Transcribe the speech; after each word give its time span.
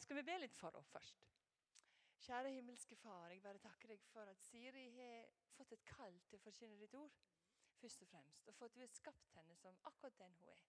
skal 0.00 0.16
vi 0.16 0.26
be 0.26 0.36
litt 0.40 0.56
for 0.56 0.74
henne 0.74 0.90
først? 0.90 1.26
Kjære 2.24 2.54
himmelske 2.54 2.96
Far, 2.96 3.28
jeg 3.30 3.42
bare 3.44 3.60
takker 3.60 3.90
deg 3.92 4.02
for 4.08 4.30
at 4.30 4.40
Siri 4.42 4.86
har 4.96 5.26
fått 5.56 5.74
et 5.76 5.84
kall 5.84 6.16
til 6.28 6.38
å 6.38 6.44
forkynne 6.46 6.78
ditt 6.80 6.94
ord. 6.96 7.12
først 7.80 8.00
Og 8.00 8.08
fremst, 8.08 8.48
og 8.48 8.54
for 8.56 8.66
at 8.66 8.74
du 8.74 8.80
har 8.80 8.88
skapt 8.88 9.34
henne 9.36 9.56
som 9.60 9.76
akkurat 9.84 10.16
den 10.18 10.36
hun 10.40 10.48
er. 10.48 10.62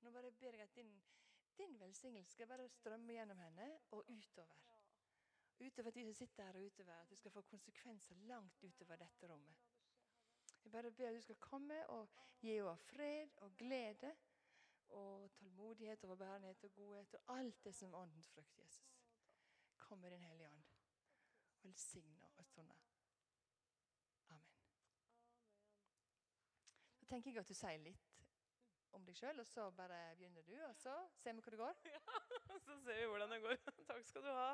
Nå 0.00 0.12
bare 0.14 0.30
ber 0.32 0.56
jeg 0.56 0.64
at 0.64 0.76
din, 0.76 0.92
din 1.58 1.74
velsignelse 1.80 2.32
skal 2.32 2.48
bare 2.48 2.68
strømme 2.72 3.12
gjennom 3.12 3.42
henne 3.42 3.66
og 3.90 4.08
utover. 4.08 4.78
Utover 5.60 5.90
de 5.90 6.04
som 6.06 6.14
sitter 6.14 6.46
her 6.46 6.56
og 6.56 6.70
utover, 6.70 7.02
at 7.02 7.10
det 7.10 7.18
skal 7.18 7.34
få 7.34 7.42
konsekvenser 7.50 8.14
langt 8.30 8.62
utover 8.62 8.96
dette 8.96 9.28
rommet. 9.28 9.66
Jeg 10.64 10.72
bare 10.72 10.90
ber 10.90 11.08
at 11.08 11.16
du 11.16 11.20
skal 11.20 11.40
komme 11.42 11.78
og 11.92 12.08
gi 12.40 12.54
henne 12.54 12.76
fred 12.86 13.36
og 13.44 13.56
glede 13.58 14.14
og 14.88 15.30
tålmodighet 15.36 16.04
og 16.04 16.18
bærenhet 16.18 16.64
og 16.64 16.72
godhet 16.74 17.14
og 17.14 17.38
alt 17.38 17.64
det 17.64 17.74
som 17.74 17.94
åndens 17.94 18.30
frukt, 18.30 18.58
Jesus. 18.58 18.94
Kom 19.76 19.98
med 19.98 20.10
Den 20.10 20.22
hellige 20.22 20.50
ånd. 20.50 20.62
Velsigne 21.62 22.30
og 22.36 22.46
sånn. 22.46 22.70
Amen. 24.28 24.62
Da 27.00 27.08
tenker 27.10 27.32
jeg 27.32 27.40
at 27.42 27.48
du 27.48 27.56
sier 27.56 27.82
litt 27.82 28.18
om 28.96 29.04
deg 29.04 29.16
sjøl, 29.18 29.40
og 29.42 29.46
så 29.46 29.68
bare 29.76 29.98
begynner 30.16 30.44
du, 30.46 30.54
og 30.64 30.74
så 30.76 30.94
ser 31.20 31.36
vi 31.36 31.44
hvor 31.44 31.54
det 31.54 31.60
går. 31.60 31.82
Ja, 31.94 32.58
Så 32.64 32.78
ser 32.84 33.00
vi 33.00 33.06
hvordan 33.10 33.32
det 33.32 33.40
går. 33.44 33.56
Takk 33.88 34.04
skal 34.08 34.24
du 34.24 34.30
ha. 34.32 34.50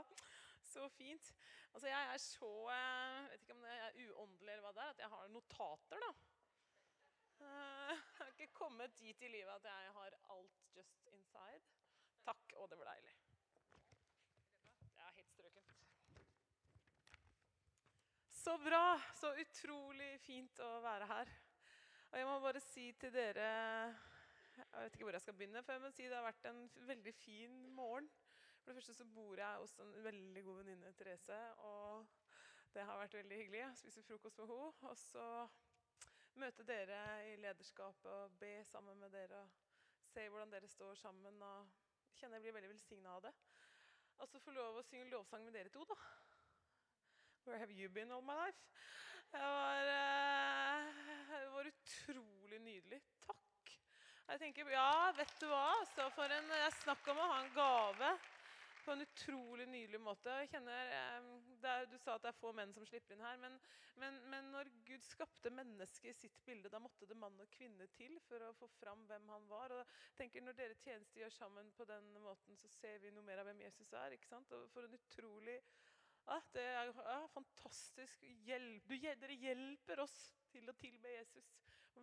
Så 0.65 0.89
fint. 0.89 1.35
Altså, 1.75 1.89
jeg 1.89 2.15
er 2.15 2.19
så 2.19 2.51
Jeg 2.71 3.29
vet 3.31 3.43
ikke 3.43 3.55
om 3.55 3.67
det 3.67 3.75
er 3.75 3.99
uåndelig 4.11 4.53
eller 4.53 4.65
hva 4.65 4.73
det 4.75 4.87
er, 4.87 4.95
at 4.95 5.03
jeg 5.05 5.13
har 5.15 5.29
notater, 5.35 6.07
da. 6.07 6.15
Har 8.35 8.43
ikke 8.43 8.59
kommet 8.59 8.99
dit 8.99 9.21
i 9.23 9.29
livet 9.29 9.51
at 9.55 9.65
jeg 9.65 9.91
har 9.95 10.15
alt 10.35 10.63
just 10.77 11.03
inside. 11.07 11.61
Takk. 12.25 12.53
og 12.57 12.71
det 12.71 12.79
var 12.79 12.85
deilig. 12.85 13.13
Det 14.81 15.03
er 15.03 15.13
helt 15.13 15.31
strøkent. 15.31 15.75
Så 18.31 18.57
bra. 18.59 18.99
Så 19.21 19.31
utrolig 19.39 20.09
fint 20.21 20.59
å 20.59 20.81
være 20.83 21.07
her. 21.07 21.31
Og 22.11 22.19
jeg 22.19 22.27
må 22.27 22.41
bare 22.41 22.61
si 22.61 22.89
til 22.93 23.15
dere 23.15 23.47
Jeg 24.57 24.83
vet 24.83 24.99
ikke 24.99 25.07
hvor 25.07 25.19
jeg 25.19 25.27
skal 25.27 25.39
begynne. 25.39 25.63
for 25.63 25.73
jeg 25.73 25.83
må 25.83 25.91
si 25.91 26.03
Det 26.03 26.17
har 26.17 26.27
vært 26.27 26.51
en 26.51 26.71
veldig 26.91 27.15
fin 27.15 27.61
morgen. 27.75 28.11
For 28.57 28.73
det 28.73 28.75
første 28.81 28.95
så 28.95 29.05
bor 29.05 29.39
jeg 29.39 29.63
hos 29.63 29.79
en 29.79 29.95
veldig 30.05 30.43
god 30.45 30.57
venninne, 30.57 30.93
Therese. 30.93 31.39
Og 31.71 32.07
det 32.75 32.83
har 32.83 32.99
vært 32.99 33.15
veldig 33.15 33.37
hyggelig. 33.37 33.63
Jeg 33.63 33.77
spiser 33.77 34.03
frokost 34.03 34.39
med 34.39 34.47
henne. 34.47 34.91
Og 34.91 34.97
så 34.99 35.49
møte 36.41 36.65
dere 36.67 36.99
i 37.31 37.37
lederskapet 37.41 38.11
og 38.11 38.37
be 38.41 38.57
sammen 38.69 38.99
med 39.01 39.13
dere. 39.15 39.41
og 39.43 40.11
Se 40.15 40.29
hvordan 40.29 40.53
dere 40.53 40.69
står 40.69 40.95
sammen. 40.95 41.43
og 41.43 41.69
kjenner 42.15 42.39
jeg 42.39 42.47
blir 42.47 42.57
veldig 42.59 42.73
velsigna 42.75 43.17
av 43.17 43.23
det. 43.27 43.33
Og 44.23 44.29
så 44.31 44.39
få 44.39 44.55
lov 44.55 44.79
å 44.79 44.85
synge 44.87 45.11
lovsang 45.11 45.45
med 45.45 45.57
dere 45.57 45.73
to, 45.75 45.85
da. 45.89 45.97
Where 47.45 47.59
have 47.59 47.73
you 47.73 47.89
been 47.89 48.13
all 48.13 48.23
my 48.23 48.35
life? 48.35 48.61
Det 49.33 49.41
var, 49.41 49.89
eh, 49.91 50.93
det 51.29 51.51
var 51.53 51.67
utrolig 51.67 52.61
nydelig. 52.61 53.01
Takk. 53.27 53.73
Jeg 54.29 54.41
tenker, 54.41 54.71
ja, 54.71 55.11
vet 55.17 55.35
du 55.41 55.47
hva? 55.51 55.73
Så 55.95 56.07
for 56.15 56.31
en, 56.31 56.49
jeg 56.49 56.73
snakker 56.79 57.13
om 57.13 57.19
å 57.19 57.33
ha 57.33 57.41
en 57.43 57.53
gave 57.57 58.13
på 58.85 58.93
en 58.93 59.05
utrolig 59.05 59.67
nydelig 59.69 60.01
måte. 60.01 60.33
Jeg 60.43 60.51
kjenner, 60.53 60.91
er, 60.93 61.87
du 61.89 61.97
sa 62.01 62.17
at 62.17 62.25
det 62.25 62.31
er 62.31 62.39
få 62.39 62.53
menn 62.57 62.75
som 62.77 62.87
slipper 62.89 63.17
inn 63.17 63.25
her, 63.25 63.39
men, 63.41 63.57
men, 64.01 64.19
men 64.33 64.51
når 64.53 64.71
Gud 64.87 65.05
skapte 65.07 65.53
mennesket 65.55 66.11
i 66.11 66.27
sitt 66.27 66.37
bilde, 66.47 66.71
da 66.73 66.81
måtte 66.83 67.09
det 67.09 67.17
mann 67.19 67.41
og 67.41 67.51
kvinne 67.55 67.89
til 67.97 68.19
for 68.29 68.45
å 68.45 68.53
få 68.59 68.69
fram 68.77 69.07
hvem 69.09 69.33
han 69.35 69.49
var. 69.51 69.75
Og 69.75 69.83
jeg 69.83 70.21
tenker, 70.21 70.45
Når 70.45 70.59
dere 70.61 70.79
tjenestegjør 70.85 71.35
sammen 71.39 71.73
på 71.79 71.89
den 71.89 72.13
måten, 72.25 72.61
så 72.61 72.71
ser 72.77 73.01
vi 73.03 73.13
noe 73.15 73.27
mer 73.27 73.43
av 73.43 73.51
hvem 73.51 73.65
Jesus 73.65 73.93
er. 73.93 74.17
ikke 74.17 74.31
sant? 74.31 74.53
Og 74.53 74.71
for 74.75 74.87
en 74.87 74.99
utrolig 75.01 75.59
ja, 76.25 76.41
Det 76.53 76.65
er 76.65 76.93
ja, 76.97 77.21
fantastisk. 77.33 78.25
Hjelp, 78.47 78.89
du, 78.89 78.97
dere 79.01 79.41
hjelper 79.41 80.05
oss 80.05 80.17
til 80.53 80.69
å 80.69 80.77
tilbe 80.81 81.13
Jesus 81.13 81.51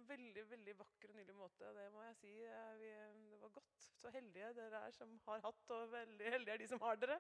veldig 0.08 0.44
veldig 0.50 0.74
vakker 0.80 1.10
og 1.12 1.16
nydelig 1.16 1.36
måte. 1.36 1.70
Det 1.76 1.86
må 1.94 2.02
jeg 2.08 2.16
si. 2.22 2.32
eh, 2.46 2.74
Vi, 2.80 2.90
det 3.32 3.42
var 3.42 3.50
godt. 3.50 3.76
Så 4.02 4.10
heldige 4.14 4.54
dere 4.58 4.86
er 4.88 4.92
som 4.96 5.20
har 5.28 5.40
hatt, 5.46 5.70
og 5.70 5.92
veldig 5.92 6.32
heldige 6.36 6.54
er 6.54 6.58
de 6.64 6.68
som 6.68 6.82
har 6.82 6.96
dere. 6.96 7.20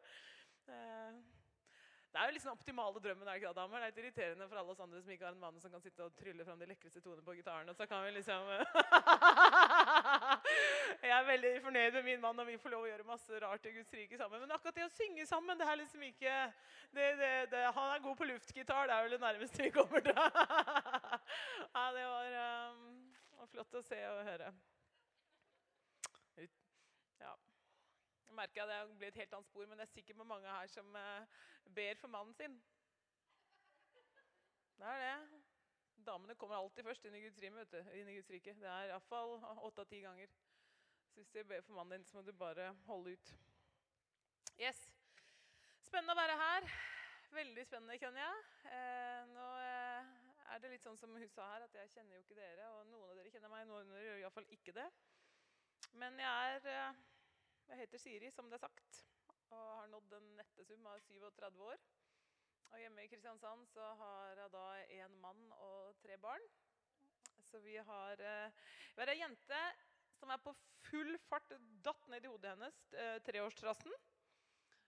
Eh, 0.68 1.22
Det 2.12 2.20
er 2.20 2.26
jo 2.28 2.34
liksom 2.36 2.52
optimale 2.52 3.00
drømmen. 3.00 3.28
er 3.28 3.40
det, 3.40 3.56
damer? 3.56 3.80
Det 3.80 3.84
er 3.84 3.92
litt 3.92 3.98
irriterende 4.04 4.48
for 4.50 4.58
alle 4.60 4.72
oss 4.72 4.80
andre 4.84 5.02
som 5.02 5.12
ikke 5.12 5.26
har 5.26 5.32
en 5.34 5.40
mann 5.40 5.60
som 5.62 5.72
kan 5.72 5.82
sitte 5.82 6.04
og 6.04 6.16
trylle 6.16 6.44
fram 6.46 6.60
de 6.60 6.66
lekreste 6.68 7.00
tonene 7.02 7.24
på 7.24 7.36
gitaren. 7.38 7.70
Og 7.70 7.76
så 7.76 7.86
kan 7.88 8.04
vi 8.04 8.12
liksom 8.12 8.42
Jeg 11.12 11.20
er 11.20 11.26
veldig 11.28 11.50
fornøyd 11.62 11.92
med 11.92 12.04
min 12.04 12.22
mann, 12.22 12.40
og 12.40 12.48
vi 12.48 12.54
får 12.58 12.72
lov 12.72 12.86
å 12.86 12.88
gjøre 12.88 13.04
masse 13.04 13.40
rart 13.44 13.66
i 13.68 13.72
Guds 13.76 13.90
rike 13.94 14.16
sammen. 14.16 14.40
Men 14.40 14.54
akkurat 14.56 14.78
det 14.78 14.86
å 14.86 14.92
synge 14.94 15.26
sammen, 15.28 15.58
det 15.60 15.66
er 15.68 15.80
liksom 15.82 16.04
ikke 16.08 16.36
det, 16.96 17.08
det, 17.20 17.32
det, 17.52 17.64
Han 17.76 17.90
er 17.92 18.04
god 18.06 18.16
på 18.16 18.28
luftgitar, 18.30 18.88
det 18.88 18.96
er 18.96 19.04
vel 19.04 19.16
det 19.18 19.20
nærmeste 19.20 19.66
vi 19.66 19.74
kommer 19.76 20.06
til. 20.06 20.16
ja, 21.76 21.84
det 21.98 22.06
var, 22.14 22.38
um, 22.72 22.86
flott 23.52 23.76
å 23.76 23.82
se 23.90 24.00
og 24.08 24.22
høre. 24.30 24.54
Ja. 27.26 27.34
Jeg 28.30 28.38
merker 28.38 28.64
at 28.64 28.72
jeg 28.78 28.96
blir 29.02 29.12
et 29.12 29.20
helt 29.26 29.36
annet 29.36 29.50
spor, 29.52 29.68
men 29.68 29.82
det 29.82 29.90
er 29.90 29.92
sikkert 29.92 30.24
mange 30.24 30.48
her 30.48 30.72
som 30.72 30.96
eh, 30.96 31.42
ber 31.76 32.00
for 32.00 32.14
mannen 32.14 32.38
sin. 32.40 32.56
Det 34.80 34.96
er 34.96 35.04
det. 35.04 35.44
Damene 36.08 36.40
kommer 36.40 36.56
alltid 36.56 36.88
først 36.88 37.04
Inn 37.06 37.20
i 37.20 37.26
Guds 37.28 38.32
rike. 38.32 38.56
Det 38.64 38.72
er 38.78 38.94
iallfall 38.94 39.36
åtte 39.60 39.84
av 39.84 39.92
ti 39.92 40.00
ganger. 40.08 40.32
Så 41.12 41.20
hvis 41.20 41.30
du 41.30 41.44
ber 41.44 41.62
for 41.62 41.74
mannen 41.74 42.00
din, 42.00 42.06
så 42.08 42.18
må 42.18 42.22
du 42.24 42.32
bare 42.34 42.70
holde 42.86 43.12
ut. 43.12 43.32
Yes. 44.60 44.80
Spennende 45.84 46.14
å 46.16 46.20
være 46.22 46.38
her. 46.40 46.68
Veldig 47.36 47.66
spennende, 47.68 47.98
kjenner 48.00 48.24
jeg. 48.24 48.46
Eh, 48.72 49.26
nå 49.34 49.48
eh, 49.60 50.14
er 50.54 50.62
det 50.64 50.72
litt 50.72 50.86
sånn 50.86 51.00
som 51.00 51.12
hun 51.12 51.34
sa 51.34 51.50
her, 51.54 51.66
at 51.68 51.76
jeg 51.76 51.92
kjenner 51.98 52.16
jo 52.16 52.24
ikke 52.24 52.38
dere. 52.40 52.70
Og 52.78 52.88
noen 52.94 53.12
av 53.12 53.20
dere 53.20 53.34
kjenner 53.34 53.52
meg, 53.52 53.68
noen 53.68 53.92
av 53.92 53.98
dere 53.98 54.08
gjør 54.08 54.24
iallfall 54.24 54.48
ikke 54.56 54.76
det. 54.80 54.88
Men 56.00 56.16
jeg 56.24 56.56
er 56.56 56.72
eh, 56.72 57.04
Jeg 57.72 57.84
heter 57.84 58.04
Siri, 58.06 58.32
som 58.32 58.48
det 58.52 58.58
er 58.58 58.66
sagt, 58.66 59.04
og 59.50 59.68
har 59.82 59.92
nådd 59.92 60.16
en 60.16 60.32
nettesum 60.40 60.88
av 60.92 61.04
37 61.12 61.62
år. 61.68 61.86
Og 62.72 62.80
hjemme 62.80 63.04
i 63.04 63.12
Kristiansand 63.12 63.68
så 63.68 63.94
har 64.00 64.40
jeg 64.40 64.52
da 64.56 64.66
én 64.96 65.16
mann 65.24 65.46
og 65.60 65.96
tre 66.04 66.16
barn. 66.24 66.44
Så 67.44 67.60
vi 67.60 67.76
har, 67.76 68.20
eh, 68.20 68.52
vi 68.96 69.02
har 69.04 69.12
ei 69.12 69.20
jente 69.20 69.62
som 70.22 70.30
er 70.30 70.42
på 70.44 70.54
full 70.86 71.16
fart 71.26 71.54
datt 71.82 72.10
ned 72.12 72.26
i 72.26 72.30
hodet 72.30 72.54
hennes, 72.54 72.80
eh, 72.94 73.18
treårstrassen. 73.26 73.94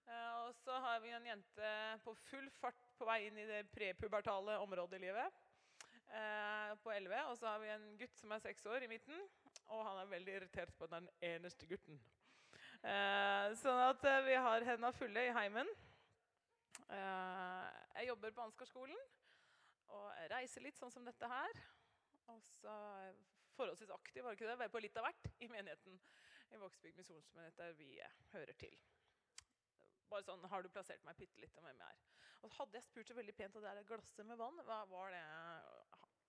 Eh, 0.05 0.33
og 0.43 0.53
så 0.55 0.77
har 0.83 0.99
vi 1.01 1.13
en 1.15 1.25
jente 1.25 1.71
på 2.03 2.13
full 2.27 2.49
fart 2.59 2.85
på 2.99 3.07
vei 3.07 3.23
inn 3.27 3.39
i 3.41 3.47
det 3.49 3.63
prepubertale 3.73 4.59
området 4.61 4.99
i 4.99 5.05
livet. 5.07 5.39
Eh, 6.13 6.75
på 6.83 6.91
11. 6.93 7.23
Og 7.31 7.37
så 7.37 7.47
har 7.47 7.59
vi 7.59 7.71
en 7.73 7.97
gutt 7.97 8.17
som 8.19 8.31
er 8.31 8.43
seks 8.43 8.65
år 8.69 8.83
i 8.83 8.91
midten. 8.91 9.25
Og 9.73 9.85
han 9.87 10.03
er 10.03 10.11
veldig 10.11 10.35
irritert 10.37 10.75
på 10.77 10.89
den 10.91 11.09
eneste 11.21 11.65
gutten. 11.65 11.99
Sånn 12.83 13.79
at 13.79 14.01
vi 14.25 14.33
har 14.35 14.65
henda 14.67 14.89
fulle 14.91 15.21
i 15.23 15.31
heimen. 15.31 15.69
Jeg 16.89 18.07
jobber 18.09 18.33
på 18.35 18.43
Ansgarskolen 18.43 18.99
og 19.87 20.11
reiser 20.33 20.65
litt, 20.65 20.75
sånn 20.75 20.91
som 20.91 21.05
dette 21.07 21.29
her. 21.31 21.61
Og 22.27 22.43
så 22.43 22.75
forholdsvis 23.57 23.93
aktiv, 23.95 24.23
var 24.23 24.33
det 24.33 24.39
ikke 24.39 24.49
det? 24.49 24.59
Være 24.59 24.73
på 24.73 24.81
litt 24.83 24.97
av 24.99 25.07
hvert 25.07 25.29
i 25.39 25.49
menigheten 25.51 25.99
i 26.53 26.59
Vågsbygd 26.61 26.99
misjonsmenighet, 26.99 27.57
der 27.57 27.77
vi 27.77 27.89
hører 28.33 28.57
til. 28.59 28.75
Bare 30.09 30.25
sånn, 30.25 30.43
Har 30.49 30.61
du 30.61 30.69
plassert 30.69 31.03
meg 31.07 31.17
bitte 31.17 31.41
litt 31.41 31.55
om 31.57 31.65
hvem 31.65 31.79
jeg 31.81 31.95
er? 31.95 32.01
Og 32.43 32.51
hadde 32.57 32.77
jeg 32.77 32.85
spurt 32.85 33.09
så 33.09 33.15
veldig 33.17 33.35
pent, 33.37 33.55
og 33.55 33.63
det 33.63 33.71
er 33.71 33.87
glasset 33.87 34.25
med 34.27 34.37
vann. 34.37 34.59
Hva 34.67 34.83
var 34.91 35.13
det? 35.15 35.23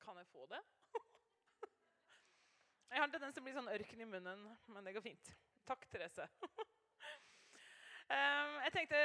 Kan 0.04 0.20
jeg 0.20 0.30
få 0.30 0.46
det? 0.52 0.60
jeg 2.92 3.00
har 3.00 3.08
en 3.08 3.16
tendens 3.16 3.34
til 3.34 3.42
å 3.42 3.48
bli 3.48 3.56
sånn 3.56 3.72
ørken 3.74 4.04
i 4.04 4.08
munnen, 4.08 4.46
men 4.70 4.86
det 4.86 4.94
går 4.96 5.04
fint. 5.04 5.34
Takk, 5.68 5.88
Therese. 5.90 6.28
Jeg 8.04 8.72
tenkte 8.74 8.98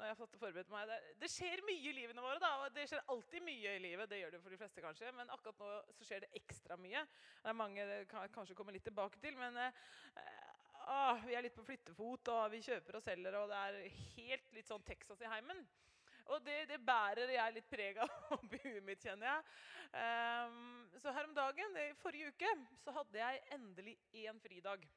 når 0.00 0.08
jeg 0.08 0.14
har 0.14 0.20
fått 0.22 0.36
forberedt 0.40 0.70
meg, 0.72 0.88
det, 0.88 0.98
det 1.20 1.28
skjer 1.28 1.60
mye 1.66 1.90
i 1.90 1.92
livene 1.92 2.22
våre. 2.24 2.38
da, 2.40 2.68
Det 2.72 2.86
skjer 2.88 3.02
alltid 3.12 3.44
mye 3.44 3.74
i 3.76 3.82
livet, 3.84 4.08
det 4.08 4.20
gjør 4.22 4.32
det 4.32 4.40
for 4.40 4.54
de 4.54 4.60
fleste 4.62 4.84
kanskje, 4.84 5.10
men 5.16 5.32
akkurat 5.34 5.60
nå 5.60 5.72
så 5.98 6.06
skjer 6.08 6.24
det 6.24 6.30
ekstra 6.40 6.78
mye. 6.80 7.02
Det 7.42 7.52
er 7.52 7.58
mange 7.58 7.84
det 7.90 7.98
kan 8.08 8.32
kanskje 8.32 8.56
komme 8.56 8.72
litt 8.72 8.86
tilbake 8.88 9.20
til, 9.20 9.36
men 9.36 9.58
eh, 9.60 9.82
ah, 10.88 11.20
vi 11.26 11.36
er 11.36 11.44
litt 11.44 11.58
på 11.58 11.66
flyttefot, 11.68 12.32
og 12.32 12.48
vi 12.54 12.62
kjøper 12.64 12.96
og 12.96 13.04
selger, 13.04 13.36
og 13.42 13.52
det 13.52 13.60
er 13.60 14.00
helt 14.16 14.56
litt 14.56 14.72
sånn 14.72 14.88
Texas 14.88 15.20
i 15.20 15.28
heimen. 15.34 15.60
Og 16.30 16.40
det, 16.46 16.62
det 16.70 16.80
bærer 16.86 17.34
jeg 17.34 17.56
litt 17.58 17.68
preg 17.68 18.00
av 18.00 18.16
oppi 18.38 18.62
huet 18.64 18.86
mitt, 18.86 19.04
kjenner 19.04 19.34
jeg. 19.34 19.52
Um, 19.90 20.88
så 21.02 21.12
her 21.12 21.28
om 21.28 21.36
dagen, 21.36 21.76
i 21.76 21.92
forrige 22.00 22.32
uke, 22.32 22.56
så 22.80 22.94
hadde 22.94 23.20
jeg 23.20 23.44
endelig 23.52 23.98
én 24.24 24.40
fridag. 24.40 24.88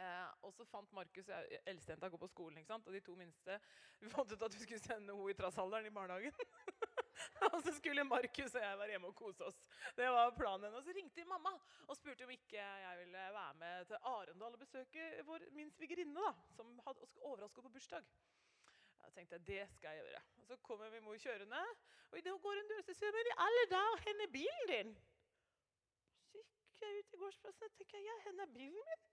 Eh, 0.00 0.28
og 0.46 0.54
så 0.56 0.64
fant 0.64 0.92
Markus 0.96 1.28
eldstejenta 1.68 2.08
gå 2.08 2.20
på 2.20 2.30
skolen, 2.30 2.58
ikke 2.60 2.72
sant? 2.72 2.86
og 2.88 2.94
de 2.96 3.02
to 3.04 3.16
minste 3.18 3.58
Vi 4.00 4.08
fant 4.08 4.32
ut 4.32 4.46
at 4.46 4.54
vi 4.56 4.62
skulle 4.62 4.80
sende 4.80 5.12
henne 5.12 5.32
i 5.32 5.36
trassalderen 5.36 5.88
i 5.90 5.94
barnehagen. 5.94 6.32
Og 7.52 7.62
så 7.62 7.72
skulle 7.76 8.04
Markus 8.04 8.54
og 8.54 8.62
jeg 8.62 8.78
være 8.78 8.94
hjemme 8.94 9.10
og 9.10 9.16
kose 9.16 9.44
oss. 9.44 9.58
Det 9.96 10.06
var 10.08 10.32
planen. 10.36 10.74
Og 10.74 10.82
så 10.84 10.94
ringte 10.96 11.24
mamma 11.28 11.52
og 11.86 11.96
spurte 11.96 12.24
om 12.24 12.32
ikke 12.32 12.56
jeg 12.56 12.98
ville 13.02 13.24
være 13.36 13.54
med 13.60 13.84
til 13.90 14.08
Arendal 14.12 14.56
og 14.56 14.62
besøke 14.62 15.06
vår, 15.28 15.46
min 15.56 15.70
svigerinne, 15.74 16.32
som 16.56 16.80
hadde 16.86 17.08
overraska 17.20 17.64
på 17.64 17.72
bursdag. 17.76 18.08
Jeg 19.04 19.12
tenkte 19.16 19.38
det 19.50 19.62
skal 19.74 19.96
jeg 19.96 20.04
gjøre. 20.04 20.22
Og 20.38 20.46
Så 20.46 20.56
kommer 20.56 20.90
min 20.90 21.04
mor 21.04 21.16
kjørende, 21.16 21.62
og 22.10 22.18
idet 22.18 22.32
hun 22.32 22.40
går 22.40 22.60
en 22.60 22.68
dør, 22.72 22.82
så 22.88 22.94
sier 22.94 23.12
hun 23.12 23.18
men 23.18 23.30
i 23.32 23.38
alle 23.46 23.64
dager, 23.70 24.02
hvor 24.02 24.24
er 24.24 24.32
bilen 24.38 24.66
din? 24.72 24.92
Så 26.30 26.44
gikk 26.44 26.84
jeg 26.84 26.98
ut 26.98 27.14
i 27.14 27.20
gårdsplassen 27.22 27.68
og 27.68 27.72
tenker 27.78 28.04
ja, 28.06 28.16
hvor 28.22 28.44
er 28.44 28.52
bilen 28.58 28.84
min? 28.90 29.08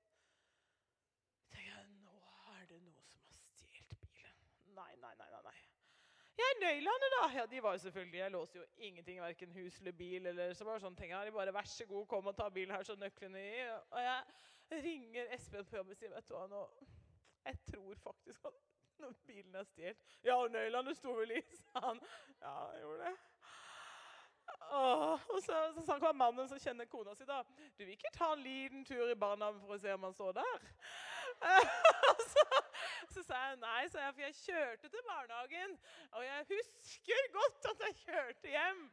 Så 1.39 1.49
tenker 1.55 1.71
jeg, 1.71 1.87
Nå 2.03 2.19
er 2.55 2.65
det 2.71 2.81
noen 2.83 3.07
som 3.09 3.25
har 3.25 3.33
stjålet 3.39 3.97
bilen. 4.77 5.01
Nei, 5.01 5.15
nei, 5.15 5.29
nei. 5.31 5.41
nei, 5.43 5.55
Jeg 6.37 6.45
Ja, 6.45 6.49
nøklene, 6.61 7.09
da? 7.15 7.21
Ja, 7.33 7.45
de 7.45 7.63
var 7.63 7.73
jo 7.73 7.77
selvfølgelig 7.77 8.19
Jeg 8.19 8.31
låste 8.31 8.59
jo 8.59 8.65
ingenting, 8.77 9.21
verken 9.21 9.51
hus 9.51 9.79
eller 9.79 9.91
bil. 9.91 10.25
eller 10.25 10.53
så 10.53 10.65
bare 10.65 10.79
sånne 10.79 10.97
ting. 10.97 11.11
De 11.11 11.31
bare, 11.31 11.53
Vær 11.53 11.65
så 11.65 11.85
god, 11.85 12.05
kom 12.07 12.27
og 12.27 12.37
ta 12.37 12.49
bilen 12.49 12.75
her, 12.75 12.83
så 12.83 12.95
nøklene 12.95 13.41
i. 13.41 13.69
Og 13.91 14.01
jeg 14.01 14.23
ringer 14.83 15.33
Espen 15.33 15.65
på 15.65 15.75
jobb 15.75 15.89
og 15.89 15.95
sier, 15.97 16.13
vet 16.13 16.29
du 16.29 16.35
hva, 16.35 16.47
nå 16.47 16.67
Jeg 17.45 17.57
tror 17.71 17.95
faktisk 18.03 18.45
at 18.45 18.53
bilen 19.25 19.55
er 19.55 19.63
stjålet 19.63 19.97
Ja, 20.23 20.35
og 20.35 20.51
nøklene 20.51 20.93
sto 20.95 21.13
vel 21.17 21.31
i, 21.31 21.41
sa 21.63 21.79
han. 21.89 21.99
Ja, 22.41 22.55
jeg 22.73 22.81
gjorde 22.81 23.03
det. 23.09 23.17
Åh, 24.71 25.19
og 25.29 25.43
så, 25.43 25.83
sa 25.85 25.97
han 26.01 26.17
mannen 26.17 26.47
som 26.49 26.59
kjenner 26.59 26.85
kona 26.85 27.15
si, 27.15 27.25
da. 27.25 27.41
Du 27.77 27.83
vil 27.85 27.95
ikke 27.95 28.11
ta 28.15 28.33
en 28.33 28.43
liten 28.43 28.85
tur 28.85 29.09
i 29.09 29.15
barnehagen 29.15 29.61
for 29.61 29.75
å 29.75 29.79
se 29.81 29.93
om 29.93 30.03
han 30.07 30.15
står 30.15 30.37
der? 30.39 30.67
så, 32.33 32.45
så 33.13 33.23
sa 33.23 33.41
jeg 33.47 33.59
nei, 33.61 33.81
sa 33.91 34.03
jeg, 34.05 34.13
for 34.13 34.25
jeg 34.25 34.37
kjørte 34.41 34.91
til 34.93 35.07
barnehagen. 35.09 35.77
Og 36.11 36.25
jeg 36.25 36.45
husker 36.51 37.31
godt 37.35 37.71
at 37.71 37.83
jeg 37.87 37.97
kjørte 38.03 38.53
hjem, 38.53 38.85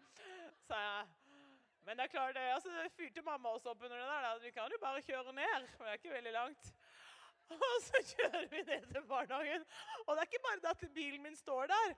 sa 0.69 0.81
jeg. 0.87 1.13
Men 1.85 1.99
det 1.99 2.07
er 2.07 2.13
klart, 2.15 2.35
det, 2.35 2.43
altså, 2.57 2.71
fyrte 2.97 3.23
mamma 3.23 3.49
også 3.53 3.75
opp 3.75 3.83
under 3.85 3.97
det 3.97 4.07
der. 4.09 4.39
Du 4.45 4.51
kan 4.57 4.73
jo 4.73 4.79
bare 4.81 5.03
kjøre 5.05 5.33
ned, 5.37 5.67
for 5.77 5.85
det 5.85 5.91
er 5.93 6.01
ikke 6.01 6.17
veldig 6.17 6.33
langt. 6.33 6.71
Og 7.55 7.75
så 7.85 8.01
kjører 8.13 8.47
vi 8.49 8.63
ned 8.63 8.87
til 8.93 9.03
barnehagen. 9.09 9.67
Og 10.07 10.15
det 10.15 10.23
er 10.23 10.31
ikke 10.31 10.47
bare 10.47 10.63
det 10.63 10.73
at 10.73 10.95
bilen 10.95 11.23
min 11.23 11.37
står 11.37 11.67
der, 11.75 11.93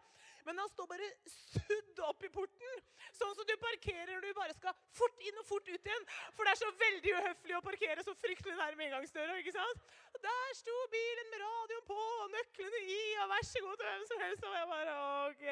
men 0.47 0.59
han 0.63 0.69
står 0.71 0.87
bare 0.91 1.09
sudd 1.27 2.03
opp 2.07 2.23
i 2.27 2.31
porten. 2.33 2.83
Sånn 3.17 3.35
som 3.35 3.47
du 3.49 3.55
parkerer 3.61 4.13
når 4.13 4.27
du 4.29 4.37
bare 4.39 4.55
skal 4.55 4.77
fort 4.95 5.25
inn 5.27 5.41
og 5.41 5.49
fort 5.49 5.67
ut 5.67 5.89
igjen. 5.91 6.07
For 6.37 6.47
det 6.47 6.53
er 6.53 6.61
så 6.61 6.69
veldig 6.83 7.15
uhøflig 7.19 7.57
å 7.59 7.65
parkere 7.65 8.05
så 8.07 8.15
fryktelig 8.21 8.55
nærme 8.59 8.87
inngangsdøra. 8.87 9.39
ikke 9.41 9.57
sant? 9.57 9.89
Og 10.15 10.21
der 10.27 10.53
sto 10.59 10.77
bilen 10.93 11.33
med 11.33 11.43
radioen 11.43 11.89
på 11.89 11.97
og 11.97 12.31
nøklene 12.37 12.85
i, 12.85 13.01
og 13.25 13.33
vær 13.35 13.49
så 13.49 13.65
god 13.65 13.83
til 13.83 13.91
hvem 13.91 14.07
som 14.13 14.23
helst. 14.27 14.47
Og 14.47 14.55
jeg 14.61 14.71
bare, 14.75 14.95
ok. 15.33 15.45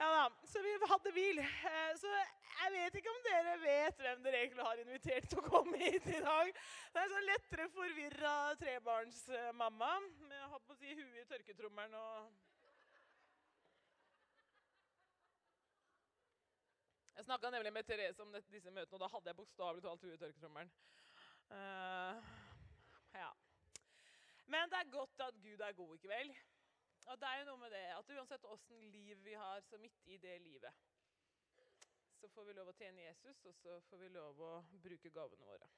Ja 0.00 0.10
da, 0.16 0.20
Så 0.48 0.62
vi 0.64 0.76
hadde 0.92 1.12
bil. 1.12 1.40
Eh, 1.44 1.90
så 2.00 2.12
jeg 2.60 2.72
vet 2.76 2.94
ikke 3.00 3.10
om 3.12 3.24
dere 3.24 3.56
vet 3.64 4.04
hvem 4.04 4.22
dere 4.24 4.44
egentlig 4.44 4.68
har 4.68 4.84
invitert 4.84 5.28
til 5.32 5.40
å 5.40 5.48
komme 5.48 5.80
hit 5.80 6.06
i 6.12 6.20
dag. 6.24 6.52
Det 6.92 7.02
er 7.02 7.12
sånn 7.12 7.28
lettere 7.28 7.68
forvirra 7.72 8.36
trebarnsmamma 8.60 9.92
med 10.28 10.38
å 10.44 10.54
ha 10.54 10.60
på 10.60 10.76
å 10.76 10.80
si 10.80 10.92
huet 10.92 11.20
i 11.20 11.28
tørketrommelen 11.28 11.96
og 12.00 12.49
snakka 17.30 17.50
nemlig 17.50 17.72
med 17.72 17.86
Therese 17.86 18.22
om 18.22 18.32
disse 18.50 18.70
møtene, 18.74 18.96
og 18.96 19.00
da 19.00 19.08
hadde 19.12 19.30
jeg 19.30 19.36
bokstavelig 19.38 19.82
talt 19.84 20.02
huet 20.02 20.16
i 20.16 20.18
tørketrommelen. 20.18 20.70
Uh, 21.50 22.18
ja. 23.14 23.28
Men 24.50 24.72
det 24.72 24.80
er 24.80 24.90
godt 24.90 25.22
at 25.28 25.38
Gud 25.44 25.62
er 25.62 25.76
god 25.78 25.94
i 25.94 26.00
kveld. 26.06 26.34
Og 27.06 27.20
det 27.20 27.28
er 27.28 27.38
jo 27.38 27.46
noe 27.52 27.62
med 27.62 27.70
det 27.70 27.84
at 27.94 28.10
uansett 28.16 28.50
åssen 28.50 28.82
liv 28.90 29.22
vi 29.22 29.38
har, 29.38 29.62
så 29.62 29.78
midt 29.78 30.02
i 30.10 30.18
det 30.18 30.40
livet, 30.42 30.82
så 32.18 32.28
får 32.34 32.50
vi 32.50 32.58
lov 32.58 32.72
å 32.72 32.76
tjene 32.82 33.06
Jesus, 33.06 33.44
og 33.46 33.54
så 33.62 33.78
får 33.86 34.02
vi 34.02 34.12
lov 34.18 34.42
å 34.42 34.52
bruke 34.82 35.14
gavene 35.14 35.46
våre. 35.46 35.70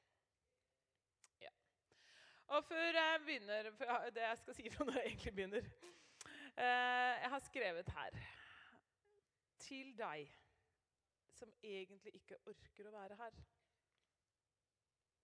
Ja. 1.44 1.52
Og 2.56 2.64
før 2.64 2.96
jeg 2.96 3.24
begynner 3.26 3.70
for 3.76 4.10
Det 4.16 4.24
jeg 4.24 4.40
skal 4.40 4.56
si 4.56 4.70
fra 4.72 4.88
når 4.88 4.98
jeg 5.02 5.12
egentlig 5.12 5.32
begynner 5.36 5.72
uh, 6.58 7.14
Jeg 7.22 7.30
har 7.34 7.42
skrevet 7.44 7.88
her 7.96 8.18
Til 9.62 9.92
deg 9.98 10.41
som 11.32 11.52
egentlig 11.62 12.14
ikke 12.20 12.38
orker 12.46 12.88
å 12.88 12.94
være 12.94 13.18
her. 13.20 13.36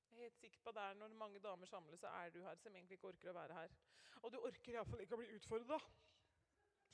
Jeg 0.08 0.16
er 0.16 0.22
helt 0.22 0.40
sikker 0.40 0.60
på 0.64 0.72
at 0.74 0.96
Når 0.96 1.08
mange 1.08 1.38
damer 1.38 1.66
samles, 1.66 2.00
så 2.00 2.06
er 2.06 2.30
du 2.30 2.42
her 2.42 2.56
som 2.56 2.74
egentlig 2.74 2.98
ikke 2.98 3.12
orker 3.12 3.30
å 3.30 3.36
være 3.36 3.54
her. 3.54 3.74
Og 4.22 4.32
du 4.32 4.38
orker 4.38 4.72
iallfall 4.72 5.02
ikke 5.04 5.14
å 5.14 5.20
bli 5.20 5.34
utfordra. 5.36 5.78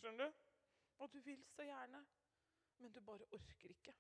Skjønner 0.01 0.29
du? 0.29 0.43
Og 0.99 1.13
du 1.13 1.21
vil 1.21 1.45
så 1.49 1.63
gjerne, 1.63 2.05
men 2.79 2.93
du 2.93 3.01
bare 3.01 3.27
orker 3.33 3.71
ikke. 3.71 3.95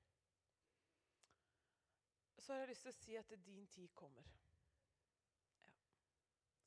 Så 2.38 2.52
har 2.52 2.60
jeg 2.60 2.68
lyst 2.68 2.84
til 2.84 2.92
å 2.92 2.98
si 2.98 3.16
at 3.16 3.30
din 3.46 3.66
tid 3.72 3.94
kommer. 3.96 4.26
Ja. 5.64 5.72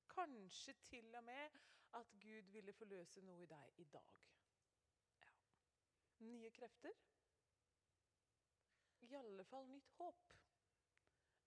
Kanskje 0.10 0.74
til 0.88 1.16
og 1.16 1.24
med 1.24 1.60
at 2.00 2.16
Gud 2.22 2.50
ville 2.52 2.74
forløse 2.74 3.22
noe 3.22 3.44
i 3.44 3.50
deg 3.52 3.84
i 3.84 3.86
dag. 3.94 4.16
Ja. 5.22 5.30
Nye 6.26 6.50
krefter. 6.52 6.98
I 9.02 9.16
alle 9.16 9.44
fall 9.46 9.68
nytt 9.70 9.92
håp 10.00 10.34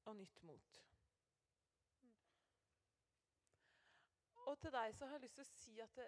og 0.05 0.17
nytt 0.17 0.43
mot. 0.43 0.81
Og 4.51 4.59
til 4.61 4.73
deg 4.75 4.95
så 4.97 5.07
har 5.07 5.19
jeg 5.19 5.27
lyst 5.27 5.37
til 5.39 5.45
å 5.45 5.51
si 5.51 5.75
at 5.85 5.99
det, 5.99 6.07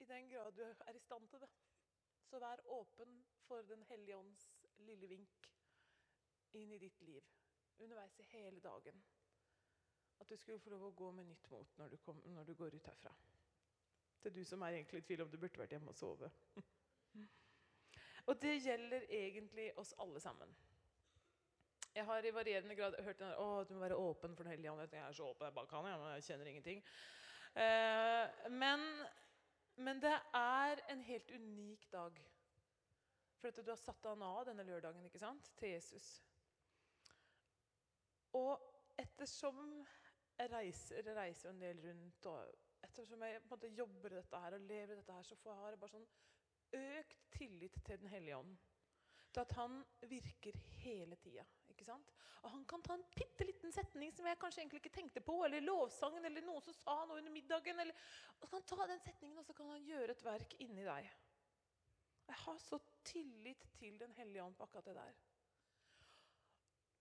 i 0.00 0.06
den 0.08 0.30
grad 0.30 0.54
du 0.56 0.62
er 0.64 0.96
i 0.96 1.02
stand 1.02 1.28
til 1.28 1.42
det, 1.42 1.50
så 2.28 2.38
vær 2.40 2.62
åpen 2.78 3.24
for 3.48 3.62
Den 3.62 3.82
hellige 3.88 4.16
ånds 4.16 4.44
lille 4.84 5.08
vink 5.08 5.48
inn 6.56 6.72
i 6.72 6.78
ditt 6.78 7.00
liv 7.00 7.24
underveis 7.78 8.20
i 8.20 8.26
hele 8.32 8.60
dagen. 8.60 9.02
At 10.20 10.28
du 10.28 10.36
skulle 10.36 10.60
få 10.60 10.70
lov 10.70 10.88
å 10.88 10.94
gå 10.98 11.10
med 11.14 11.28
nytt 11.28 11.50
mot 11.50 11.76
når 11.78 11.92
du, 11.94 11.96
kom, 12.02 12.22
når 12.34 12.44
du 12.48 12.54
går 12.58 12.74
ut 12.74 12.88
herfra. 12.90 13.12
Til 14.22 14.34
du 14.34 14.44
som 14.44 14.62
er 14.66 14.78
egentlig 14.78 15.02
i 15.02 15.06
tvil 15.06 15.22
om 15.22 15.30
du 15.30 15.38
burde 15.38 15.60
vært 15.60 15.76
hjemme 15.76 15.92
og 15.92 15.98
sove. 15.98 16.30
Og 18.28 18.42
det 18.42 18.58
gjelder 18.60 19.06
egentlig 19.08 19.70
oss 19.80 19.94
alle 19.98 20.20
sammen. 20.20 20.50
Jeg 21.94 22.04
har 22.06 22.24
i 22.24 22.34
varierende 22.34 22.76
grad 22.76 22.94
hørt 23.02 23.18
den 23.18 23.32
å, 23.40 23.46
du 23.64 23.72
må 23.74 23.80
være 23.82 23.96
åpen 23.98 24.36
for 24.36 24.44
Den 24.44 24.52
hellige 24.52 24.72
ånd. 24.72 24.84
Jeg 24.92 25.02
er 25.02 25.16
så 25.16 25.30
åpen 25.30 25.48
jeg 25.48 25.56
bare 25.56 25.70
kan, 25.70 25.88
jeg, 25.88 26.26
kjenner 26.28 26.50
ingenting. 26.50 26.82
Eh, 27.58 28.50
men, 28.52 28.84
men, 29.80 30.02
det 30.04 30.14
er 30.36 30.84
en 30.92 31.02
helt 31.08 31.32
unik 31.32 31.88
dag. 31.92 32.20
For 33.40 33.50
at 33.50 33.58
du 33.64 33.72
har 33.72 33.80
satt 33.80 34.06
han 34.10 34.22
av 34.26 34.44
denne 34.50 34.66
lørdagen 34.68 35.08
ikke 35.08 35.22
sant? 35.22 35.50
til 35.58 35.72
Jesus. 35.72 36.12
Og 38.36 38.60
ettersom 38.98 39.58
jeg 40.38 40.52
reiser, 40.52 41.12
reiser 41.16 41.50
en 41.50 41.62
del 41.62 41.80
rundt, 41.82 42.26
og 42.30 42.84
ettersom 42.84 43.22
jeg 43.24 43.42
måte 43.50 43.70
jobber 43.74 44.20
dette 44.20 44.42
her 44.42 44.54
og 44.54 44.66
lever 44.68 44.92
i 44.92 44.98
dette 45.00 45.16
her, 45.16 45.26
så 45.26 45.38
får 45.40 45.70
jeg 45.70 45.80
bare 45.80 45.96
sånn 45.96 46.10
økt 46.72 47.20
tillit 47.34 47.78
til 47.84 48.00
Den 48.00 48.08
hellige 48.12 48.36
ånd. 48.36 48.56
Til 49.32 49.40
at 49.40 49.52
han 49.58 49.84
virker 50.08 50.56
hele 50.82 51.16
tida. 51.16 51.44
Og 52.42 52.50
han 52.50 52.64
kan 52.70 52.82
ta 52.82 52.94
en 52.94 53.06
bitte 53.14 53.44
liten 53.46 53.72
setning 53.74 54.12
som 54.14 54.26
jeg 54.26 54.38
kanskje 54.40 54.62
egentlig 54.62 54.80
ikke 54.82 54.94
tenkte 54.94 55.20
på, 55.24 55.34
eller 55.44 55.64
lovsangen, 55.64 56.24
eller 56.24 56.44
noen 56.46 56.62
som 56.64 56.74
sa 56.74 56.96
noe 57.06 57.18
under 57.20 57.34
middagen. 57.34 57.80
Eller, 57.82 57.94
og 58.38 58.46
så 58.46 58.50
kan 58.50 58.60
han 58.60 58.68
ta 58.70 58.86
den 58.92 59.02
setningen 59.04 59.38
og 59.38 59.46
så 59.46 59.56
kan 59.58 59.72
han 59.74 59.86
gjøre 59.86 60.14
et 60.14 60.24
verk 60.24 60.54
inni 60.64 60.86
deg. 60.86 61.10
Jeg 62.28 62.40
har 62.44 62.60
så 62.60 62.78
tillit 63.08 63.64
til 63.78 63.98
Den 64.00 64.12
hellige 64.12 64.44
ånd 64.44 64.56
på 64.56 64.66
akkurat 64.66 64.90
det 64.90 64.96
der. 64.98 65.18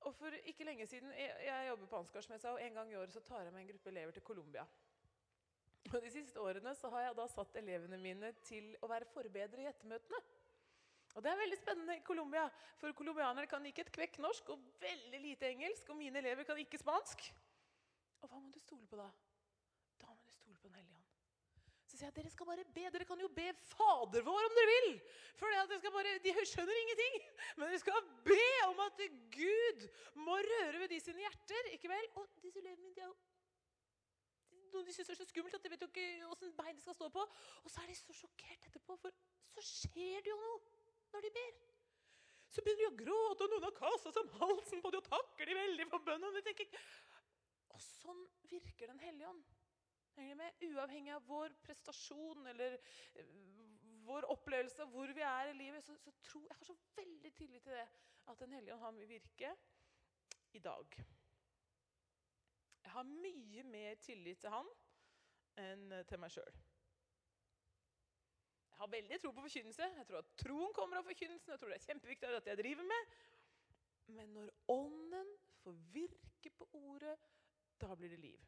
Og 0.08 0.16
for 0.16 0.36
ikke 0.46 0.64
lenge 0.64 0.88
siden, 0.88 1.12
Jeg, 1.12 1.36
jeg 1.46 1.68
jobber 1.70 1.86
på 1.86 1.98
Ansgarsmessa, 1.98 2.52
og 2.52 2.62
en 2.64 2.74
gang 2.74 2.92
i 2.92 2.96
året 2.96 3.14
så 3.14 3.20
tar 3.20 3.42
jeg 3.44 3.54
med 3.54 3.62
en 3.62 3.72
gruppe 3.74 3.90
elever 3.90 4.12
til 4.12 4.24
Colombia. 4.24 4.66
Og 5.88 6.04
De 6.04 6.12
siste 6.12 6.42
årene 6.42 6.74
så 6.76 6.90
har 6.92 7.06
jeg 7.06 7.16
da 7.16 7.26
satt 7.32 7.56
elevene 7.62 8.00
mine 8.02 8.34
til 8.48 8.74
å 8.84 8.90
være 8.92 9.08
forbedre 9.14 9.64
i 9.64 9.70
ettermøtene. 9.70 10.20
Og 11.16 11.24
Det 11.24 11.32
er 11.32 11.40
veldig 11.40 11.58
spennende 11.58 11.96
i 11.98 12.04
Colombia, 12.06 12.44
for 12.78 12.94
colombianere 12.94 13.50
kan 13.50 13.64
ikke 13.66 13.88
et 13.88 13.94
kvekk 13.96 14.20
norsk 14.22 14.52
og 14.54 14.66
veldig 14.82 15.22
lite 15.24 15.48
engelsk, 15.50 15.90
og 15.90 15.98
mine 15.98 16.20
elever 16.20 16.46
kan 16.46 16.60
ikke 16.62 16.78
spansk. 16.82 17.24
Og 18.22 18.30
hva 18.30 18.42
må 18.42 18.52
du 18.54 18.60
stole 18.62 18.86
på 18.90 19.00
da? 19.00 19.08
Da 20.02 20.12
må 20.12 20.20
du 20.28 20.34
stole 20.36 20.60
på 20.60 20.68
Den 20.68 20.78
hellige 20.78 20.94
ånd. 20.94 21.06
Så 21.88 21.96
sier 21.96 22.10
jeg 22.10 22.14
at 22.14 22.20
dere 22.20 22.34
skal 22.34 22.50
bare 22.50 22.68
be. 22.76 22.84
Dere 22.94 23.08
kan 23.08 23.24
jo 23.24 23.30
be 23.34 23.48
Fader 23.72 24.26
vår 24.28 24.50
om 24.50 24.58
dere 24.60 24.74
vil. 24.74 24.90
For 25.40 25.56
bare, 25.96 26.18
De 26.22 26.34
skjønner 26.52 26.82
ingenting. 26.84 27.18
Men 27.56 27.72
dere 27.72 27.80
skal 27.82 28.12
be 28.28 28.48
om 28.68 28.84
at 28.86 29.02
Gud 29.34 29.88
må 30.20 30.36
røre 30.36 30.84
ved 30.84 30.92
de 30.92 31.00
sine 31.00 31.24
hjerter. 31.24 31.72
ikke 31.72 31.90
vel? 31.90 32.12
Og 32.20 32.28
disse 32.44 32.60
elevene 32.60 32.84
mine, 32.84 32.96
de 32.98 33.06
er 33.06 33.10
jo 33.10 33.16
noen 34.78 34.88
de 34.88 34.94
syns 34.96 35.10
er 35.12 35.20
så 35.20 35.26
skummelt 35.28 35.58
at 35.58 35.66
de 35.66 35.72
vet 35.74 35.84
jo 35.84 35.90
ikke 35.90 36.30
åssen 36.32 36.54
bein 36.58 36.78
de 36.78 36.84
skal 36.84 36.98
stå 36.98 37.10
på. 37.14 37.24
Og 37.64 37.74
så 37.74 37.82
er 37.82 37.90
de 37.90 37.98
så 37.98 38.16
sjokkert 38.16 38.70
etterpå, 38.70 38.98
for 39.02 39.16
så 39.56 39.66
skjer 39.66 40.22
det 40.22 40.32
jo 40.32 40.38
noe 40.42 40.60
når 41.14 41.26
de 41.26 41.34
ber. 41.40 41.60
Så 42.54 42.64
begynner 42.64 42.86
de 42.86 42.90
å 42.92 43.00
gråte, 43.02 43.46
og 43.46 43.54
noen 43.54 43.68
har 43.68 43.76
kasta 43.76 44.14
seg 44.14 44.24
om 44.24 44.36
halsen 44.42 44.84
på 44.84 44.92
dem 44.94 45.02
og 45.02 45.10
takker 45.10 45.50
de 45.50 45.58
veldig 45.58 45.88
for 45.92 46.06
bønnen. 46.08 46.38
Og 47.76 47.82
sånn 47.84 48.24
virker 48.50 48.94
Den 48.94 49.02
hellige 49.04 49.32
ånd. 49.34 49.56
Uavhengig 50.18 51.14
av 51.14 51.28
vår 51.30 51.54
prestasjon 51.62 52.48
eller 52.50 52.80
eh, 52.80 53.28
vår 54.08 54.26
opplevelse 54.34 54.82
av 54.82 54.94
hvor 54.96 55.12
vi 55.14 55.22
er 55.22 55.52
i 55.52 55.58
livet, 55.60 55.86
så, 55.86 55.94
så 56.02 56.14
tror 56.26 56.48
jeg 56.48 56.58
har 56.58 56.70
så 56.70 56.78
veldig 56.98 57.34
tillit 57.38 57.68
til 57.68 57.76
det 57.76 57.86
at 58.28 58.42
Den 58.42 58.56
hellige 58.58 58.74
ånd 58.74 58.88
han 58.88 58.98
vil 58.98 59.12
virke 59.12 59.54
i 60.58 60.64
dag. 60.64 60.98
Har 62.98 63.06
mye 63.06 63.64
mer 63.70 64.00
tillit 64.02 64.42
til 64.42 64.50
han 64.50 64.70
enn 65.62 65.92
til 66.10 66.22
meg 66.22 66.34
sjøl. 66.34 66.56
Jeg 68.78 68.80
har 68.82 68.90
veldig 68.94 69.18
tro 69.22 69.32
på 69.34 69.44
forkynnelse. 69.46 69.86
Jeg 70.00 70.06
tror 70.10 70.20
at 70.22 70.34
troen 70.38 70.74
kommer 70.74 71.00
av 71.00 71.06
forkynnelsen. 71.06 71.54
Jeg 71.54 71.62
tror 71.62 71.72
det 71.74 71.78
er 71.78 71.86
kjempeviktig 71.92 72.34
at 72.40 72.50
jeg 72.50 72.60
driver 72.60 72.90
med. 72.90 73.14
Men 74.18 74.34
når 74.34 74.52
Ånden 74.74 75.32
får 75.64 75.80
virke 75.94 76.52
på 76.58 76.68
ordet, 76.74 77.16
da 77.82 77.96
blir 77.98 78.14
det 78.14 78.20
liv. 78.20 78.44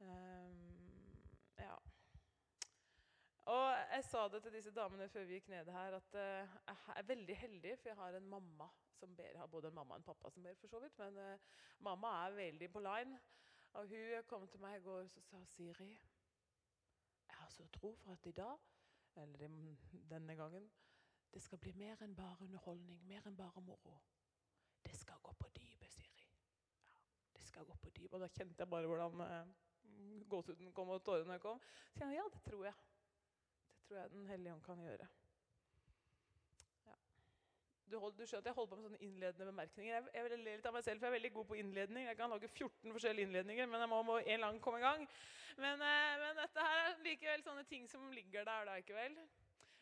Um, 0.00 1.16
ja. 1.58 1.76
Og 3.48 3.68
jeg 3.94 4.04
sa 4.04 4.26
det 4.28 4.42
til 4.44 4.52
disse 4.52 4.70
damene 4.76 5.06
før 5.08 5.24
vi 5.24 5.38
gikk 5.38 5.46
ned 5.48 5.70
her, 5.72 5.94
at 5.96 6.16
uh, 6.20 6.56
jeg 6.68 6.96
er 7.00 7.06
veldig 7.08 7.36
heldig, 7.36 7.70
for 7.78 7.88
jeg 7.88 7.96
har 7.96 8.16
en 8.16 8.26
mamma 8.28 8.66
som 8.92 9.14
ber. 9.16 9.30
Jeg 9.32 9.40
har 9.40 9.46
både 9.46 9.68
en 9.70 9.74
mamma 9.74 9.94
og 9.94 10.02
en 10.02 10.04
pappa 10.04 10.30
som 10.30 10.42
ber, 10.44 10.56
for 10.60 10.68
så 10.68 10.80
vidt, 10.82 10.98
men 10.98 11.16
uh, 11.16 11.62
mamma 11.86 12.10
er 12.26 12.36
veldig 12.36 12.68
på 12.74 12.82
line. 12.84 13.20
Og 13.72 13.88
hun 13.88 14.26
kom 14.28 14.44
til 14.48 14.60
meg 14.60 14.76
i 14.76 14.82
går 14.84 15.00
og 15.00 15.24
sa 15.24 15.40
Siri, 15.44 15.88
jeg 17.28 17.36
har 17.38 17.48
så 17.54 17.64
tro 17.72 17.94
for 18.02 18.12
at 18.12 18.26
i 18.26 18.34
dag, 18.36 18.68
eller 19.16 19.48
denne 20.10 20.36
gangen, 20.36 20.68
det 21.34 21.42
skal 21.42 21.58
bli 21.58 21.72
mer 21.72 22.04
enn 22.04 22.16
bare 22.16 22.36
underholdning, 22.44 23.00
mer 23.06 23.26
enn 23.28 23.36
bare 23.36 23.64
moro. 23.64 23.96
Det 24.84 24.96
skal 24.96 25.20
gå 25.22 25.32
på 25.38 25.48
dypet, 25.56 25.88
Siri. 25.92 26.28
Ja, 26.84 27.00
det 27.32 27.48
skal 27.48 27.64
gå 27.64 27.76
på 27.80 27.90
dypet. 27.96 28.12
Og 28.12 28.20
da 28.20 28.28
kjente 28.28 28.60
jeg 28.60 28.70
bare 28.76 28.92
hvordan 28.92 29.24
uh, 29.24 30.22
gåsehuden 30.28 30.72
kom 30.72 30.92
og 30.92 31.04
tårene 31.04 31.40
kom. 31.40 31.60
Så 31.96 32.04
jeg, 32.04 32.20
ja, 32.20 32.28
det 32.32 32.44
tror 32.44 32.64
jeg. 32.64 32.87
Tror 33.88 33.98
jeg 34.02 34.10
Den 34.12 34.26
hellige 34.28 34.52
ånd 34.52 34.62
kan 34.62 34.80
gjøre. 34.84 35.06
Ja. 36.86 36.96
Du, 37.90 37.98
hold, 37.98 38.12
du, 38.18 38.26
skjønner 38.26 38.42
at 38.42 38.50
jeg 38.50 38.56
holder 38.58 38.70
på 38.70 38.76
med 38.76 38.84
sånne 38.84 39.00
innledende 39.06 39.46
bemerkninger. 39.48 39.94
Jeg, 39.94 40.10
jeg 40.14 40.24
vil 40.26 40.44
le 40.44 40.56
litt 40.58 40.68
av 40.68 40.76
meg 40.76 40.84
selv, 40.84 41.00
for 41.00 41.08
jeg 41.08 41.14
er 41.14 41.16
veldig 41.16 41.32
god 41.38 41.46
på 41.48 41.58
innledning. 41.62 42.08
Jeg 42.10 42.18
kan 42.18 42.34
lage 42.34 42.50
14 42.52 42.92
forskjellige 42.98 43.30
innledninger, 43.30 43.70
men 43.72 43.84
jeg 43.84 43.92
må, 43.94 44.02
må 44.04 44.18
en 44.20 44.44
lang 44.44 44.60
komme 44.60 44.82
i 44.82 44.84
gang. 44.84 45.08
Men, 45.56 45.80
eh, 45.82 46.14
men, 46.20 46.36
dette 46.42 46.64
her 46.68 46.80
er 46.84 47.00
likevel 47.06 47.44
sånne 47.46 47.64
ting 47.70 47.88
som 47.90 48.04
ligger 48.12 48.44
der 48.46 48.68
da, 48.68 48.76
ikke 48.82 48.98
vel? 48.98 49.16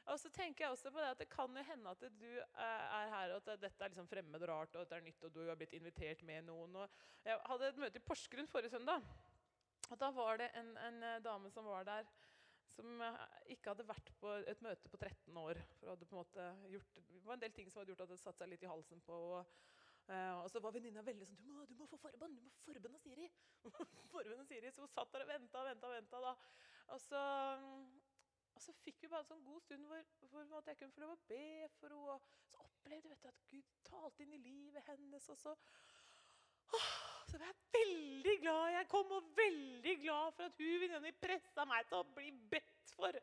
Og 0.07 0.21
så 0.23 0.31
tenker 0.31 0.65
jeg 0.65 0.71
også 0.71 0.93
på 0.95 1.03
Det 1.03 1.09
at 1.17 1.19
det 1.19 1.27
kan 1.33 1.57
jo 1.59 1.63
hende 1.67 1.91
at 1.91 2.05
du 2.21 2.29
eh, 2.39 2.85
er 3.01 3.11
her, 3.11 3.35
og 3.35 3.43
at 3.43 3.59
dette 3.65 3.83
er 3.83 3.91
liksom 3.91 4.07
fremmed 4.07 4.39
og 4.39 4.49
rart, 4.53 4.77
og 4.77 4.87
at 4.87 4.93
det 4.93 5.01
er 5.01 5.09
nytt, 5.09 5.27
og 5.27 5.35
du 5.35 5.43
har 5.49 5.59
blitt 5.59 5.75
invitert 5.75 6.23
med 6.23 6.47
noen. 6.47 6.79
Jeg 7.27 7.43
hadde 7.51 7.73
et 7.73 7.83
møte 7.83 7.99
i 7.99 8.07
Porsgrunn 8.07 8.47
forrige 8.49 8.77
søndag. 8.77 9.03
og 9.91 9.99
Da 9.99 10.13
var 10.15 10.39
det 10.39 10.53
en, 10.55 10.77
en 10.79 11.03
eh, 11.03 11.19
dame 11.27 11.51
som 11.51 11.67
var 11.67 11.85
der, 11.91 12.07
som 12.77 13.01
eh, 13.03 13.23
ikke 13.57 13.73
hadde 13.73 13.89
vært 13.89 14.13
på 14.21 14.35
et 14.53 14.63
møte 14.65 14.93
på 14.93 15.01
13 15.01 15.41
år. 15.43 15.61
for 15.81 15.91
hadde 15.93 16.09
på 16.09 16.17
en 16.17 16.23
måte 16.23 16.51
gjort, 16.75 17.01
Det 17.09 17.25
var 17.25 17.39
en 17.39 17.47
del 17.47 17.57
ting 17.57 17.71
som 17.73 17.81
hadde 17.81 17.95
gjort 17.95 18.05
at 18.07 18.15
det 18.15 18.21
satte 18.21 18.45
seg 18.45 18.53
litt 18.53 18.67
i 18.67 18.71
halsen 18.71 19.03
på 19.07 19.23
og, 19.39 19.57
Uh, 20.07 20.39
og 20.39 20.51
så 20.51 20.61
var 20.63 20.71
venninna 20.71 21.03
veldig 21.03 21.27
sånn 21.27 21.39
du 21.41 21.49
må, 21.51 21.65
du 21.67 21.73
må 21.75 21.87
få 21.91 21.97
forbønn! 21.99 22.37
Du 22.39 22.43
må 22.45 22.51
få 22.55 22.69
forbønn 22.69 22.95
av 22.95 23.01
Siri! 23.03 23.25
Siri, 24.47 24.71
Så 24.71 24.85
hun 24.85 24.93
satt 24.93 25.11
der 25.11 25.25
og 25.25 25.33
venta 25.33 25.59
og 25.59 25.67
venta. 25.67 25.89
Og 25.89 25.97
venta, 25.97 26.21
Og 26.95 27.01
så, 27.03 27.23
og 28.55 28.63
så 28.63 28.75
fikk 28.85 29.03
vi 29.03 29.11
bare 29.11 29.25
en 29.25 29.31
sånn 29.33 29.43
god 29.43 29.65
stund 29.65 29.89
hvor, 29.91 30.05
hvor 30.31 30.71
jeg 30.71 30.79
kunne 30.79 30.95
få 30.95 31.03
lov 31.03 31.17
å 31.17 31.25
be 31.27 31.49
for 31.81 31.97
henne. 31.97 32.15
Og 32.15 32.53
så 32.53 32.63
opplevde 32.69 33.11
vi 33.11 33.19
at 33.33 33.43
Gud 33.51 33.75
talte 33.89 34.23
inn 34.23 34.37
i 34.39 34.43
livet 34.45 34.87
hennes. 34.87 35.27
Og 35.35 35.41
så, 35.43 35.57
så 37.31 37.39
jeg 37.43 37.55
veldig 37.77 38.37
glad. 38.43 38.69
Jeg 38.77 38.89
kom 38.89 39.11
og 39.17 39.31
veldig 39.37 39.97
glad 40.03 40.37
for 40.37 40.49
at 40.49 40.61
hun 40.63 40.81
venninna 40.83 41.13
pressa 41.23 41.67
meg 41.69 41.89
til 41.91 41.99
å 41.99 42.07
bli 42.17 42.31
bedt 42.53 42.95
for. 42.95 43.19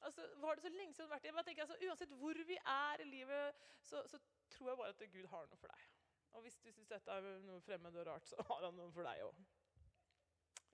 Altså, 0.00 0.26
var 0.40 0.56
det 0.56 0.64
så 0.64 0.72
lenge 0.72 0.94
siden 0.96 1.10
vært 1.10 1.28
jeg 1.28 1.44
tenker, 1.44 1.66
altså, 1.66 1.78
Uansett 1.88 2.12
hvor 2.20 2.42
vi 2.48 2.56
er 2.56 3.04
i 3.04 3.08
livet, 3.08 3.64
så, 3.82 4.02
så, 4.08 4.20
tror 4.50 4.68
jeg 4.68 4.78
bare 4.78 4.94
at 4.94 5.02
Gud 5.12 5.26
har 5.32 5.46
noe 5.46 5.60
for 5.60 5.72
deg. 5.72 5.88
Og 6.32 6.42
hvis 6.42 6.56
du 6.62 6.70
syns 6.72 6.88
dette 6.88 7.12
er 7.12 7.28
noe 7.44 7.60
fremmed 7.60 7.96
og 8.00 8.06
rart, 8.06 8.26
så 8.26 8.46
har 8.48 8.64
han 8.64 8.74
noe 8.78 8.92
for 8.94 9.06
deg 9.06 9.22
òg. 9.26 9.44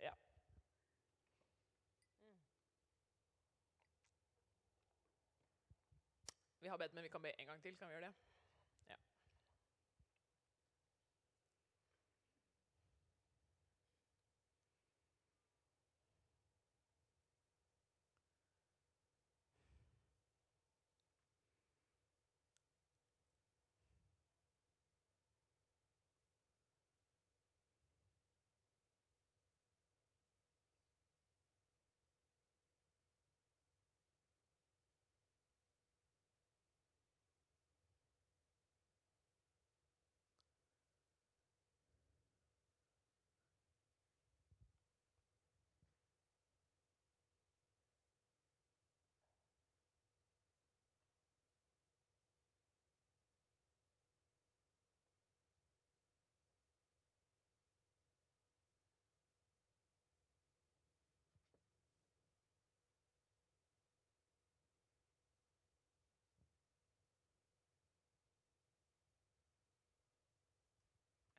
Ja. 0.00 0.14
Vi 6.60 6.68
har 6.68 6.78
bedt, 6.78 6.94
men 6.94 7.02
vi 7.02 7.08
kan 7.08 7.22
be 7.22 7.40
en 7.40 7.46
gang 7.46 7.62
til. 7.62 7.76
Kan 7.76 7.88
vi 7.88 7.94
gjøre 7.94 8.06
det? 8.06 8.14
Ja. 8.88 8.96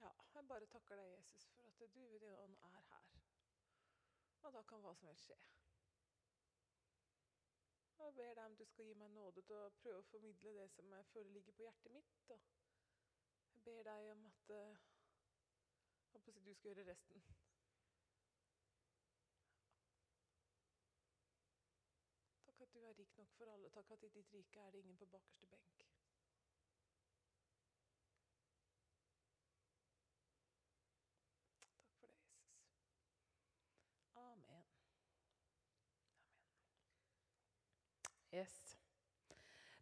Ja, 0.01 0.09
jeg 0.35 0.46
bare 0.57 0.65
takker 0.73 0.95
deg, 0.97 1.09
Jesus, 1.11 1.43
for 1.53 1.67
at 1.69 1.79
du 1.79 1.85
ved 1.85 2.19
din 2.19 2.35
ånd 2.35 2.55
er 2.65 2.69
her. 2.89 3.09
Og 4.41 4.53
da 4.53 4.61
kan 4.69 4.81
hva 4.81 4.93
som 4.97 5.07
helst 5.07 5.27
skje. 5.27 5.37
Og 7.97 8.05
jeg 8.05 8.15
ber 8.15 8.33
deg 8.39 8.45
om 8.45 8.55
du 8.57 8.63
skal 8.65 8.89
gi 8.89 8.95
meg 8.97 9.11
nåde 9.13 9.43
til 9.45 9.57
å 9.57 9.67
prøve 9.81 9.99
å 10.01 10.07
formidle 10.09 10.53
det 10.57 10.65
som 10.73 10.95
jeg 10.95 11.09
føler 11.11 11.35
ligger 11.35 11.57
på 11.59 11.67
hjertet 11.67 11.93
mitt. 11.93 12.15
Og 12.29 12.41
jeg 13.53 13.63
ber 13.67 13.85
deg 13.89 14.09
om 14.15 14.25
at 14.31 14.53
uh, 14.57 14.81
du 16.15 16.53
skal 16.55 16.71
gjøre 16.71 16.87
resten. 16.89 17.21
Takk 22.49 22.65
at 22.65 22.73
du 22.73 22.81
er 22.81 22.97
rik 23.03 23.13
nok 23.21 23.37
for 23.37 23.53
alle. 23.53 23.69
Takk 23.77 23.93
at 23.99 24.09
i 24.09 24.13
ditt 24.17 24.33
rike 24.39 24.65
er 24.65 24.73
det 24.73 24.81
ingen 24.85 24.97
på 24.97 25.11
bakerste 25.13 25.53
benk. 25.53 25.87
Amen. 34.17 34.63
Yes. 38.37 38.77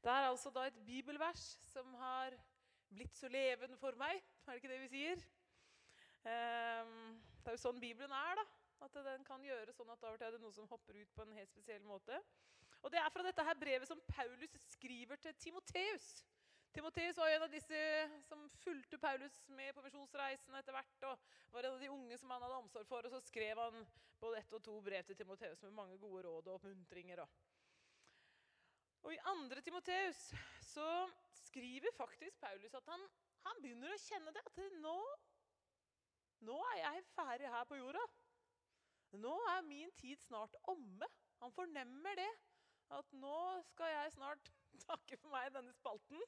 Det 0.03 0.12
er 0.12 0.29
altså 0.29 0.51
da 0.53 0.67
et 0.69 0.83
bibelvers 0.85 1.43
som 1.74 1.93
har 2.00 2.35
blitt 2.93 3.17
så 3.17 3.27
levende 3.27 3.77
for 3.81 3.97
meg. 4.00 4.21
Er 4.45 4.53
det 4.53 4.62
ikke 4.62 4.71
det 4.71 4.83
vi 4.83 4.91
sier? 4.93 5.24
Um, 6.25 7.17
det 7.41 7.51
er 7.51 7.57
jo 7.57 7.63
sånn 7.65 7.81
Bibelen 7.81 8.13
er. 8.15 8.39
da. 8.39 8.45
At 8.85 8.95
den 9.07 9.25
kan 9.27 9.43
gjøre 9.43 9.74
sånn 9.74 9.91
at 9.91 10.03
av 10.03 10.15
og 10.15 10.21
til 10.21 10.27
er 10.27 10.35
det 10.35 10.43
noe 10.43 10.55
som 10.55 10.69
hopper 10.69 11.00
ut 11.00 11.12
på 11.15 11.25
en 11.25 11.35
helt 11.35 11.51
spesiell 11.51 11.83
måte. 11.88 12.19
Og 12.85 12.91
Det 12.93 13.01
er 13.01 13.12
fra 13.12 13.25
dette 13.25 13.43
her 13.47 13.57
brevet 13.59 13.89
som 13.89 14.01
Paulus 14.07 14.55
skriver 14.75 15.19
til 15.19 15.35
Timoteus. 15.41 16.09
Timoteus 16.75 17.17
var 17.17 17.31
en 17.31 17.45
av 17.47 17.51
disse 17.51 17.81
som 18.27 18.41
fulgte 18.62 19.00
Paulus 19.01 19.35
med 19.57 19.74
på 19.74 19.83
misjonsreisen 19.83 20.57
etter 20.59 20.75
hvert. 20.75 21.03
og 21.09 21.53
var 21.55 21.65
en 21.65 21.77
av 21.77 21.81
de 21.81 21.89
unge 21.89 22.17
som 22.19 22.29
han 22.35 22.45
hadde 22.45 22.62
omsorg 22.62 22.88
for, 22.88 23.05
og 23.05 23.12
Så 23.12 23.21
skrev 23.25 23.57
han 23.57 23.88
både 24.19 24.38
ett 24.38 24.53
og 24.53 24.63
to 24.63 24.81
brev 24.81 25.03
til 25.03 25.15
Timoteus 25.15 25.62
med 25.63 25.71
mange 25.71 25.97
gode 25.97 26.24
råd 26.27 26.47
og 26.47 26.53
oppmuntringer. 26.59 27.21
Og 27.21 27.29
I 29.12 29.17
2. 29.21 29.62
Timoteus 29.62 30.33
så 30.62 31.09
skriver 31.45 31.91
faktisk 31.97 32.39
Paulus 32.41 32.74
at 32.74 32.88
han, 32.89 33.03
han 33.45 33.62
begynner 33.62 33.93
å 33.93 34.01
kjenne 34.01 34.33
det. 34.33 34.41
At 34.50 34.62
nå, 34.81 34.95
nå 36.47 36.57
er 36.71 36.79
jeg 36.81 37.05
ferdig 37.13 37.51
her 37.53 37.67
på 37.69 37.77
jorda. 37.77 38.01
Nå 39.21 39.35
er 39.53 39.67
min 39.67 39.93
tid 40.00 40.19
snart 40.24 40.57
omme. 40.71 41.09
Han 41.43 41.53
fornemmer 41.53 42.17
det. 42.17 42.31
At 42.97 43.13
nå 43.13 43.38
skal 43.69 43.93
jeg 43.93 44.15
snart 44.17 44.51
takke 44.89 45.21
for 45.21 45.33
meg 45.33 45.51
i 45.51 45.55
denne 45.59 45.74
spalten. 45.77 46.25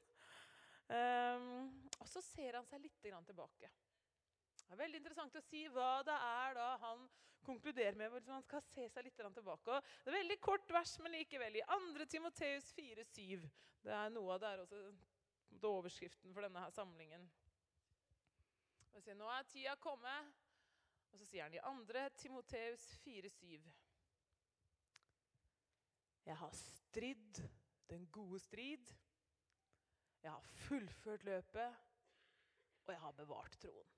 Um, 0.87 1.73
og 1.99 2.07
så 2.07 2.21
ser 2.23 2.55
han 2.59 2.69
seg 2.69 2.85
litt 2.85 3.01
tilbake. 3.01 3.73
Det 4.67 4.75
er 4.75 4.83
veldig 4.83 4.99
interessant 4.99 5.37
å 5.39 5.45
si 5.47 5.63
hva 5.71 6.01
det 6.03 6.15
er 6.15 6.57
da 6.57 6.67
han 6.81 7.05
konkluderer 7.47 7.95
med. 7.95 8.11
hvor 8.11 8.33
Han 8.33 8.43
skal 8.43 8.63
se 8.67 8.87
seg 8.91 9.05
litt 9.07 9.15
tilbake. 9.15 9.79
Det 10.03 10.11
er 10.11 10.17
veldig 10.19 10.39
kort 10.43 10.71
vers, 10.75 10.97
men 10.99 11.15
likevel. 11.15 11.55
I 11.55 11.63
2. 11.71 12.07
Timoteus 12.11 12.73
4,7. 12.75 13.47
Det 13.83 13.93
er 13.95 14.11
noe 14.11 14.35
av 14.35 14.41
det 14.43 14.49
er 14.51 14.63
også 14.65 15.71
overskriften 15.71 16.33
for 16.35 16.43
denne 16.43 16.59
her 16.65 16.75
samlingen. 16.75 17.29
Sier, 18.97 19.15
Nå 19.15 19.29
er 19.31 19.47
tida 19.47 19.75
kommet. 19.79 20.35
Og 21.13 21.21
så 21.21 21.25
sier 21.29 21.47
han 21.47 21.55
i 21.55 21.63
2. 21.63 22.07
Timoteus 22.19 22.89
4,7. 23.05 23.71
Jeg 26.27 26.35
har 26.41 26.55
stridd 26.59 27.39
den 27.87 28.09
gode 28.11 28.39
strid. 28.43 28.91
Jeg 30.23 30.31
har 30.33 30.49
fullført 30.67 31.23
løpet, 31.23 31.85
og 32.83 32.91
jeg 32.91 32.99
har 32.99 33.15
bevart 33.15 33.55
troen. 33.61 33.96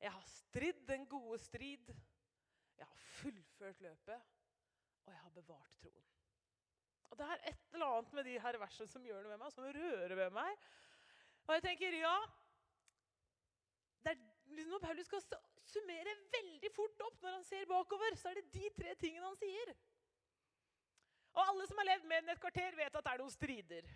Jeg 0.00 0.12
har 0.14 0.26
stridd 0.30 0.84
den 0.88 1.06
gode 1.10 1.38
strid. 1.42 1.90
Jeg 2.78 2.86
har 2.86 2.96
fullført 3.18 3.80
løpet, 3.80 4.28
og 5.06 5.12
jeg 5.12 5.20
har 5.20 5.30
bevart 5.30 5.74
troen. 5.82 6.04
Og 7.10 7.18
Det 7.18 7.26
er 7.26 7.48
et 7.50 7.72
eller 7.72 7.86
annet 7.86 8.12
med 8.12 8.24
de 8.24 8.40
her 8.40 8.58
versene 8.60 8.88
som 8.88 9.04
gjør 9.06 9.22
noe 9.22 9.32
med 9.32 9.40
meg, 9.42 9.52
som 9.52 9.64
rører 9.64 10.14
ved 10.14 10.30
meg. 10.36 10.66
Og 11.46 11.54
jeg 11.56 11.64
tenker, 11.64 12.00
ja 12.02 12.16
det 14.04 14.12
er 14.12 14.18
liksom 14.54 14.72
Når 14.72 14.78
Paulus 14.80 15.06
skal 15.06 15.22
summere 15.68 16.12
veldig 16.32 16.70
fort 16.72 17.00
opp 17.04 17.22
når 17.22 17.34
han 17.36 17.44
ser 17.44 17.66
bakover, 17.68 18.14
så 18.16 18.30
er 18.30 18.38
det 18.38 18.52
de 18.54 18.70
tre 18.76 18.94
tingene 19.00 19.26
han 19.26 19.36
sier. 19.40 19.72
Og 21.36 21.42
alle 21.42 21.66
som 21.68 21.80
har 21.80 21.88
levd 21.90 22.06
mer 22.08 22.22
enn 22.22 22.32
et 22.32 22.40
kvarter, 22.40 22.76
vet 22.78 22.94
at 22.94 23.04
det 23.04 23.12
er 23.12 23.20
noen 23.22 23.34
strider. 23.34 23.90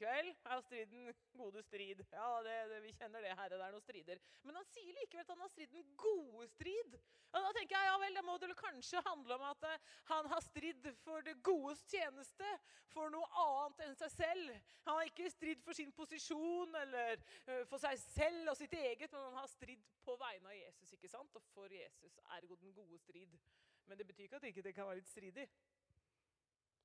Kveld 0.00 0.30
er 0.48 0.60
striden 0.64 1.08
gode 1.36 1.60
strid. 1.62 1.98
Ja, 2.12 2.28
det, 2.44 2.54
det, 2.70 2.78
Vi 2.86 2.92
kjenner 2.96 3.20
det, 3.20 3.34
herre. 3.36 3.56
Det 3.58 3.64
er 3.66 3.74
noen 3.74 3.84
strider. 3.84 4.20
Men 4.48 4.56
han 4.56 4.68
sier 4.72 4.94
likevel 4.96 5.26
at 5.26 5.32
han 5.34 5.42
har 5.44 5.50
stridd 5.52 5.74
den 5.74 5.90
gode 6.00 6.46
strid. 6.54 6.94
Og 7.30 7.44
Da 7.44 7.50
tenker 7.54 7.76
jeg, 7.76 7.88
ja 7.90 7.98
vel, 8.00 8.16
det 8.16 8.22
må 8.24 8.36
det 8.40 8.56
kanskje 8.58 9.02
handle 9.06 9.36
om 9.36 9.44
at 9.50 9.66
uh, 9.68 9.90
han 10.08 10.30
har 10.32 10.40
stridd 10.46 10.88
for 11.02 11.26
det 11.26 11.36
godes 11.44 11.82
tjeneste. 11.92 12.54
For 12.94 13.12
noe 13.12 13.28
annet 13.44 13.84
enn 13.86 13.98
seg 14.00 14.14
selv. 14.14 14.54
Han 14.88 14.96
har 15.02 15.10
ikke 15.12 15.28
stridd 15.34 15.60
for 15.66 15.76
sin 15.76 15.92
posisjon 15.92 16.80
eller 16.80 17.20
uh, 17.20 17.60
for 17.68 17.76
seg 17.84 18.00
selv 18.06 18.54
og 18.54 18.58
sitt 18.58 18.78
eget, 18.80 19.12
men 19.12 19.28
han 19.28 19.38
har 19.42 19.52
stridd 19.52 19.84
på 20.06 20.16
vegne 20.24 20.48
av 20.48 20.56
Jesus. 20.56 20.96
ikke 20.96 21.12
sant? 21.12 21.36
Og 21.36 21.44
for 21.52 21.76
Jesus, 21.76 22.16
ergo 22.38 22.56
den 22.64 22.72
gode 22.72 22.98
strid. 23.04 23.36
Men 23.84 24.00
det 24.00 24.08
betyr 24.08 24.30
ikke 24.30 24.40
at 24.40 24.48
det 24.48 24.54
ikke 24.56 24.72
kan 24.80 24.88
være 24.88 25.02
litt 25.02 25.12
stridig. 25.12 25.46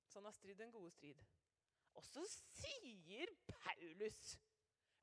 Så 0.04 0.20
han 0.20 0.28
har 0.28 0.36
stridd 0.36 0.60
den 0.60 0.76
gode 0.76 0.92
strid. 0.92 1.24
Og 1.96 2.04
så 2.04 2.24
sier 2.30 3.32
Paulus 3.48 4.36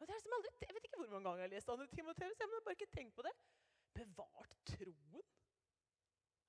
og 0.03 0.09
det 0.09 0.17
er 0.17 0.23
som 0.25 0.33
aldri, 0.35 0.51
Jeg 0.67 0.75
vet 0.75 0.87
ikke 0.89 0.99
hvor 0.99 1.11
mange 1.13 1.29
ganger 1.29 1.43
jeg 1.45 1.49
har 1.49 1.55
lest 1.55 1.69
2. 1.71 1.87
Timoteus. 1.95 2.39
Jeg 2.41 2.49
har 2.51 2.65
bare 2.67 2.75
ikke 2.75 2.95
tenkt 2.95 3.15
på 3.15 3.23
det. 3.23 3.33
Bevart 3.95 4.57
troen? 4.67 5.29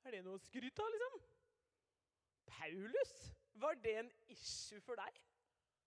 Er 0.04 0.16
det 0.16 0.22
noe 0.26 0.40
å 0.40 0.42
skryte 0.42 0.82
av, 0.82 0.90
liksom? 0.96 1.20
Paulus? 2.50 3.14
Var 3.62 3.78
det 3.84 3.94
en 4.00 4.10
issue 4.34 4.82
for 4.82 4.98
deg? 4.98 5.20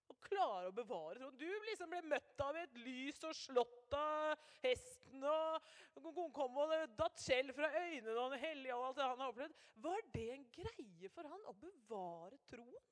Å 0.07 0.15
klare 0.29 0.71
å 0.71 0.77
bevare 0.77 1.19
troen? 1.19 1.41
Du 1.41 1.67
liksom 1.67 1.91
ble 1.91 2.05
møtt 2.07 2.45
av 2.47 2.55
et 2.61 2.79
lys 2.85 3.19
og 3.27 3.35
slått 3.35 3.97
av 3.99 4.47
hesten 4.63 5.27
og 5.27 6.31
kom 6.37 6.61
og 6.63 6.77
datt 7.01 7.19
skjell 7.19 7.51
fra 7.57 7.73
øynene 7.81 8.15
og 8.23 8.39
hellige 8.39 8.79
og 8.79 8.93
alt 8.93 9.01
det 9.01 9.09
han 9.11 9.25
har 9.25 9.35
opplevd. 9.35 9.59
Var 9.89 10.07
det 10.15 10.29
en 10.37 10.47
greie 10.55 11.11
for 11.19 11.35
han 11.35 11.51
å 11.51 11.57
bevare 11.67 12.39
troen? 12.47 12.87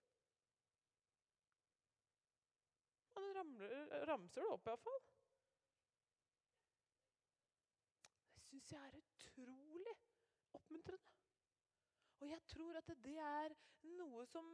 Han 3.25 3.37
ramler, 3.39 4.07
ramser 4.07 4.43
det 4.43 4.49
opp, 4.53 4.67
iallfall. 4.69 5.05
Det 8.35 8.43
syns 8.45 8.73
jeg 8.75 8.89
er 8.89 8.99
utrolig 9.01 9.95
oppmuntrende. 10.59 11.13
Og 12.21 12.29
jeg 12.29 12.43
tror 12.49 12.77
at 12.81 12.91
det 13.05 13.17
er 13.21 13.55
noe 13.97 14.27
som 14.29 14.47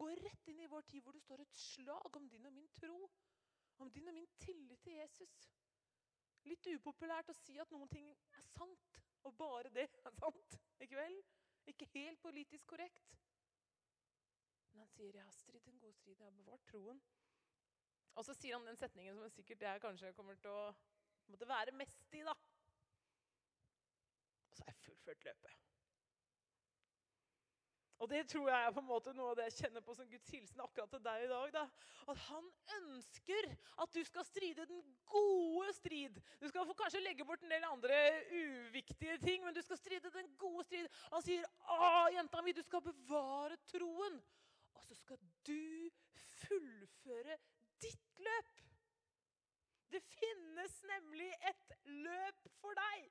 går 0.00 0.20
rett 0.26 0.50
inn 0.52 0.60
i 0.60 0.68
vår 0.68 0.84
tid, 0.90 1.02
hvor 1.04 1.16
det 1.16 1.24
står 1.24 1.42
et 1.44 1.56
slag 1.60 2.20
om 2.20 2.28
din 2.28 2.46
og 2.48 2.52
min 2.52 2.68
tro. 2.76 2.98
Om 3.80 3.90
din 3.94 4.08
og 4.10 4.16
min 4.16 4.28
tillit 4.44 4.84
til 4.84 4.98
Jesus. 5.00 5.34
Litt 6.48 6.68
upopulært 6.72 7.32
å 7.32 7.36
si 7.36 7.56
at 7.60 7.72
noen 7.72 7.88
ting 7.92 8.08
er 8.12 8.44
sant, 8.52 9.00
og 9.24 9.36
bare 9.40 9.72
det 9.72 9.88
er 10.04 10.16
sant. 10.20 10.58
Ikke 10.84 11.00
vel? 11.00 11.16
Ikke 11.68 11.88
helt 11.94 12.20
politisk 12.20 12.68
korrekt. 12.68 13.16
Men 14.72 14.84
han 14.84 14.92
sier 14.94 15.16
'jeg 15.16 15.24
har 15.24 15.32
stridd 15.32 15.68
en 15.68 15.80
god 15.80 15.94
strid, 15.94 16.18
jeg 16.18 16.26
har 16.26 16.36
bevart 16.42 16.66
troen'. 16.68 17.00
Og 18.18 18.24
så 18.26 18.34
sier 18.34 18.56
han 18.56 18.66
den 18.66 18.78
setningen 18.78 19.14
som 19.14 19.30
sikkert 19.30 19.62
jeg 19.62 19.82
kanskje 19.82 20.10
kommer 20.16 20.38
til 20.42 20.50
å 20.50 20.62
måtte 21.30 21.46
være 21.46 21.74
mest 21.78 22.18
i. 22.18 22.24
da. 22.26 22.34
Og 24.50 24.56
så 24.56 24.64
har 24.66 24.72
jeg 24.74 24.84
fullført 24.88 25.26
løpet. 25.28 25.58
Og 27.98 28.10
det 28.10 28.24
tror 28.30 28.48
jeg 28.50 28.64
er 28.64 28.74
på 28.74 28.82
en 28.82 28.86
måte 28.86 29.12
noe 29.14 29.32
av 29.32 29.38
det 29.38 29.44
jeg 29.48 29.56
kjenner 29.64 29.82
på 29.82 29.94
som 29.98 30.06
Guds 30.10 30.30
hilsen 30.30 30.62
akkurat 30.62 30.90
til 30.94 31.02
deg 31.02 31.24
i 31.24 31.30
dag. 31.30 31.52
da. 31.54 31.62
At 32.10 32.20
han 32.28 32.48
ønsker 32.76 33.48
at 33.84 33.94
du 33.94 34.00
skal 34.06 34.26
stride 34.26 34.66
den 34.70 34.82
gode 35.10 35.72
strid. 35.78 36.18
Du 36.42 36.46
skal 36.50 36.74
kanskje 36.78 37.02
legge 37.02 37.26
bort 37.26 37.42
en 37.42 37.54
del 37.54 37.66
andre 37.66 37.98
uviktige 38.30 39.18
ting, 39.22 39.44
men 39.44 39.54
du 39.54 39.62
skal 39.66 39.78
stride 39.78 40.14
den 40.14 40.30
gode 40.38 40.66
strid. 40.66 40.90
Han 41.12 41.22
sier, 41.26 41.46
'Å, 41.66 42.10
jenta 42.14 42.42
mi, 42.42 42.52
du 42.52 42.62
skal 42.62 42.82
bevare 42.82 43.58
troen.' 43.66 44.22
Og 44.74 44.84
så 44.84 44.94
skal 44.94 45.18
du 45.46 45.90
fullføre 46.14 47.38
ditt 47.82 48.20
løp. 48.24 48.50
Det 49.92 50.02
finnes 50.04 50.74
nemlig 50.90 51.30
et 51.50 51.72
løp 52.04 52.44
for 52.60 52.76
deg. 52.76 53.08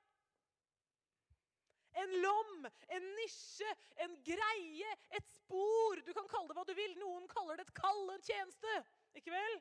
En 1.98 2.14
lom, 2.22 2.68
en 2.94 3.06
nisje, 3.18 3.70
en 4.06 4.14
greie, 4.26 4.92
et 5.18 5.32
spor. 5.34 6.02
Du 6.06 6.12
kan 6.14 6.30
kalle 6.30 6.52
det 6.52 6.58
hva 6.60 6.66
du 6.70 6.76
vil. 6.78 6.94
Noen 7.02 7.26
kaller 7.32 7.58
det 7.58 7.66
et 7.66 7.78
kall, 7.80 8.04
en 8.14 8.26
tjeneste. 8.28 8.76
Ikke 9.18 9.34
vel? 9.34 9.58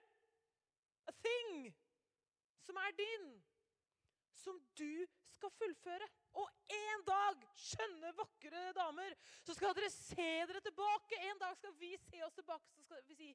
A 1.09 1.15
thing 1.25 1.71
som 2.67 2.77
er 2.83 2.93
din. 2.99 3.31
Som 4.37 4.61
du 4.77 5.07
skal 5.37 5.53
fullføre. 5.57 6.09
Og 6.37 6.51
en 6.77 7.05
dag, 7.09 7.45
skjønne, 7.57 8.13
vakre 8.19 8.65
damer, 8.77 9.17
så 9.45 9.57
skal 9.57 9.75
dere 9.77 9.91
se 9.93 10.31
dere 10.51 10.61
tilbake. 10.65 11.21
En 11.31 11.41
dag 11.41 11.57
skal 11.57 11.77
vi 11.81 11.95
se 12.05 12.21
oss 12.27 12.37
tilbake, 12.37 12.69
så 12.77 12.85
skal 12.85 13.05
vi 13.09 13.17
si 13.23 13.33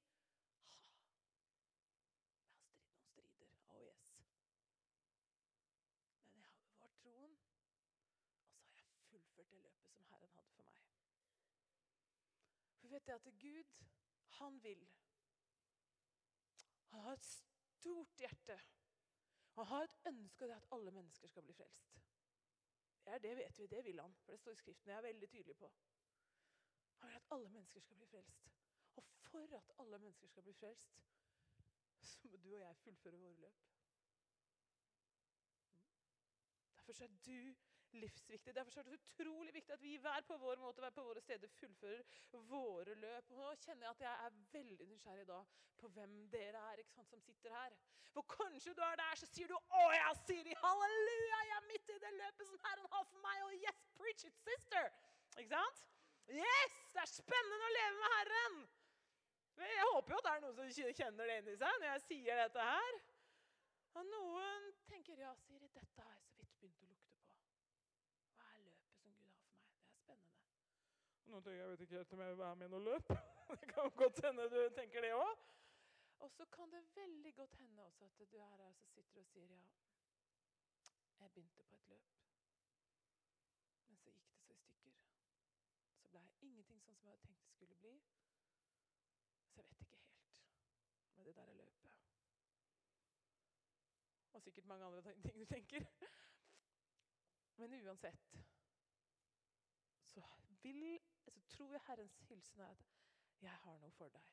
vet 12.92 13.08
jeg 13.08 13.16
at 13.16 13.40
Gud, 13.40 13.64
han 14.28 14.64
vil. 14.64 14.90
Han 16.90 17.00
har 17.00 17.14
et 17.14 17.26
stort 17.26 18.18
hjerte. 18.18 18.60
Han 19.56 19.66
har 19.66 19.84
et 19.84 19.96
ønske 20.08 20.46
om 20.46 20.52
at 20.52 20.68
alle 20.72 20.92
mennesker 20.92 21.28
skal 21.28 21.44
bli 21.44 21.54
frelst. 21.54 21.98
Ja, 23.06 23.18
det 23.18 23.36
vet 23.38 23.60
vi, 23.60 23.68
det 23.68 23.86
vil 23.86 24.00
han, 24.00 24.14
for 24.24 24.32
det 24.32 24.40
står 24.40 24.52
i 24.52 24.56
Skriften. 24.56 24.90
Jeg 24.90 24.98
er 24.98 25.02
veldig 25.02 25.30
tydelig 25.30 25.56
på. 25.58 25.72
Han 26.98 27.10
vil 27.10 27.16
at 27.16 27.32
alle 27.32 27.50
mennesker 27.50 27.82
skal 27.82 27.96
bli 27.96 28.06
frelst. 28.06 28.48
Og 28.96 29.04
for 29.04 29.58
at 29.58 29.72
alle 29.80 30.00
mennesker 30.00 30.28
skal 30.28 30.44
bli 30.44 30.54
frelst, 30.54 31.02
så 32.02 32.28
må 32.28 32.38
du 32.38 32.54
og 32.54 32.60
jeg 32.60 32.78
fullføre 32.78 33.18
våre 33.18 33.36
løp. 33.36 33.66
Mm. 35.16 36.88
Derfor 36.88 37.04
er 37.04 37.08
du 37.08 37.56
livsviktig. 37.94 38.56
Derfor 38.56 38.80
er 38.80 38.84
det 38.84 39.00
utrolig 39.00 39.54
viktig 39.54 39.74
at 39.74 39.84
vi 39.84 39.98
hver 39.98 40.22
på 40.28 40.38
vår 40.38 40.60
måte, 40.62 40.82
hver 40.82 40.94
på 40.96 41.04
våre 41.04 41.22
steder 41.22 41.48
fullfører 41.60 42.04
våre 42.52 42.96
løp. 42.96 43.32
Og 43.32 43.38
nå 43.38 43.54
kjenner 43.66 43.88
jeg 43.88 43.96
at 43.96 44.06
jeg 44.06 44.26
er 44.26 44.40
veldig 44.54 44.88
nysgjerrig 44.92 45.28
da 45.28 45.40
på 45.82 45.90
hvem 45.96 46.16
dere 46.34 46.62
er 46.72 46.82
ikke 46.82 46.96
sant, 46.96 47.10
som 47.10 47.22
sitter 47.22 47.56
her. 47.58 47.78
For 48.14 48.28
kanskje 48.36 48.74
du 48.78 48.82
er 48.86 48.98
der, 49.00 49.16
så 49.16 49.28
sier 49.34 49.48
du 49.48 49.56
'Å 49.56 49.84
ja, 49.96 50.10
Siri, 50.26 50.54
halleluja, 50.64 51.40
jeg 51.50 51.58
er 51.58 51.68
midt 51.72 51.90
i 51.90 52.00
det 52.06 52.14
løpet 52.24 52.48
som 52.48 52.60
Herren 52.66 52.88
har 52.92 53.06
for 53.12 53.20
meg.' 53.26 53.44
Og 53.46 53.54
'yes, 53.54 53.80
preach 53.98 54.26
it, 54.26 54.36
sister'. 54.48 54.92
Ikke 55.38 55.50
sant? 55.56 55.86
Yes! 56.28 56.74
Det 56.94 57.02
er 57.02 57.12
spennende 57.22 57.70
å 57.70 57.76
leve 57.80 57.96
med 58.02 58.10
Herren. 58.18 58.70
Jeg 59.62 59.88
håper 59.94 60.14
jo 60.14 60.18
at 60.18 60.24
det 60.26 60.32
er 60.32 60.42
noen 60.42 60.74
som 60.74 60.94
kjenner 61.00 61.26
det 61.28 61.38
inni 61.38 61.56
seg 61.56 61.80
når 61.80 61.88
jeg 61.92 62.02
sier 62.02 62.36
dette 62.44 62.62
her. 62.74 63.02
Og 63.94 64.06
noen 64.06 64.74
tenker 64.88 65.16
'ja, 65.16 65.36
Siri, 65.36 65.68
dette 65.68 66.02
har 66.02 66.14
jeg 66.14 66.24
så 66.24 66.38
vidt 66.38 66.60
begynt 66.60 66.82
å 66.84 66.86
lukte 66.86 67.12
Nå 71.32 71.40
tenker 71.40 71.60
jeg, 71.62 71.70
vet 71.70 71.82
ikke 71.82 71.96
helt 71.96 72.14
om 72.14 72.20
jeg 72.20 72.30
vil 72.30 72.38
være 72.38 72.56
med 72.60 72.66
i 72.66 72.72
noe 72.72 72.84
løp. 72.84 73.12
Det 73.62 73.68
kan 73.74 73.92
godt 74.02 74.18
hende 74.26 74.48
du 74.52 74.60
tenker 74.76 75.06
det 75.06 75.12
òg. 75.16 75.44
Og 76.26 76.32
så 76.32 76.46
kan 76.56 76.72
det 76.72 76.82
veldig 76.96 77.32
godt 77.36 77.56
hende 77.60 77.84
også 77.84 78.06
at 78.06 78.18
du 78.20 78.36
er 78.38 78.50
her 78.50 78.64
og 78.66 78.76
sitter 78.94 79.22
og 79.22 79.28
sier 79.30 79.48
ja, 79.54 79.62
jeg 81.22 81.32
begynte 81.32 81.64
på 81.64 81.76
et 81.76 81.88
løp. 81.88 82.12
Men 83.88 83.98
så 84.04 84.12
gikk 84.12 84.28
det 84.34 84.44
så 84.44 84.58
i 84.58 84.60
stykker. 84.66 85.00
Så 86.02 86.12
ble 86.12 86.26
jeg 86.26 86.50
ingenting 86.50 86.84
sånn 86.84 87.00
som 87.00 87.08
jeg 87.08 87.16
hadde 87.16 87.26
tenkt 87.30 87.48
det 87.48 87.56
skulle 87.56 87.80
bli. 87.80 87.96
Så 89.54 89.64
jeg 89.64 89.70
vet 89.72 89.88
ikke 89.88 89.90
helt 89.96 90.36
med 91.16 91.32
det 91.32 91.36
der 91.40 91.56
løpet. 91.62 91.98
Og 94.34 94.44
sikkert 94.50 94.72
mange 94.76 94.86
andre 94.86 95.16
ting 95.24 95.40
du 95.40 95.48
tenker. 95.56 95.88
Men 97.64 97.80
uansett 97.80 98.40
så, 100.12 100.24
vil, 100.64 101.00
så 101.18 101.32
tror 101.50 101.72
jeg 101.72 101.82
Herrens 101.88 102.18
hilsen 102.30 102.62
er 102.62 102.70
at 102.70 102.86
jeg 103.42 103.58
har 103.64 103.78
noe 103.82 103.92
for 103.98 104.14
deg. 104.14 104.28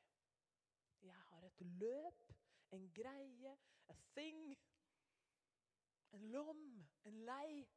Jeg 1.01 1.15
har 1.29 1.45
et 1.47 1.61
løp, 1.81 2.33
en 2.71 2.91
greie, 2.93 3.57
a 3.89 3.95
thing, 4.15 4.57
en 6.11 6.25
lom, 6.33 6.63
en 7.05 7.21
lei 7.25 7.67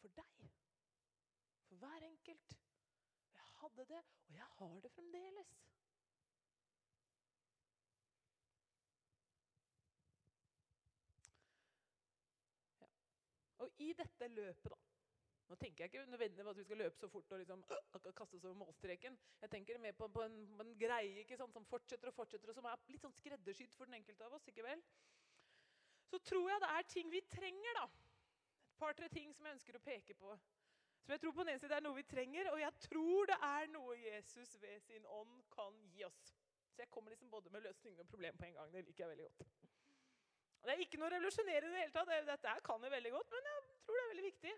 for 0.00 0.08
deg. 0.08 0.48
For 1.68 1.76
hver 1.76 2.08
enkelt. 2.08 2.58
Jeg 3.34 3.44
hadde 3.60 3.86
det, 3.88 4.02
og 4.28 4.34
jeg 4.34 4.50
har 4.58 4.80
det 4.80 4.92
fremdeles. 4.92 5.54
Og 13.58 13.70
i 13.78 13.92
dette 13.96 14.28
løpet, 14.28 14.70
da 14.70 14.93
Nå 15.48 15.56
tenker 15.60 15.84
jeg 15.84 15.92
ikke 15.92 16.10
nødvendigvis 16.10 16.46
at 16.50 16.56
vi 16.56 16.64
skal 16.64 16.80
løpe 16.80 16.98
så 16.98 17.08
fort 17.08 17.32
og 17.32 17.38
liksom, 17.38 17.64
øh, 17.70 18.12
kaste 18.16 18.36
oss 18.38 18.44
over 18.44 18.54
målstreken. 18.54 19.18
Jeg 19.42 19.50
tenker 19.50 19.78
mer 19.78 19.92
på, 19.92 20.08
på, 20.08 20.22
en, 20.22 20.38
på 20.56 20.62
en, 20.62 20.78
greie 20.78 21.20
ikke 21.20 21.36
sant, 21.36 21.52
som 21.52 21.66
fortsetter 21.68 22.08
og 22.08 22.14
fortsetter, 22.14 22.48
og 22.48 22.56
som 22.56 22.68
er 22.70 22.80
litt 22.88 23.04
sånn 23.04 23.16
skreddersydd 23.18 23.76
for 23.76 23.90
den 23.90 23.98
enkelte 24.00 24.24
av 24.24 24.38
oss. 24.38 24.48
ikke 24.48 24.64
vel? 24.64 24.82
Så 26.08 26.18
tror 26.30 26.50
jeg 26.50 26.62
det 26.64 26.70
er 26.78 26.88
ting 26.94 27.12
vi 27.12 27.20
trenger, 27.36 27.80
da. 27.80 27.84
Et 28.64 28.78
par-tre 28.80 29.08
ting 29.12 29.34
som 29.36 29.46
jeg 29.46 29.58
ønsker 29.58 29.76
å 29.76 29.84
peke 29.84 30.16
på. 30.16 30.32
Som 31.04 31.12
jeg 31.12 31.20
tror 31.20 31.34
på 31.36 31.44
den 31.44 31.52
ene 31.52 31.60
siden 31.60 31.76
er 31.76 31.84
noe 31.84 31.98
vi 31.98 32.06
trenger, 32.08 32.48
og 32.52 32.60
jeg 32.62 32.80
tror 32.86 33.28
det 33.28 33.38
er 33.50 33.68
noe 33.74 33.98
Jesus 34.00 34.56
ved 34.62 34.80
sin 34.86 35.06
ånd 35.18 35.42
kan 35.52 35.76
gi 35.92 36.06
oss. 36.08 36.22
Så 36.72 36.82
jeg 36.82 36.90
kommer 36.90 37.12
liksom 37.12 37.30
både 37.30 37.52
med 37.52 37.62
løsninger 37.68 38.00
og 38.00 38.08
problem 38.08 38.38
på 38.40 38.48
en 38.48 38.56
gang. 38.56 38.72
Det 38.72 38.84
liker 38.86 39.04
jeg 39.04 39.12
veldig 39.12 39.26
godt. 39.28 39.44
Det 40.64 40.72
er 40.72 40.80
ikke 40.80 40.98
noe 40.98 41.10
revolusjonerende 41.12 41.68
i 41.68 41.74
det 41.74 41.82
hele 41.82 41.92
tatt. 41.92 42.30
Dette 42.30 42.54
kan 42.64 42.86
jeg 42.86 42.94
veldig 42.94 43.12
godt, 43.12 43.34
men 43.36 43.50
jeg 43.50 43.66
tror 43.84 43.98
det 43.98 44.04
er 44.04 44.12
veldig 44.14 44.26
viktig. 44.30 44.54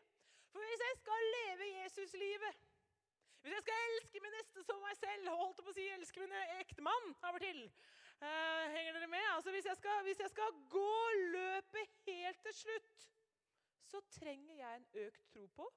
For 0.57 0.65
hvis 0.65 0.83
jeg 0.89 0.97
skal 1.03 1.27
leve 1.37 1.67
Jesuslivet, 1.83 2.61
hvis 3.41 3.53
jeg 3.53 3.63
skal 3.63 3.83
elske 3.89 4.21
min 4.25 4.33
neste 4.39 4.63
som 4.65 4.79
meg 4.81 4.97
selv, 4.97 5.29
holdt 5.41 5.61
på 5.61 5.73
å 5.73 5.75
si 5.77 5.85
elske 5.93 6.23
min 6.23 6.33
ektemann 6.57 7.11
av 7.29 7.37
og 7.37 7.45
til 7.45 7.61
uh, 7.69 8.65
Henger 8.73 8.97
dere 8.97 9.11
med? 9.13 9.27
Altså, 9.35 9.53
hvis 9.53 9.69
jeg, 9.69 9.77
skal, 9.77 10.01
hvis 10.09 10.23
jeg 10.25 10.33
skal 10.33 10.57
gå 10.73 10.95
løpet 11.35 11.93
helt 12.07 12.41
til 12.49 12.57
slutt, 12.63 13.05
så 13.93 14.01
trenger 14.17 14.57
jeg 14.63 14.81
en 14.81 14.89
økt 15.05 15.29
tro 15.35 15.45
på 15.61 15.69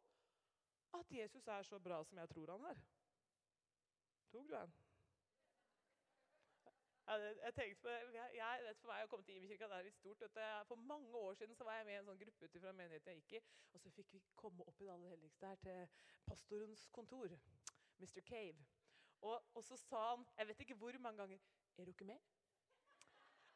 at 1.01 1.11
Jesus 1.11 1.51
er 1.59 1.67
så 1.67 1.81
bra 1.83 1.99
som 2.07 2.23
jeg 2.23 2.31
tror 2.31 2.55
han 2.55 2.69
er. 2.71 2.79
Tok 4.31 4.47
du 4.47 4.55
den? 4.55 4.77
Jeg, 7.09 7.53
tenkte 7.57 7.81
på, 7.81 7.89
jeg, 8.13 8.31
jeg 8.37 8.65
vet 8.67 8.81
For 8.81 8.91
meg 8.91 9.05
å 9.05 9.09
komme 9.09 9.25
til 9.25 9.39
Imi-kirka 9.39 9.69
det 9.71 9.77
er 9.79 9.87
litt 9.87 9.97
stort. 9.97 10.25
For 10.69 10.83
mange 10.91 11.09
år 11.17 11.37
siden 11.39 11.57
så 11.57 11.65
var 11.65 11.79
jeg 11.79 11.87
med 11.87 11.95
i 11.95 12.01
en 12.01 12.09
sånn 12.11 12.19
gruppe 12.21 12.45
ut 12.45 12.57
fra 12.61 12.73
menigheten 12.77 13.15
jeg 13.15 13.23
gikk 13.23 13.37
i. 13.39 13.41
Og 13.73 13.81
så 13.81 13.93
fikk 13.95 14.13
vi 14.13 14.21
komme 14.37 14.67
opp 14.69 14.81
i 14.81 14.85
det 14.85 14.93
aller 14.93 15.15
helligste 15.15 15.49
her 15.49 15.63
til 15.63 16.03
pastorens 16.29 16.85
kontor. 16.93 17.33
Mr. 17.99 18.21
Cave. 18.27 18.61
Og, 19.21 19.41
og, 19.55 19.63
så 19.63 19.75
sa 19.75 20.03
han 20.13 20.21
Jeg 20.37 20.47
vet 20.47 20.61
ikke 20.63 20.77
hvor 20.79 20.95
mange 21.03 21.19
ganger 21.19 21.39
Er 21.77 21.83
du 21.83 21.91
ikke 21.91 22.05
med? 22.07 22.21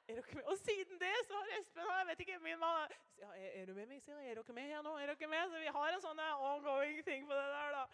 Er 0.08 0.18
dere 0.18 0.36
med? 0.36 0.44
Og 0.52 0.58
siden 0.58 1.00
det 1.00 1.14
så 1.28 1.38
har 1.38 1.52
Espen 1.60 1.86
jeg 1.88 2.08
vet 2.10 2.20
ikke, 2.26 2.40
min 2.44 2.60
mann 2.60 2.92
ja, 3.22 3.30
er, 3.38 3.62
er, 3.62 3.66
du 3.66 3.74
med 3.74 3.88
meg? 3.88 4.02
sier 4.04 4.18
Er 4.20 4.36
dere 4.36 4.56
med 4.58 4.68
her 4.68 4.82
nå? 4.84 4.98
Er 5.00 5.14
dere 5.14 5.30
med? 5.32 5.46
Så 5.54 5.62
vi 5.64 5.72
har 5.78 5.94
en 5.94 6.04
sånn 6.04 6.20
ongoing 6.50 7.00
ting 7.08 7.30
på 7.30 7.38
det 7.38 7.46
der. 7.54 7.78
da. 7.78 7.86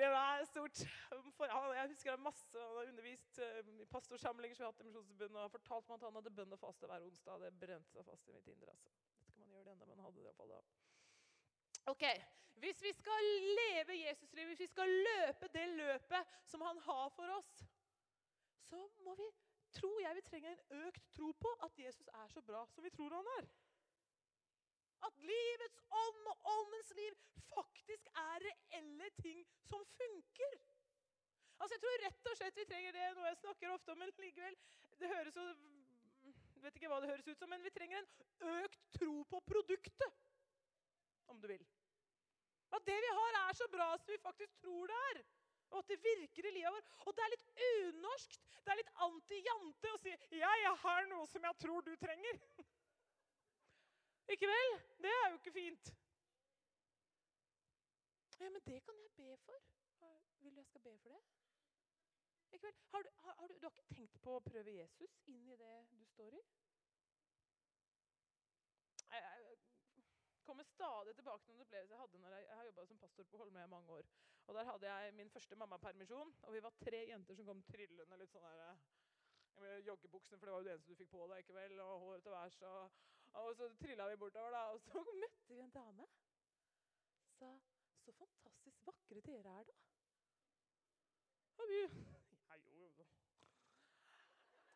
Det 0.00 0.08
er 0.08 0.44
stort. 0.48 0.78
Jeg 0.80 1.88
husker 1.88 2.10
det 2.10 2.20
masse, 2.24 2.58
Han 2.58 2.76
har 2.76 2.88
undervist 2.88 3.38
uh, 3.38 3.80
i 3.82 3.84
pastorsamlinger 3.84 4.56
som 4.56 4.62
vi 4.62 4.66
har 4.66 4.72
hatt 4.72 4.80
i 4.80 4.86
Misjonsforbundet. 4.88 5.36
Og 5.36 5.42
har 5.42 5.52
fortalt 5.52 5.88
meg 5.88 5.98
at 5.98 6.06
han 6.06 6.16
hadde 6.16 6.32
bønn 6.38 6.56
og 6.56 6.60
faste 6.62 6.88
hver 6.88 7.04
onsdag. 7.04 7.42
Det 7.42 7.50
brente 7.64 7.92
seg 7.92 8.06
fast 8.08 8.28
i 8.28 8.36
mitt 8.36 8.48
indre. 8.48 8.72
altså. 8.72 8.94
Vet 9.18 9.28
ikke 9.28 9.42
om 9.42 9.44
han 9.44 9.52
gjør 9.56 9.66
det 9.66 9.74
ennå, 9.74 9.88
men 9.90 10.04
hadde 10.06 10.24
det 10.24 10.48
da. 10.54 10.62
Ok, 11.92 12.06
Hvis 12.62 12.82
vi 12.82 12.92
skal 12.92 13.28
leve 13.58 13.98
Jesuslivet, 13.98 14.48
hvis 14.48 14.64
vi 14.64 14.72
skal 14.72 14.96
løpe 15.08 15.52
det 15.52 15.68
løpet 15.68 16.40
som 16.44 16.60
han 16.60 16.78
har 16.88 17.06
for 17.16 17.36
oss, 17.36 17.52
så 18.68 18.80
må 19.04 19.14
vi 19.20 19.28
tror 19.72 20.00
jeg 20.00 20.16
vi 20.16 20.26
trenger 20.26 20.50
en 20.50 20.86
økt 20.86 21.12
tro 21.16 21.32
på 21.32 21.52
at 21.64 21.78
Jesus 21.78 22.08
er 22.08 22.28
så 22.28 22.42
bra 22.42 22.64
som 22.72 22.84
vi 22.84 22.90
tror 22.90 23.14
han 23.20 23.30
er. 23.38 23.48
At 25.08 25.22
livets 25.24 25.80
ånd 26.02 26.28
og 26.32 26.50
åndens 26.56 26.92
liv 26.98 27.16
faktisk 27.50 28.10
er 28.22 28.44
reelle 28.46 29.10
ting 29.22 29.42
som 29.68 29.84
funker. 29.96 30.60
Altså 31.60 31.74
Jeg 31.76 31.82
tror 31.84 32.04
rett 32.04 32.30
og 32.30 32.38
slett 32.38 32.60
vi 32.60 32.68
trenger 32.68 32.96
det, 32.96 33.08
noe 33.16 33.28
jeg 33.28 33.40
snakker 33.42 33.74
ofte 33.74 33.92
om, 33.92 34.00
men 34.00 34.12
likevel 34.22 34.56
det 35.00 35.08
høres 35.08 35.36
jo, 35.36 35.44
vet 36.64 36.76
ikke 36.76 36.88
hva 36.92 37.00
det 37.02 37.10
høres 37.10 37.28
ut 37.28 37.40
som, 37.40 37.50
men 37.52 37.64
vi 37.64 37.72
trenger 37.72 38.00
en 38.00 38.56
økt 38.60 38.80
tro 38.96 39.12
på 39.28 39.40
produktet, 39.48 40.16
om 41.32 41.40
du 41.40 41.48
vil. 41.48 41.62
At 42.76 42.86
det 42.86 42.96
vi 43.02 43.12
har, 43.18 43.38
er 43.42 43.56
så 43.58 43.68
bra 43.72 43.90
som 43.98 44.12
vi 44.12 44.18
faktisk 44.22 44.60
tror 44.62 44.90
det 44.90 44.98
er. 45.10 45.22
Og 45.70 45.78
at 45.82 45.90
det 45.90 46.00
virker 46.02 46.48
i 46.48 46.52
livet 46.54 46.74
vårt. 46.74 46.92
Og 47.06 47.16
det 47.16 47.24
er 47.24 47.32
litt 47.34 47.46
unorskt, 47.66 48.40
det 48.64 48.72
er 48.72 48.80
litt 48.80 48.92
anti-jante 49.06 49.92
å 49.94 50.00
si 50.02 50.14
'Jeg 50.38 50.74
har 50.84 51.06
noe 51.10 51.26
som 51.26 51.44
jeg 51.46 51.58
tror 51.62 51.82
du 51.86 51.94
trenger'. 51.96 52.40
Ikke 54.34 54.48
vel? 54.50 54.72
Det 55.04 55.12
er 55.16 55.26
jo 55.28 55.36
ikke 55.40 55.52
fint. 55.52 55.92
Ja, 58.40 58.48
men 58.48 58.62
det 58.66 58.82
kan 58.86 59.00
jeg 59.02 59.10
be 59.16 59.36
for. 59.46 59.58
Vil 60.40 60.56
du 60.56 60.60
jeg 60.60 60.66
skal 60.66 60.80
be 60.80 60.98
for 60.98 61.08
det? 61.08 61.22
Ikke 62.52 62.66
vel? 62.66 62.76
Har 62.92 63.02
du, 63.02 63.08
har, 63.24 63.34
har 63.40 63.46
du, 63.46 63.54
du 63.54 63.66
har 63.66 63.74
ikke 63.74 63.94
tenkt 63.94 64.20
på 64.24 64.36
å 64.36 64.44
prøve 64.46 64.76
Jesus 64.76 65.18
inn 65.34 65.50
i 65.52 65.58
det 65.60 65.74
du 65.90 66.06
står 66.14 66.38
i? 66.38 66.44
Jeg, 69.10 69.58
kommer 70.50 70.64
stadig 70.66 71.14
tilbake 71.14 71.44
til 71.44 71.54
en 71.54 71.60
opplevelse 71.60 71.94
jeg 71.94 72.00
hadde 72.00 72.18
når 72.18 72.32
jeg, 72.34 72.46
jeg 72.46 72.56
har 72.56 72.64
jobba 72.64 72.86
som 72.86 72.98
pastor 72.98 73.26
på 73.30 73.38
Holmøya 73.38 73.68
i 73.68 73.74
mange 73.74 73.98
år. 73.98 74.08
Og 74.46 74.54
Der 74.54 74.64
hadde 74.70 74.94
jeg 74.94 75.14
min 75.14 75.30
første 75.30 75.56
mammapermisjon, 75.56 76.34
og 76.42 76.54
vi 76.54 76.62
var 76.62 76.74
tre 76.84 77.04
jenter 77.08 77.34
som 77.38 77.46
kom 77.46 77.62
trillende 77.68 78.18
litt 78.18 78.32
sånn 78.34 78.48
der, 78.48 78.80
med 79.60 79.86
joggebuksene, 79.86 80.38
for 80.38 80.46
det 80.46 80.52
var 80.52 80.60
jo 80.60 80.66
det 80.66 80.72
eneste 80.72 80.90
du 80.90 80.98
fikk 80.98 81.10
på 81.12 81.26
deg, 81.30 81.44
ikke 81.44 81.54
vel, 81.54 81.76
og 81.84 82.04
håret 82.06 82.24
til 82.24 82.34
værs. 82.34 82.58
Og, 82.72 82.98
og, 83.32 83.56
så 83.56 83.68
trilla 83.82 84.08
vi 84.10 84.16
bortover, 84.16 84.50
da, 84.50 84.62
og 84.74 84.80
så 84.80 85.04
møtte 85.22 85.54
vi 85.54 85.60
en 85.60 85.74
dame. 85.74 86.06
Sa 87.38 87.50
Så 88.04 88.12
fantastisk 88.12 88.86
vakre 88.86 89.20
dere 89.26 89.54
er, 89.60 89.64
da. 89.70 89.74
Og 91.58 91.68
vi 91.68 91.80
Ja, 92.50 92.56
jo, 92.56 92.88
jo. 92.98 93.06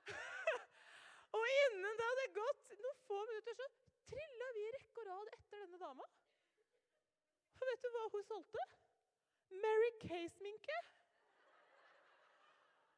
og 1.36 1.44
innen 1.60 1.98
det 1.98 2.08
hadde 2.10 2.26
gått 2.38 2.74
noen 2.84 3.00
få 3.08 3.20
minutter, 3.30 3.58
så 3.60 3.68
trilla 4.10 4.50
vi 4.56 4.66
i 4.66 4.72
rekke 4.76 5.02
og 5.02 5.08
rad 5.10 5.32
etter 5.38 5.64
denne 5.64 5.80
dama. 5.86 6.08
Og 7.60 7.70
vet 7.70 7.86
du 7.86 7.90
hva 7.94 8.04
hun 8.12 8.26
solgte? 8.28 8.66
Mary 9.64 9.90
Kay-sminke. 10.04 10.78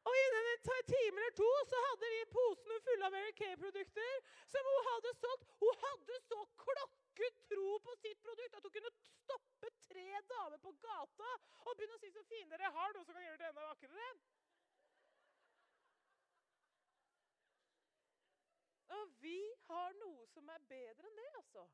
Og 0.07 0.15
innen 0.23 0.49
en 0.53 0.63
time 0.87 1.19
eller 1.21 1.35
to 1.35 1.49
så 1.71 1.79
hadde 1.87 2.09
vi 2.13 2.19
posene 2.31 2.79
fulle 2.85 3.07
av 3.07 3.15
Mary 3.15 3.33
Kay-produkter 3.39 4.13
som 4.53 4.69
hun 4.69 4.87
hadde 4.89 5.13
solgt. 5.19 5.47
Hun 5.59 5.81
hadde 5.83 6.19
så 6.27 6.39
klokket 6.63 7.41
tro 7.51 7.67
på 7.87 7.95
sitt 8.03 8.21
produkt 8.23 8.55
at 8.55 8.67
hun 8.67 8.75
kunne 8.77 8.93
stoppe 9.01 9.71
tre 9.89 10.07
damer 10.31 10.61
på 10.63 10.73
gata 10.85 11.31
og 11.65 11.73
begynne 11.75 11.97
å 11.97 12.03
si 12.03 12.13
så 12.15 12.23
fine 12.31 12.51
dere 12.53 12.71
har 12.77 12.95
noe 12.95 13.07
som 13.07 13.17
kan 13.17 13.25
gjøre 13.27 13.41
det 13.41 13.49
enda 13.51 13.67
vakrere. 13.67 14.09
Og 18.97 19.11
vi 19.21 19.39
har 19.67 19.99
noe 19.99 20.25
som 20.31 20.47
er 20.53 20.63
bedre 20.71 21.09
enn 21.09 21.19
det, 21.19 21.31
altså. 21.41 21.67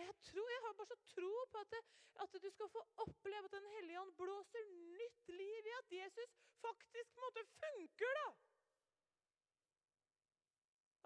Og 0.00 0.06
jeg, 0.08 0.16
tror, 0.26 0.46
jeg 0.50 0.60
har 0.64 0.72
bare 0.76 0.92
så 0.92 0.98
tro 1.14 1.32
på 1.52 1.58
at, 1.64 1.72
det, 1.74 1.80
at, 2.24 2.36
du 2.44 2.50
skal 2.50 2.68
få 2.76 2.82
oppleve 3.04 3.44
at 3.48 3.56
Den 3.56 3.66
hellige 3.74 4.00
ånd 4.00 4.12
blåser 4.20 4.62
nytt 5.00 5.28
liv 5.40 5.66
i 5.70 5.74
at 5.80 5.92
Jesus 6.00 6.30
faktisk 6.66 7.08
på 7.12 7.20
en 7.20 7.26
måte 7.26 7.42
funker. 7.62 8.14
da. 8.20 8.28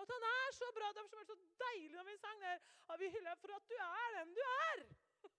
At 0.03 0.09
han 0.15 0.27
er 0.29 0.51
så 0.61 0.69
bra. 0.77 0.93
Derfor 0.99 1.17
var 1.17 1.25
det 1.25 1.33
så 1.33 1.39
deilig 1.65 1.97
når 1.97 2.07
vi 2.11 2.17
sang 2.23 2.39
der. 2.47 2.59
At 2.93 3.01
vi 3.01 3.11
hyller 3.17 3.35
for 3.43 3.57
at 3.57 3.69
du 3.73 3.77
er 3.89 4.09
den 4.19 4.35
du 4.39 4.43
er. 4.69 4.87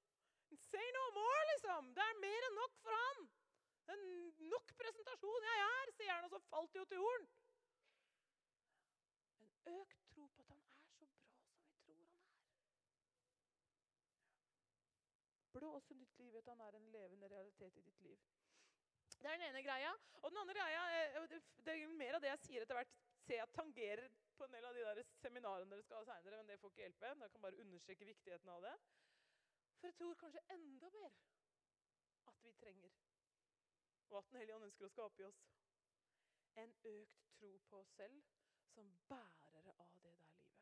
Say 0.69 0.87
no 0.97 1.05
more, 1.19 1.43
liksom. 1.53 1.81
Det 1.95 2.03
er 2.09 2.23
mer 2.27 2.49
enn 2.49 2.61
nok 2.61 2.77
for 2.83 3.01
han. 3.03 3.25
Det 3.87 3.93
er 3.95 4.03
nok 4.53 4.77
presentasjon 4.83 5.49
jeg 5.51 5.65
er, 5.71 5.95
sier 5.97 6.13
han, 6.15 6.27
og 6.27 6.31
så 6.35 6.39
falt 6.51 6.73
det 6.73 6.79
jo 6.83 6.85
til 6.91 7.03
jorden. 7.03 7.27
En 9.45 9.51
økt 9.79 9.99
tro 10.11 10.27
på 10.27 10.41
at 10.43 10.49
han 10.53 10.59
er 10.59 10.71
så 10.99 11.05
bra 11.15 11.25
som 11.29 11.59
vi 11.61 11.75
tror 11.83 11.99
han 12.01 12.07
er. 12.09 12.25
Blås 15.55 15.89
nytt 15.89 16.19
liv 16.19 16.33
ved 16.33 16.41
at 16.41 16.51
han 16.51 16.63
er 16.65 16.77
en 16.77 16.91
levende 16.91 17.29
realitet 17.31 17.77
i 17.79 17.85
ditt 17.85 18.01
liv. 18.07 18.19
Det 19.21 19.29
er 19.31 19.37
den 19.37 19.47
ene 19.47 19.63
greia. 19.63 19.93
Og 20.21 20.31
den 20.31 20.41
andre 20.41 20.57
greia, 20.57 20.83
eh, 20.99 21.39
det 21.65 21.73
er 21.73 21.97
mer 22.03 22.17
av 22.17 22.23
det 22.23 22.33
jeg 22.33 22.43
sier 22.45 22.65
etter 22.65 22.79
hvert, 22.79 22.95
ser 23.25 23.39
jeg 23.41 23.53
tangerer 23.55 24.09
på 24.35 24.45
en 24.45 24.53
del 24.57 24.67
av 24.67 24.75
de 24.75 24.83
der 24.83 25.01
seminarene 25.21 25.71
dere 25.71 25.87
skal 25.87 26.03
ha 26.03 26.09
seinere, 26.11 26.43
men 26.43 26.51
det 26.51 26.59
får 26.59 26.73
ikke 26.73 26.83
hjelpe. 26.83 27.15
Jeg 27.23 27.31
kan 27.31 27.47
bare 27.47 27.63
understreke 27.63 28.11
viktigheten 28.11 28.53
av 28.57 28.67
det. 28.67 28.75
For 29.79 29.87
jeg 29.87 29.99
tror 30.01 30.15
kanskje 30.19 30.47
enda 30.57 30.89
mer 30.99 31.19
at 32.31 32.43
vi 32.43 32.53
trenger 32.59 32.91
og 34.09 34.17
at 34.17 34.31
Den 34.31 34.37
hellige 34.37 34.55
ånd 34.55 34.65
ønsker 34.65 34.85
å 34.85 34.93
skape 34.93 35.21
i 35.21 35.25
oss. 35.27 35.39
En 36.61 36.73
økt 36.87 37.23
tro 37.35 37.49
på 37.69 37.79
oss 37.81 37.93
selv 37.97 38.21
som 38.71 38.91
bærere 39.09 39.73
av 39.83 39.89
det 40.03 40.03
der 40.05 40.19
livet. 40.27 40.53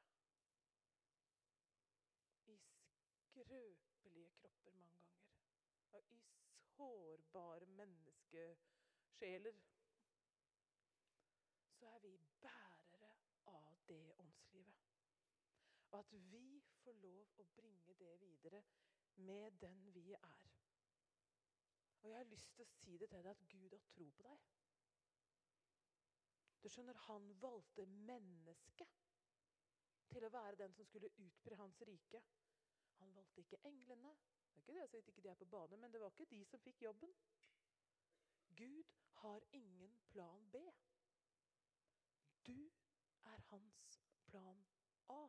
I 2.53 2.58
skrøpelige 3.27 4.32
kropper 4.39 4.71
mange 4.71 4.97
ganger. 5.03 5.27
Og 5.75 5.83
i 5.99 6.19
sårbare 6.75 7.65
menneskesjeler. 7.65 9.60
Så 11.69 11.86
er 11.88 11.99
vi 11.99 12.17
bærere 12.41 13.12
av 13.45 13.77
det 13.88 14.13
åndslivet. 14.17 14.75
Og 15.91 15.99
at 15.99 16.12
vi 16.12 16.63
får 16.84 16.93
lov 16.93 17.38
å 17.38 17.43
bringe 17.56 17.93
det 17.99 18.19
videre 18.19 18.63
med 19.15 19.51
den 19.62 19.93
vi 19.93 20.13
er. 20.13 20.49
Og 22.01 22.10
jeg 22.10 22.17
har 22.17 22.32
lyst 22.32 22.56
til 22.56 22.65
å 22.65 22.73
si 22.75 22.97
det 22.97 23.10
til 23.10 23.23
deg 23.23 23.32
at 23.32 23.47
Gud 23.49 23.71
har 23.71 23.84
tro 23.93 24.10
på 24.17 24.23
deg. 24.27 24.47
Du 26.63 26.69
skjønner, 26.69 26.93
Han 27.08 27.41
valgte 27.41 27.86
mennesket 27.86 28.99
til 30.12 30.25
å 30.25 30.32
være 30.32 30.60
den 30.60 30.73
som 30.75 30.86
skulle 30.88 31.12
utbre 31.25 31.56
hans 31.60 31.82
rike. 31.88 32.21
Han 32.99 33.15
valgte 33.15 33.41
ikke 33.43 33.60
englene. 33.67 34.13
Det 34.55 34.77
er 34.77 34.83
ikke 34.83 34.97
det 34.97 35.03
sier 35.03 35.13
ikke 35.13 35.21
de 35.21 35.29
er 35.29 35.39
på 35.41 35.45
bane, 35.45 35.77
men 35.77 35.93
det 35.93 36.01
var 36.01 36.09
ikke 36.09 36.25
de 36.35 36.45
som 36.45 36.59
fikk 36.59 36.81
jobben. 36.81 37.15
Gud 38.57 38.83
har 39.23 39.39
ingen 39.51 39.97
plan 40.11 40.51
B. 40.51 40.55
Du 42.47 42.71
er 43.23 43.39
hans 43.49 44.01
plan 44.25 44.65
A. 45.09 45.21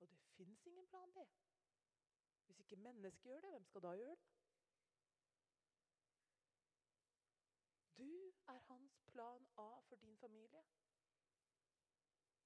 Og 0.00 0.10
det 0.10 0.18
fins 0.18 0.66
ingen 0.66 0.86
plan 0.86 1.12
B. 1.12 1.18
Hvis 2.44 2.58
ikke 2.58 2.76
mennesket 2.76 3.22
gjør 3.22 3.40
det, 3.40 3.50
hvem 3.50 3.64
skal 3.64 3.82
da 3.82 3.94
gjøre 3.96 4.16
det? 4.16 4.18
Du 7.98 8.32
er 8.46 8.58
hans 8.58 9.00
plan 9.06 9.46
A 9.56 9.80
for 9.88 9.96
din 9.96 10.16
familie. 10.16 10.64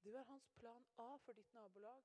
Du 0.04 0.08
er 0.14 0.22
hans 0.22 0.50
plan 0.50 0.86
A 0.98 1.16
for 1.16 1.32
ditt 1.32 1.54
nabolag. 1.54 2.04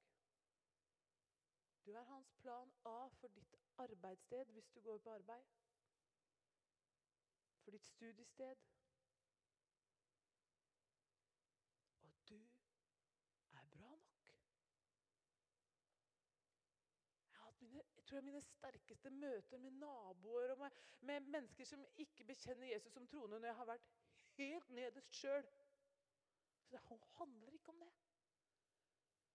Du 1.89 1.93
er 1.95 2.03
hans 2.03 2.33
plan 2.37 2.71
A 2.85 3.07
for 3.07 3.27
ditt 3.27 3.55
arbeidssted 3.81 4.51
hvis 4.53 4.67
du 4.75 4.81
går 4.81 4.97
på 4.97 5.09
arbeid. 5.09 5.45
For 7.63 7.71
ditt 7.71 7.87
studiested. 7.87 8.55
Og 12.03 12.11
du 12.29 12.35
er 13.53 13.65
bra 13.71 13.95
nok. 13.95 14.29
Mine, 17.59 17.81
jeg 17.95 18.05
tror 18.05 18.17
jeg 18.17 18.23
mine 18.23 18.41
sterkeste 18.41 19.09
møter 19.09 19.57
med 19.57 19.71
naboer 19.71 20.51
og 20.51 20.57
med, 20.57 20.69
med 21.01 21.19
mennesker 21.19 21.65
som 21.65 21.85
ikke 21.97 22.23
bekjenner 22.23 22.67
Jesus 22.67 22.93
som 22.93 23.07
troende, 23.07 23.39
når 23.39 23.47
jeg 23.47 23.55
har 23.55 23.65
vært 23.65 23.89
helt 24.37 24.69
nederst 24.69 25.15
sjøl. 25.23 25.49
Så 26.61 26.69
det 26.71 26.85
handler 27.17 27.51
ikke 27.57 27.69
om 27.69 27.79
det. 27.79 27.91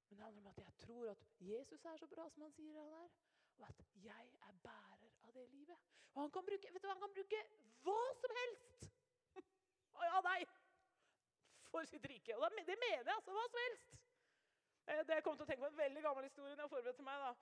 Men 0.09 0.19
det 0.19 0.25
handler 0.25 0.43
om 0.43 0.51
at 0.53 0.61
jeg 0.65 0.75
tror 0.85 1.11
at 1.11 1.25
Jesus 1.41 1.85
er 1.85 1.97
så 2.03 2.09
bra 2.15 2.29
som 2.31 2.47
han 2.47 2.53
sier 2.57 2.81
han 2.81 2.93
er. 3.03 3.09
Og 3.59 3.67
at 3.69 3.85
jeg 4.05 4.33
er 4.49 4.53
bærer 4.67 5.11
av 5.23 5.33
det 5.35 5.47
livet. 5.53 5.79
Og 6.15 6.23
han 6.23 6.31
kan 6.31 6.47
bruke, 6.51 6.73
vet 6.73 6.83
du, 6.83 6.89
han 6.89 7.03
kan 7.05 7.17
bruke 7.17 7.41
hva 7.87 7.99
som 8.21 8.37
helst! 8.41 8.87
Å 9.99 10.07
ja, 10.09 10.21
nei! 10.29 10.41
For 11.71 11.91
sitt 11.91 12.07
rike. 12.11 12.37
Og 12.39 12.47
det 12.55 12.79
mener 12.79 13.03
jeg, 13.03 13.17
altså. 13.17 13.35
Hva 13.35 13.47
som 13.51 13.61
helst. 13.67 13.99
Eh, 14.87 15.03
det 15.09 15.19
jeg 15.19 15.25
kom 15.27 15.37
til 15.37 15.47
å 15.47 15.49
tenke 15.49 15.65
på 15.65 15.73
en 15.73 15.83
veldig 15.83 16.03
gammel 16.05 16.29
historie 16.29 16.55
når 16.55 16.67
jeg 16.67 16.75
forberedte 16.77 17.07
meg. 17.07 17.27
da. 17.27 17.33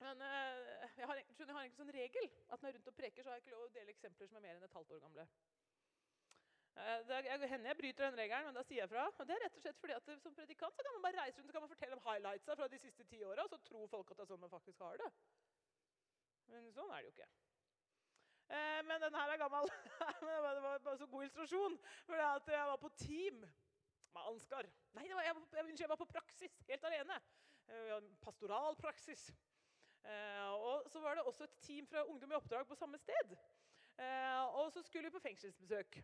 Men 0.00 0.22
uh, 0.26 0.88
jeg, 0.98 1.06
har, 1.06 1.20
jeg 1.38 1.54
har 1.56 1.66
en 1.66 1.76
sånn 1.76 1.92
regel 1.94 2.24
at 2.26 2.62
når 2.62 2.68
jeg 2.68 2.72
er 2.72 2.78
rundt 2.78 2.90
og 2.90 2.96
preker, 2.98 3.22
så 3.22 3.30
har 3.30 3.38
jeg 3.38 3.44
ikke 3.44 3.54
lov 3.54 3.66
å 3.68 3.74
dele 3.76 3.94
eksempler 3.94 4.30
som 4.30 4.40
er 4.40 4.46
mer 4.46 4.56
enn 4.58 4.66
et 4.66 4.76
halvt 4.78 4.96
år 4.96 5.04
gamle. 5.04 5.26
Uh, 6.74 7.00
det 7.06 7.48
hender 7.48 7.70
jeg 7.70 7.78
bryter 7.78 8.04
den 8.08 8.18
regelen, 8.18 8.48
men 8.48 8.56
da 8.58 8.64
sier 8.66 8.82
jeg 8.82 8.90
fra. 8.90 9.06
Og 9.06 9.28
det 9.28 9.36
er 9.36 9.44
rett 9.44 9.58
og 9.58 9.62
slett 9.62 9.80
fordi 9.80 9.94
at 9.94 10.10
Som 10.22 10.34
predikant 10.34 10.76
så 10.76 10.82
kan 10.82 10.96
man 10.96 11.04
bare 11.06 11.20
reise 11.22 11.38
rundt 11.38 11.52
og 11.52 11.56
kan 11.56 11.64
man 11.66 11.72
fortelle 11.74 11.98
om 11.98 12.04
highlightsa 12.08 12.56
fra 12.58 12.68
de 12.72 12.80
siste 12.82 13.06
ti 13.10 13.22
åra, 13.24 13.46
og 13.46 13.52
så 13.52 13.60
tror 13.68 13.90
folk 13.92 14.10
at 14.10 14.18
det 14.18 14.26
er 14.26 14.30
sånn 14.32 14.42
man 14.42 14.54
faktisk 14.54 14.82
har 14.86 14.98
det. 15.02 15.10
Men 16.50 16.72
sånn 16.74 16.90
er 16.90 17.02
det 17.02 17.10
jo 17.10 17.14
ikke. 17.14 17.30
Uh, 18.50 18.80
men 18.90 19.06
den 19.06 19.20
her 19.20 19.34
er 19.34 19.42
gammel. 19.44 19.70
det 20.26 20.40
var 20.66 20.82
bare 20.88 20.98
så 20.98 21.08
god 21.14 21.28
illustrasjon. 21.28 21.78
For 22.08 22.18
jeg 22.58 22.68
var 22.72 22.82
på 22.82 22.92
team 23.04 23.40
med 23.44 24.28
Ansgar. 24.28 24.68
Nei, 24.98 25.08
var, 25.14 25.26
jeg, 25.26 25.38
var, 25.38 25.72
jeg, 25.78 25.90
var 25.94 26.02
på 26.02 26.10
praksis 26.10 26.60
helt 26.68 26.90
alene. 26.90 27.22
Pastoral 28.22 28.76
praksis. 28.76 29.30
Eh, 30.04 30.52
og 30.52 30.90
så 30.92 31.00
var 31.00 31.14
det 31.14 31.22
også 31.22 31.44
et 31.44 31.56
team 31.64 31.86
fra 31.86 32.04
Ungdom 32.04 32.32
i 32.32 32.34
oppdrag 32.34 32.66
på 32.68 32.76
samme 32.76 32.98
sted. 32.98 33.36
Eh, 33.98 34.42
og 34.58 34.72
så 34.72 34.82
skulle 34.82 35.08
vi 35.08 35.14
på 35.14 35.22
fengselsbesøk. 35.24 35.98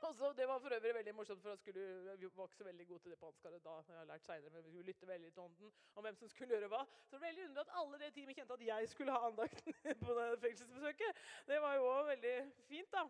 Altså, 0.08 0.32
det 0.32 0.46
var 0.48 0.58
for 0.58 0.74
øvrig 0.74 0.94
veldig 0.94 1.14
morsomt, 1.14 1.42
for 1.42 1.56
skulle, 1.56 2.16
vi 2.16 2.28
var 2.36 2.46
ikke 2.48 2.56
så 2.56 2.64
veldig 2.64 2.86
gode 2.88 3.02
til 3.02 3.10
det 3.12 3.18
på 3.18 3.26
Ansgaret 3.26 3.64
da. 3.64 3.74
jeg 3.88 3.98
har 3.98 4.04
lært 4.04 4.24
senere, 4.24 4.50
men 4.50 4.64
Vi 4.64 4.70
skulle 4.70 4.86
lytte 4.86 5.06
veldig 5.06 5.32
til 5.32 5.42
ånden 5.42 5.72
om 5.94 6.02
hvem 6.02 6.16
som 6.16 6.28
skulle 6.28 6.54
gjøre 6.54 6.68
hva. 6.72 6.80
Så 6.84 7.10
det 7.10 7.20
var 7.20 7.26
veldig 7.26 7.44
underlig 7.44 7.66
at 7.66 7.74
alle 7.80 7.98
det 7.98 8.12
teamet 8.14 8.36
kjente 8.36 8.56
at 8.56 8.66
jeg 8.66 8.88
skulle 8.88 9.12
ha 9.12 9.26
andakten 9.28 9.74
på 10.04 10.16
det 10.18 10.40
fengselsbesøket. 10.46 11.22
Det 11.46 11.60
var 11.60 11.74
jo 11.74 11.86
også 11.86 12.08
veldig 12.12 12.34
fint, 12.68 12.92
da. 12.92 13.04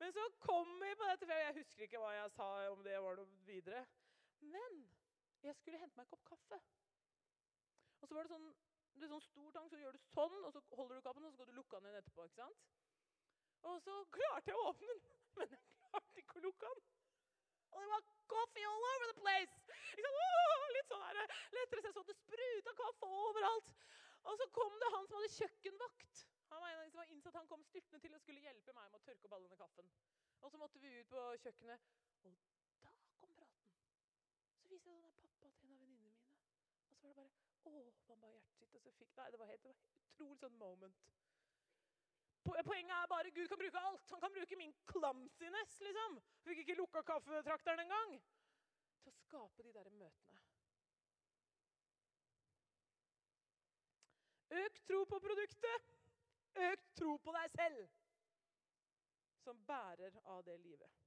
Men 0.00 0.12
så 0.12 0.26
kom 0.40 0.74
vi 0.80 0.94
på 0.98 1.08
dette, 1.10 1.26
for 1.26 1.44
jeg 1.44 1.56
husker 1.60 1.86
ikke 1.86 2.02
hva 2.02 2.12
jeg 2.16 2.30
sa 2.36 2.50
om 2.72 2.84
det 2.84 3.02
var 3.02 3.16
noe 3.20 3.46
videre. 3.46 3.86
Men 4.40 4.84
jeg 5.42 5.54
skulle 5.58 5.78
hente 5.78 5.96
meg 5.96 6.06
en 6.06 6.12
kopp 6.14 6.24
kaffe. 6.32 6.60
Og 8.00 8.08
så 8.08 8.14
var 8.14 8.26
det 8.26 8.34
sånn 8.34 8.52
det 8.92 9.06
er 9.06 9.12
sånn 9.14 9.24
stor 9.24 9.52
tang, 9.54 9.68
så 9.70 9.78
gjør 9.80 9.96
du 9.96 10.00
sånn, 10.12 10.34
og 10.44 10.52
så 10.52 10.60
holder 10.76 10.98
du 10.98 11.04
kappen, 11.04 11.24
og 11.24 11.32
så 11.32 11.36
skal 11.38 11.48
du 11.48 11.54
lukke 11.56 11.78
den 11.78 11.88
igjen 11.88 12.02
etterpå. 12.02 12.26
ikke 12.28 12.42
sant? 12.42 12.66
Og 13.70 13.78
så 13.82 13.94
klarte 14.14 14.50
jeg 14.50 14.58
å 14.58 14.66
åpne 14.72 14.90
den, 14.90 15.00
men 15.40 15.54
jeg 15.56 15.81
å 15.98 16.52
den. 16.64 16.82
Og 17.72 17.80
det 17.80 17.88
var 17.92 18.02
coffee 18.32 18.66
all 18.68 18.86
over 18.92 19.06
the 19.12 19.18
place! 19.20 19.56
Åh, 20.12 20.66
litt 20.76 20.92
sånn 20.92 21.04
her, 21.06 21.34
lettere 21.56 21.92
så 21.94 22.04
det 22.08 22.16
spruta 22.18 22.74
kaffe 22.80 23.08
overalt. 23.26 23.72
Og 24.22 24.38
så 24.38 24.46
kom 24.56 24.74
det 24.82 24.90
han 24.94 25.08
som 25.08 25.18
hadde 25.18 25.32
kjøkkenvakt. 25.36 26.24
Han 26.52 26.60
var 26.62 26.68
en 26.68 26.80
av 26.80 26.84
de 26.84 26.92
som 26.92 27.00
var 27.00 27.14
innsatt, 27.14 27.38
han 27.38 27.48
kom 27.50 27.64
styrtende 27.64 28.00
til 28.04 28.14
og 28.14 28.20
skulle 28.22 28.44
hjelpe 28.44 28.74
meg 28.76 28.90
med 28.90 29.00
å 29.00 29.04
tørke 29.06 29.28
opp 29.28 29.36
all 29.36 29.46
denne 29.46 29.60
kaffen. 29.60 29.88
Og 30.42 30.52
så 30.52 30.60
måtte 30.60 30.82
vi 30.82 30.92
ut 30.98 31.08
på 31.10 31.24
kjøkkenet, 31.44 31.88
og 32.26 32.36
da 32.84 32.92
kom 33.22 33.34
praten. 33.38 33.72
Så 34.60 34.68
viste 34.68 34.90
jeg 34.90 35.00
sånn 35.00 35.16
pappa 35.16 35.32
til 35.38 35.48
en 35.48 35.56
av 35.56 35.64
venninnene 35.72 36.04
mine. 36.04 36.14
Og 36.90 36.98
så 37.00 37.08
var 37.08 37.16
det 37.18 37.26
bare 37.64 37.82
åpna 37.86 38.32
hjertet 38.36 38.60
sitt, 38.60 38.76
og 38.76 38.84
så 38.84 38.94
fikk 39.00 39.16
Nei, 39.16 39.30
det 39.32 39.40
var 39.40 39.50
helt 39.52 39.64
det 39.64 39.72
var 39.72 39.82
utrolig 40.12 40.38
sånn 40.42 40.58
moment. 40.60 41.08
Poenget 42.42 42.94
er 42.96 43.06
bare 43.06 43.30
Gud 43.30 43.48
kan 43.48 43.58
bruke 43.58 43.78
alt. 43.78 44.10
Han 44.10 44.20
kan 44.20 44.32
bruke 44.34 44.56
min 44.56 44.74
clumsiness, 44.92 45.80
liksom. 45.80 46.18
Fikk 46.46 46.62
ikke 46.62 46.78
lukka 46.78 47.02
kaffetrakteren 47.06 47.84
engang. 47.84 48.16
Til 49.02 49.12
å 49.12 49.18
skape 49.18 49.66
de 49.66 49.74
der 49.74 49.90
møtene. 49.90 50.40
Økt 54.62 54.82
tro 54.88 55.04
på 55.08 55.20
produktet. 55.26 55.92
Økt 56.70 56.90
tro 56.98 57.16
på 57.24 57.34
deg 57.38 57.54
selv. 57.56 57.86
Som 59.44 59.62
bærer 59.66 60.18
av 60.34 60.42
det 60.46 60.58
livet. 60.60 60.98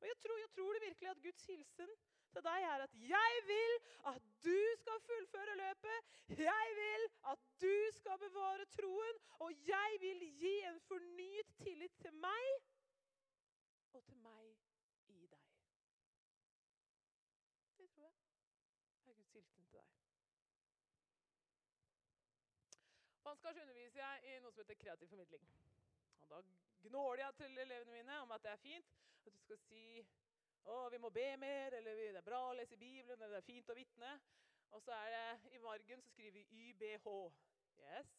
Og 0.00 0.06
jeg 0.06 0.18
tror, 0.22 0.38
jeg 0.38 0.50
tror 0.54 0.72
det 0.74 0.86
virkelig 0.86 1.10
at 1.10 1.22
Guds 1.22 1.46
hilsen 1.50 1.94
til 2.32 2.44
deg 2.44 2.66
er 2.70 2.84
at 2.84 2.94
jeg 3.10 3.42
vil 3.50 3.74
at 4.12 4.22
du 4.44 4.58
skal 4.82 5.00
fullføre 5.06 5.56
løpet. 5.60 6.14
Jeg 6.28 6.74
vil 6.80 7.06
at 7.32 7.44
du 7.62 7.76
skal 7.98 8.18
bevare 8.18 8.64
troen, 8.76 9.20
og 9.38 9.68
jeg 9.68 10.00
vil 10.00 10.24
gi 10.42 10.54
en 10.70 10.80
fornyet 10.80 11.54
tillit 11.62 11.96
til 12.04 12.14
meg 12.24 12.50
og 13.92 14.04
til 14.04 14.16
meg 14.16 14.44
i 15.08 15.26
deg. 15.26 15.46
Det 17.78 17.90
tror 17.90 18.04
jeg 18.04 18.12
er 19.10 19.14
Guds 19.14 19.32
hilsen 19.32 19.64
til 19.64 19.80
deg. 19.80 19.90
På 23.22 23.34
Ansgars 23.34 23.56
underviser 23.62 24.00
jeg 24.00 24.36
i 24.36 24.40
noe 24.40 24.52
som 24.52 24.62
heter 24.62 24.82
kreativ 24.84 25.08
formidling. 25.08 25.50
Og 26.22 26.30
da 26.30 26.42
gnåler 26.88 27.24
jeg 27.24 27.34
til 27.40 27.58
elevene 27.58 27.92
mine 27.92 28.20
om 28.22 28.30
at 28.36 28.42
det 28.44 28.50
er 28.52 28.62
fint 28.62 28.96
at 29.26 29.34
du 29.34 29.40
skal 29.42 29.58
si 29.58 29.84
å, 30.64 30.88
vi 30.92 30.98
må 30.98 31.10
be 31.10 31.36
mer, 31.36 31.74
eller 31.78 32.00
det 32.00 32.16
er 32.16 32.26
bra 32.26 32.40
å 32.48 32.54
lese 32.58 32.76
Bibelen, 32.76 33.22
eller 33.22 33.38
det 33.38 33.42
er 33.42 33.50
fint 33.52 33.70
å 33.70 33.76
vitne. 33.78 34.14
Og 34.70 34.82
så 34.82 34.92
er 34.92 35.10
det 35.14 35.52
i 35.56 35.58
margen 35.58 36.02
så 36.02 36.10
skriver 36.10 36.38
vi 36.38 36.70
YBH. 36.70 37.06
Yes, 37.78 38.10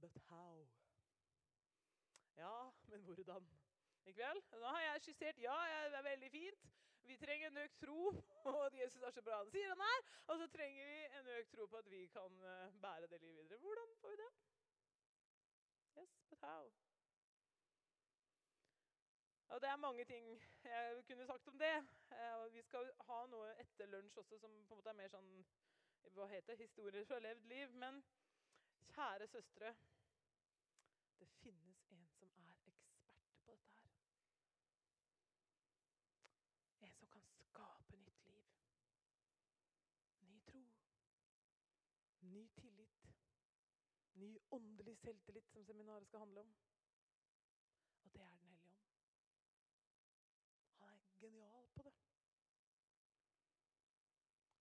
but 0.00 0.16
how? 0.28 0.68
Ja, 2.36 2.70
men 2.88 3.02
hvordan? 3.02 3.48
Ikke 4.04 4.22
vel? 4.22 4.42
Nå 4.60 4.66
har 4.66 4.80
jeg 4.80 5.02
skissert 5.04 5.42
ja, 5.42 5.56
det 5.92 5.98
er 5.98 6.02
veldig 6.02 6.30
fint. 6.30 6.68
Vi 7.02 7.16
trenger 7.16 7.50
en 7.50 7.58
økt 7.64 7.80
tro 7.80 8.12
på 8.44 8.54
at 8.64 8.76
Jesus 8.76 9.02
er 9.02 9.10
så 9.10 9.22
bra 9.22 9.40
han 9.42 9.50
sier 9.52 9.72
han 9.72 9.84
er. 9.86 10.06
Og 10.32 10.38
så 10.40 10.46
trenger 10.54 10.86
vi 10.92 11.00
en 11.18 11.32
økt 11.38 11.52
tro 11.54 11.66
på 11.66 11.82
at 11.82 11.90
vi 11.90 12.06
kan 12.14 12.44
eh, 12.52 12.78
bære 12.82 13.10
det 13.12 13.20
livet 13.20 13.42
videre. 13.44 13.58
Hvordan 13.58 13.96
får 14.00 14.14
vi 14.14 14.22
det? 14.22 14.30
Yes, 15.98 16.16
but 16.30 16.38
how? 16.38 16.70
Og 19.50 19.60
det 19.60 19.68
er 19.68 19.76
mange 19.76 20.04
ting 20.04 20.42
jeg 20.64 21.04
kunne 21.06 21.26
sagt 21.26 21.48
om 21.48 21.58
det. 21.58 21.76
Eh, 22.12 22.52
vi 22.54 22.62
skal 22.62 22.92
ha 23.08 23.26
noe 23.26 23.48
etter 23.58 23.86
lunsj 23.90 24.18
også 24.22 24.38
som 24.38 24.52
på 24.68 24.74
en 24.74 24.78
måte 24.78 24.92
er 24.92 24.98
mer 25.00 25.10
sånn 25.10 25.30
hva 26.14 26.26
heter 26.30 26.54
det, 26.54 26.68
historier 26.68 27.04
fra 27.08 27.18
levd 27.18 27.48
liv. 27.50 27.74
Men 27.82 27.98
kjære 28.94 29.26
søstre, 29.26 29.74
det 31.18 31.28
finnes 31.42 31.82
en 31.96 32.06
som 32.14 32.38
er 32.46 32.54
ekspert 32.70 33.10
på 33.44 33.58
dette 33.58 33.82
her. 33.82 33.98
En 36.86 36.94
som 37.00 37.10
kan 37.18 37.26
skape 37.34 37.98
nytt 38.06 38.26
liv. 38.30 38.56
Ny 40.30 40.40
tro. 40.52 40.64
Ny 42.20 42.48
tillit. 42.62 43.06
Ny 44.14 44.36
åndelig 44.50 44.98
selvtillit, 44.98 45.50
som 45.50 45.64
seminaret 45.64 46.06
skal 46.06 46.28
handle 46.28 46.46
om. 46.46 46.54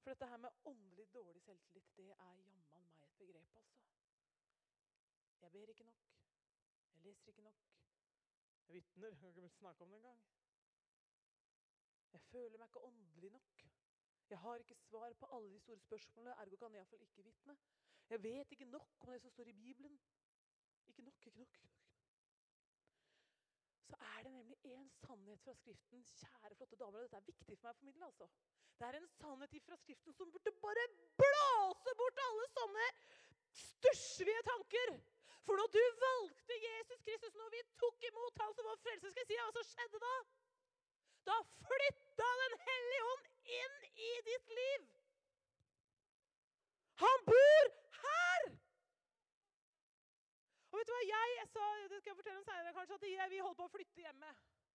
For 0.09 0.13
dette 0.15 0.27
her 0.27 0.37
med 0.37 0.49
åndelig 0.65 1.13
dårlig 1.13 1.41
selvtillit, 1.41 1.97
det 1.97 2.05
er 2.11 2.37
jammen 2.71 2.93
meg 2.93 3.03
et 3.07 3.17
begrep, 3.17 3.51
altså. 3.55 3.75
Jeg 5.41 5.51
ber 5.51 5.69
ikke 5.69 5.83
nok. 5.83 6.07
Jeg 6.93 7.03
leser 7.03 7.29
ikke 7.29 7.41
nok. 7.41 7.59
Jeg 8.67 8.75
vitner. 8.75 9.13
Jeg 9.21 9.33
kan 9.33 9.43
ikke 9.43 9.57
snakke 9.57 9.83
om 9.83 9.89
det 9.89 9.97
engang. 9.97 10.23
Jeg 12.13 12.21
føler 12.21 12.57
meg 12.57 12.67
ikke 12.67 12.83
åndelig 12.83 13.31
nok. 13.31 13.61
Jeg 14.29 14.39
har 14.39 14.55
ikke 14.55 14.75
svar 14.75 15.13
på 15.13 15.29
alle 15.35 15.53
de 15.53 15.59
store 15.59 15.79
spørsmålene, 15.79 16.35
ergo 16.41 16.55
kan 16.55 16.73
jeg 16.73 16.81
iallfall 16.81 17.01
ikke 17.01 17.23
vitne. 17.23 17.57
Jeg 18.09 18.23
vet 18.23 18.51
ikke 18.51 18.65
nok 18.65 18.97
om 18.99 19.11
det 19.11 19.21
som 19.21 19.29
står 19.29 19.53
i 19.53 19.53
Bibelen. 19.53 19.99
Ikke 20.87 21.01
nok, 21.01 21.27
ikke 21.27 21.39
nok. 21.39 21.53
ikke 21.53 21.67
nok. 21.67 21.78
Så 23.89 23.97
er 24.13 24.23
det 24.23 24.31
nemlig 24.31 24.57
én 24.69 24.87
sannhet 25.01 25.41
fra 25.43 25.53
Skriften, 25.57 26.03
kjære, 26.21 26.55
flotte 26.55 26.77
damer, 26.81 26.99
og 26.99 27.05
dette 27.05 27.17
er 27.21 27.29
viktig 27.31 27.57
for 27.57 27.67
meg 27.67 27.75
å 27.75 27.79
formidle. 27.79 28.09
altså. 28.09 28.27
Det 28.79 28.87
er 28.87 28.97
en 28.99 29.07
sannhet 29.17 29.55
fra 29.67 29.77
Skriften 29.83 30.17
som 30.17 30.33
burde 30.33 30.53
bare 30.65 30.83
blåse 31.21 31.95
bort 32.01 32.21
alle 32.25 32.45
sånne 32.57 32.85
stusslige 33.63 34.43
tanker. 34.51 34.93
For 35.47 35.57
når 35.57 35.71
du 35.73 35.81
valgte 36.03 36.59
Jesus 36.67 37.01
Kristus, 37.07 37.33
når 37.41 37.49
vi 37.55 37.63
tok 37.81 38.03
imot 38.11 38.41
Han 38.43 38.53
som 38.53 38.67
vår 38.69 38.79
frelse, 38.85 39.09
skal 39.09 39.23
jeg 39.25 39.29
si 39.31 39.39
hva 39.39 39.51
som 39.55 39.67
skjedde 39.71 40.01
da? 40.05 40.15
Da 41.29 41.37
flytta 41.65 42.29
Den 42.43 42.57
hellige 42.67 43.07
ånd 43.13 43.27
inn 43.59 43.77
i 44.09 44.11
ditt 44.29 44.55
liv. 44.61 44.87
Han 47.01 47.25
bor 47.31 47.71
her! 48.03 48.49
Vet 50.79 50.87
du 50.87 50.93
hva 50.95 51.03
jeg, 51.03 51.45
sa, 51.51 51.63
det 51.91 51.97
skal 51.99 52.13
jeg 52.13 52.17
fortelle 52.21 52.39
om 52.39 52.45
senere, 52.47 52.71
kanskje, 52.71 52.95
at 52.95 53.01
jeg, 53.11 53.29
vi 53.33 53.39
holdt 53.43 53.57
på 53.59 53.65
å 53.67 53.71
flytte 53.73 54.03
hjemme. 54.05 54.29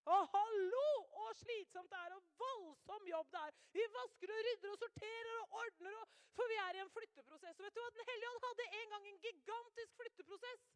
Å, 0.05 0.17
hallo! 0.35 0.89
Og 1.23 1.31
slitsomt 1.39 1.89
det 1.89 2.01
er, 2.03 2.13
og 2.13 2.27
voldsom 2.43 3.07
jobb 3.09 3.31
det 3.33 3.41
er. 3.41 3.55
Vi 3.73 3.87
vasker 3.95 4.33
og 4.35 4.43
rydder 4.49 4.75
og 4.75 4.83
sorterer 4.83 5.39
og 5.39 5.57
ordner, 5.63 5.97
og, 6.03 6.19
for 6.37 6.53
vi 6.53 6.59
er 6.61 6.77
i 6.77 6.83
en 6.83 6.93
flytteprosess. 6.93 7.57
Og 7.57 7.65
vet 7.65 7.79
du 7.79 7.81
hva? 7.81 7.89
Den 7.97 8.11
hellige 8.11 8.33
ånd 8.35 8.45
hadde 8.51 8.67
en 8.83 8.93
gang 8.93 9.09
en 9.09 9.23
gigantisk 9.25 9.97
flytteprosess. 10.03 10.67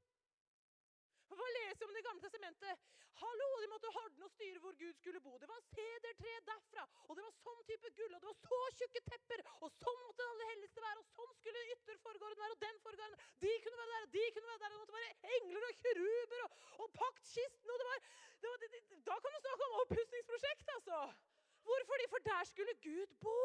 Hva 1.29 1.49
leser 1.57 1.85
om 1.87 1.95
Det 1.97 2.05
gamle 2.07 2.23
testamentet? 2.25 2.87
Hallo, 3.21 3.49
De 3.62 3.69
måtte 3.73 3.91
ordne 4.01 4.27
og 4.27 4.33
styre 4.33 4.61
hvor 4.62 4.75
Gud 4.81 4.95
skulle 5.01 5.21
bo. 5.21 5.33
Det 5.43 5.49
var 5.51 5.62
sedertre 5.73 6.35
derfra, 6.49 6.85
og 7.09 7.17
det 7.19 7.25
var 7.27 7.35
sånn 7.41 7.64
type 7.71 7.91
gull, 7.99 8.14
og 8.14 8.21
det 8.23 8.29
var 8.31 8.38
så 8.45 8.61
tjukke 8.79 9.03
tepper, 9.09 9.43
og 9.59 9.73
sånn 9.81 9.99
måtte 10.05 10.23
det 10.23 10.29
aller 10.33 10.53
helligste 10.53 10.85
være, 10.85 11.03
og 11.03 11.17
sånn 11.17 11.35
skulle 11.41 11.64
ytterforgården 11.75 12.43
være, 12.45 12.57
og 12.57 12.62
den 12.67 12.79
forgården 12.87 13.19
De 13.45 13.55
kunne 13.64 13.81
være 13.81 13.95
der, 13.95 14.07
og 14.07 14.12
de 14.14 14.25
kunne 14.37 14.53
være 14.53 14.62
der, 14.62 14.75
det 14.75 14.83
måtte 14.85 14.99
være 14.99 15.35
engler 15.38 15.69
og 15.71 15.83
kiruber 15.83 16.45
og, 16.47 16.62
og 16.85 16.93
paktkisten, 17.01 17.75
og 17.75 17.83
det 17.83 17.88
var, 17.91 18.07
det 18.45 18.55
var 18.55 18.62
det, 18.62 18.85
Da 19.11 19.19
kan 19.25 19.35
du 19.35 19.41
snakke 19.43 19.69
om 19.69 19.81
oppussingsprosjekt, 19.83 20.77
altså! 20.79 21.03
Hvorfor? 21.69 22.07
For 22.11 22.19
der 22.31 22.45
skulle 22.45 22.75
Gud 22.83 23.07
bo. 23.21 23.41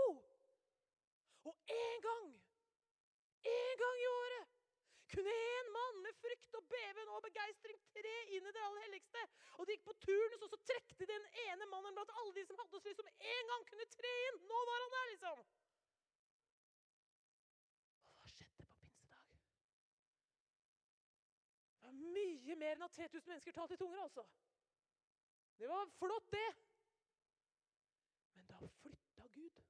Og 1.50 1.56
en 1.67 2.02
gang, 2.08 2.28
en 3.56 3.78
gang 3.82 3.98
i 4.04 4.06
året 4.06 4.46
kunne 5.13 5.34
en 5.60 5.72
mann 5.78 5.98
med 6.06 6.13
frykt 6.24 6.56
og 6.60 6.63
beven 6.76 7.10
og 7.15 7.26
begeistring 7.43 7.79
tre 7.91 8.13
inn 8.36 8.47
i 8.47 8.53
det 8.56 8.63
aller 8.63 8.86
helligste. 8.86 9.23
Og 9.58 9.67
de 9.67 9.75
gikk 9.75 9.86
på 9.88 9.95
turnus, 10.06 10.41
og 10.45 10.49
så 10.53 10.60
trekte 10.69 10.99
de 10.99 11.10
den 11.12 11.25
ene 11.47 11.67
mannen 11.71 11.95
blant 11.97 12.13
alle 12.21 12.34
de 12.38 12.45
som 12.47 12.60
hadde 12.62 12.79
oss, 12.79 12.88
liksom 12.88 13.10
en 13.12 13.51
gang 13.51 13.67
kunne 13.69 13.88
tre 13.95 14.13
inn. 14.29 14.39
Nå 14.51 14.62
var 14.69 14.84
han 14.84 14.95
der, 14.95 15.12
liksom. 15.12 15.43
Og 18.13 18.21
hva 18.21 18.32
skjedde 18.32 18.67
på 18.69 18.79
pinsedag? 18.79 19.36
Det 21.73 21.88
var 21.88 21.99
mye 22.17 22.60
mer 22.63 22.77
enn 22.77 22.88
at 22.88 22.97
3000 22.99 23.29
mennesker 23.34 23.58
talte 23.60 23.77
i 23.77 23.84
tunger, 23.84 24.01
altså. 24.08 24.25
Det 25.60 25.69
var 25.69 25.93
flott, 25.99 26.32
det. 26.32 26.49
Men 28.34 28.49
da 28.49 28.63
flytta 28.79 29.29
Gud. 29.38 29.62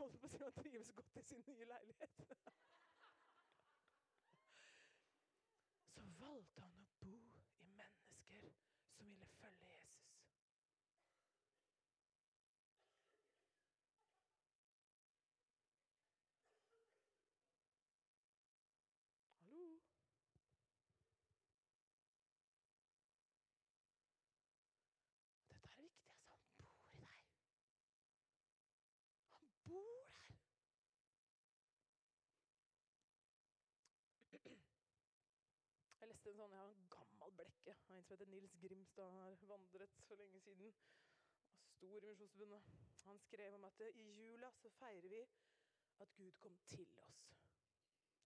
holdt 0.00 0.16
på 0.16 0.28
å 0.30 0.30
si 0.32 0.38
han 0.40 0.54
trives 0.56 0.90
godt 0.96 1.18
i 1.20 1.22
sin 1.28 1.42
nye 1.44 1.66
leilighet. 1.68 2.20
Så 6.00 6.06
valgte 6.18 6.60
han 6.62 6.76
å 6.80 6.84
bo 7.00 7.16
i 7.60 7.66
mennesker 7.76 8.44
som 8.94 9.08
ville 9.10 9.26
følge 9.40 9.66
Jesus. 9.74 10.06
Hallo? 19.34 19.66
Dette 25.50 25.68
er 25.68 25.82
viktig, 25.82 26.08
altså. 26.14 26.40
Han 26.40 26.88
bor 26.94 27.04
i 27.04 27.04
deg. 27.04 27.28
Han 29.34 29.52
bor 29.68 30.08
der. 30.14 30.30
Jeg 36.00 36.08
leste 36.08 36.29
en 36.29 36.29
sånn, 36.40 36.54
jeg 36.54 36.62
har 36.62 36.70
en 36.72 36.86
gammel 36.94 37.32
blekke 37.36 37.72
av 37.74 37.96
en 37.98 38.04
som 38.06 38.14
heter 38.14 38.28
Nils 38.32 38.54
Grimstad. 38.62 39.12
Har 39.12 39.34
vandret 39.50 39.96
for 40.06 40.20
lenge 40.20 40.40
siden. 40.40 40.72
Stor 41.74 42.04
i 42.04 42.14
Misjonsforbundet. 42.16 42.70
Han 43.04 43.20
skrev 43.26 43.56
om 43.58 43.66
at 43.68 43.82
i 43.90 44.06
jula 44.16 44.48
så 44.56 44.70
feirer 44.78 45.12
vi 45.12 45.20
at 46.00 46.14
Gud 46.16 46.38
kom 46.40 46.56
til 46.70 46.88
oss. 47.04 47.20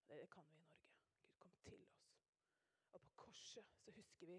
Det 0.07 0.21
kan 0.31 0.47
vi 0.51 0.61
i 0.61 0.63
Norge. 0.69 0.95
Gud 1.25 1.35
kom 1.43 1.57
til 1.65 1.83
oss. 1.89 2.05
Og 2.93 3.03
på 3.03 3.11
korset 3.25 3.75
så 3.83 3.95
husker 3.99 4.31
vi 4.31 4.39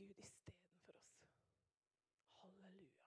Gud 0.00 0.24
istedenfor 0.24 1.00
oss. 1.02 1.20
Halleluja. 2.40 3.04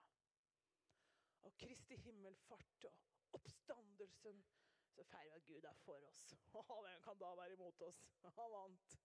Og 1.49 1.58
Kristi 1.58 1.97
himmelfart 2.06 2.89
og 2.91 3.39
oppstandelsen, 3.39 4.45
så 4.93 5.04
feirer 5.04 5.34
vi 5.34 5.41
at 5.41 5.45
Gud 5.49 5.69
er 5.73 5.78
for 5.86 6.10
oss. 6.13 6.25
Hvem 6.54 7.06
kan 7.08 7.21
da 7.25 7.36
være 7.41 7.54
imot 7.58 7.82
oss? 7.89 8.04
Han 8.21 8.52
vant. 8.54 8.99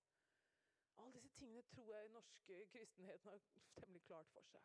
Alle 0.97 1.13
disse 1.13 1.31
tingene 1.39 1.63
tror 1.63 1.95
jeg 1.95 2.09
norske 2.09 2.67
kristenheten 2.73 3.31
har 3.31 3.41
temmelig 3.77 4.03
klart 4.03 4.29
for 4.33 4.41
seg. 4.53 4.63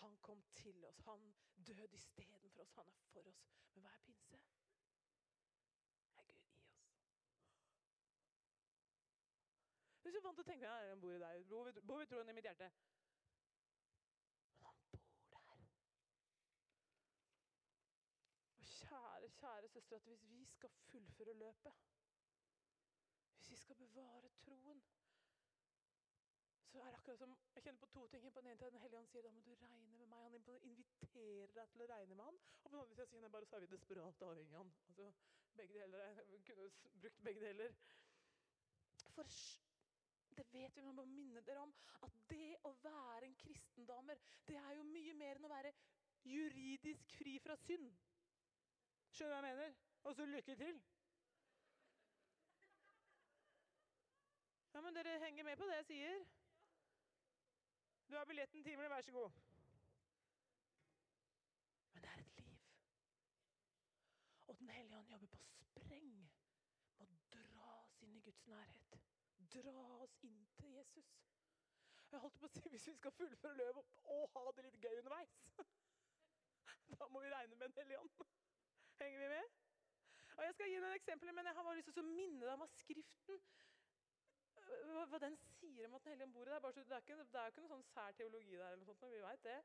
Han 0.00 0.16
kom 0.22 0.42
til 0.54 0.84
oss. 0.84 1.00
Han 1.06 1.34
døde 1.66 1.88
istedenfor 1.94 2.62
oss. 2.62 2.72
Han 2.72 2.88
er 2.88 3.02
for 3.12 3.28
oss. 3.32 3.42
Men 3.74 3.82
hva 3.84 3.92
er 3.94 4.04
pinse? 4.06 4.40
Er 6.16 6.24
Gud 6.26 6.34
i 6.34 6.36
oss. 6.36 6.70
Hvis 10.02 10.12
du 10.14 10.18
er 10.18 10.24
vant 10.24 10.40
til 10.40 10.46
å 10.46 10.50
tenke 10.50 10.70
at 10.70 10.88
han 10.90 11.00
bor 11.00 11.14
i 11.14 11.20
deg, 11.22 11.44
bor 11.48 11.64
ved- 11.64 12.08
troen 12.08 12.28
i 12.28 12.32
mitt 12.32 12.48
hjerte. 12.48 12.70
Men 14.58 14.66
han 14.66 14.88
bor 14.90 15.44
der. 15.50 15.66
Og 18.58 18.64
kjære, 18.64 19.28
kjære 19.28 19.68
søster, 19.68 19.96
at 19.96 20.02
hvis 20.02 20.24
vi 20.30 20.44
skal 20.44 20.70
fullføre 20.70 21.34
løpet, 21.34 21.72
hvis 23.36 23.50
vi 23.50 23.56
skal 23.56 23.76
bevare 23.76 24.28
troen, 24.28 24.82
så 26.70 26.78
er 26.78 26.90
det 26.90 26.98
akkurat 26.98 27.18
som 27.18 27.32
Jeg 27.54 27.62
kjenner 27.64 27.80
på 27.80 27.86
to 27.94 28.06
ting. 28.08 28.32
På 28.32 28.40
den 28.40 28.50
ene 28.50 28.58
siden 28.58 28.72
Den 28.72 28.82
hellige 28.84 29.00
ånd 29.00 29.08
sier 29.10 29.22
da 29.22 29.30
må 29.34 29.40
du 29.42 29.50
regne 29.62 29.98
med 29.98 30.06
meg. 30.06 30.20
Han 30.22 30.34
inviterer 30.70 31.54
deg 31.56 31.72
til 31.72 31.82
å 31.82 31.88
regne 31.90 32.14
med 32.14 32.24
han. 32.24 32.38
Og 32.62 32.70
på 32.70 32.76
den 32.76 32.82
andre 32.82 32.94
siden 32.94 33.10
kjenner 33.10 33.26
jeg 33.28 33.34
bare 33.36 33.48
så 33.50 33.56
er 33.56 33.64
vi 33.64 33.72
desperat 33.72 34.22
avhengig 34.28 34.54
av 34.54 34.62
han. 34.62 34.72
Altså, 34.90 35.08
begge 35.58 35.80
deler. 35.80 36.22
Jeg 36.34 36.44
kunne 36.46 36.68
brukt 37.02 37.24
begge 37.26 37.40
deler. 37.46 37.74
For 39.16 39.34
det 40.36 40.46
vet 40.52 40.76
vi, 40.76 40.82
men 40.82 40.92
jeg 40.92 40.94
må 40.94 41.04
minne 41.10 41.42
dere 41.46 41.64
om 41.66 41.74
at 42.06 42.20
det 42.30 42.54
å 42.64 42.72
være 42.84 43.26
en 43.26 43.36
kristendamer, 43.42 44.20
det 44.46 44.56
er 44.56 44.76
jo 44.78 44.86
mye 44.86 45.14
mer 45.18 45.40
enn 45.40 45.48
å 45.48 45.52
være 45.52 45.74
juridisk 46.24 47.18
fri 47.18 47.34
fra 47.42 47.56
synd. 47.66 47.90
Skjønner 49.10 49.34
du 49.34 49.40
hva 49.40 49.50
jeg 49.50 49.58
mener? 49.58 49.78
Og 50.06 50.16
så 50.16 50.26
lykke 50.30 50.56
til. 50.56 50.80
Ja, 54.70 54.80
men 54.80 54.94
dere 54.94 55.18
henger 55.26 55.44
med 55.44 55.58
på 55.58 55.66
det 55.66 55.80
jeg 55.80 55.88
sier? 55.90 56.22
Du 58.10 58.16
har 58.16 58.24
billetten 58.24 58.64
himmelen, 58.64 58.90
vær 58.90 59.00
så 59.00 59.12
god. 59.12 59.30
Men 61.92 62.02
det 62.02 62.10
er 62.10 62.18
et 62.18 62.36
liv. 62.36 62.56
Og 64.46 64.58
Den 64.58 64.70
hellige 64.70 64.96
ånd 64.98 65.10
jobber 65.10 65.26
på 65.26 65.36
spreng 65.36 66.08
med 66.96 67.04
å 67.04 67.06
dra 67.34 67.76
oss 67.84 68.00
inn 68.02 68.16
i 68.18 68.22
Guds 68.24 68.46
nærhet. 68.50 68.96
Dra 69.54 69.84
oss 70.06 70.16
inn 70.26 70.42
til 70.58 70.74
Jesus. 70.74 71.12
Jeg 72.10 72.24
holdt 72.24 72.38
på 72.40 72.50
å 72.50 72.52
si 72.56 72.74
Hvis 72.74 72.88
vi 72.90 72.96
skal 72.98 73.14
fullføre 73.14 73.60
løpet 73.62 74.02
og 74.16 74.34
ha 74.34 74.44
det 74.56 74.66
litt 74.66 74.82
gøy 74.82 74.98
underveis, 75.04 75.38
da 76.98 77.08
må 77.14 77.22
vi 77.22 77.30
regne 77.30 77.54
med 77.54 77.68
Den 77.68 77.78
hellige 77.78 78.02
ånd. 78.02 78.28
Henger 79.04 79.22
vi 79.22 79.32
med? 79.36 79.56
Og 80.36 80.44
Jeg 80.48 80.54
skal 80.58 80.74
gi 80.74 80.82
noen 80.82 80.98
eksempler, 80.98 81.38
men 81.38 81.46
jeg 81.46 81.54
har 81.54 81.70
bare 81.70 81.78
lyst 81.78 81.94
til 81.94 82.02
å 82.02 82.10
minne 82.10 82.42
deg 82.42 82.56
om 82.56 82.64
hva 82.64 82.72
Skriften 82.74 83.42
hva, 85.10 85.18
den 85.22 85.36
sier 85.58 85.86
om 85.88 85.94
at 85.98 86.04
Den 86.04 86.14
hellige 86.14 86.26
ånd 86.28 86.34
bor 86.34 86.48
i 86.48 86.52
deg. 86.52 86.62
Bare 86.62 86.76
det 86.76 86.82
er 86.84 86.88
det 86.90 87.40
er 87.40 87.52
ikke 87.52 87.62
noen 87.64 87.72
sånn 87.74 87.88
sær 87.92 88.16
teologi 88.18 88.56
der, 88.56 88.66
eller 88.66 88.82
noe 88.82 88.90
sånt, 88.90 89.02
men 89.04 89.14
vi 89.16 89.22
vet 89.24 89.46
det. 89.46 89.58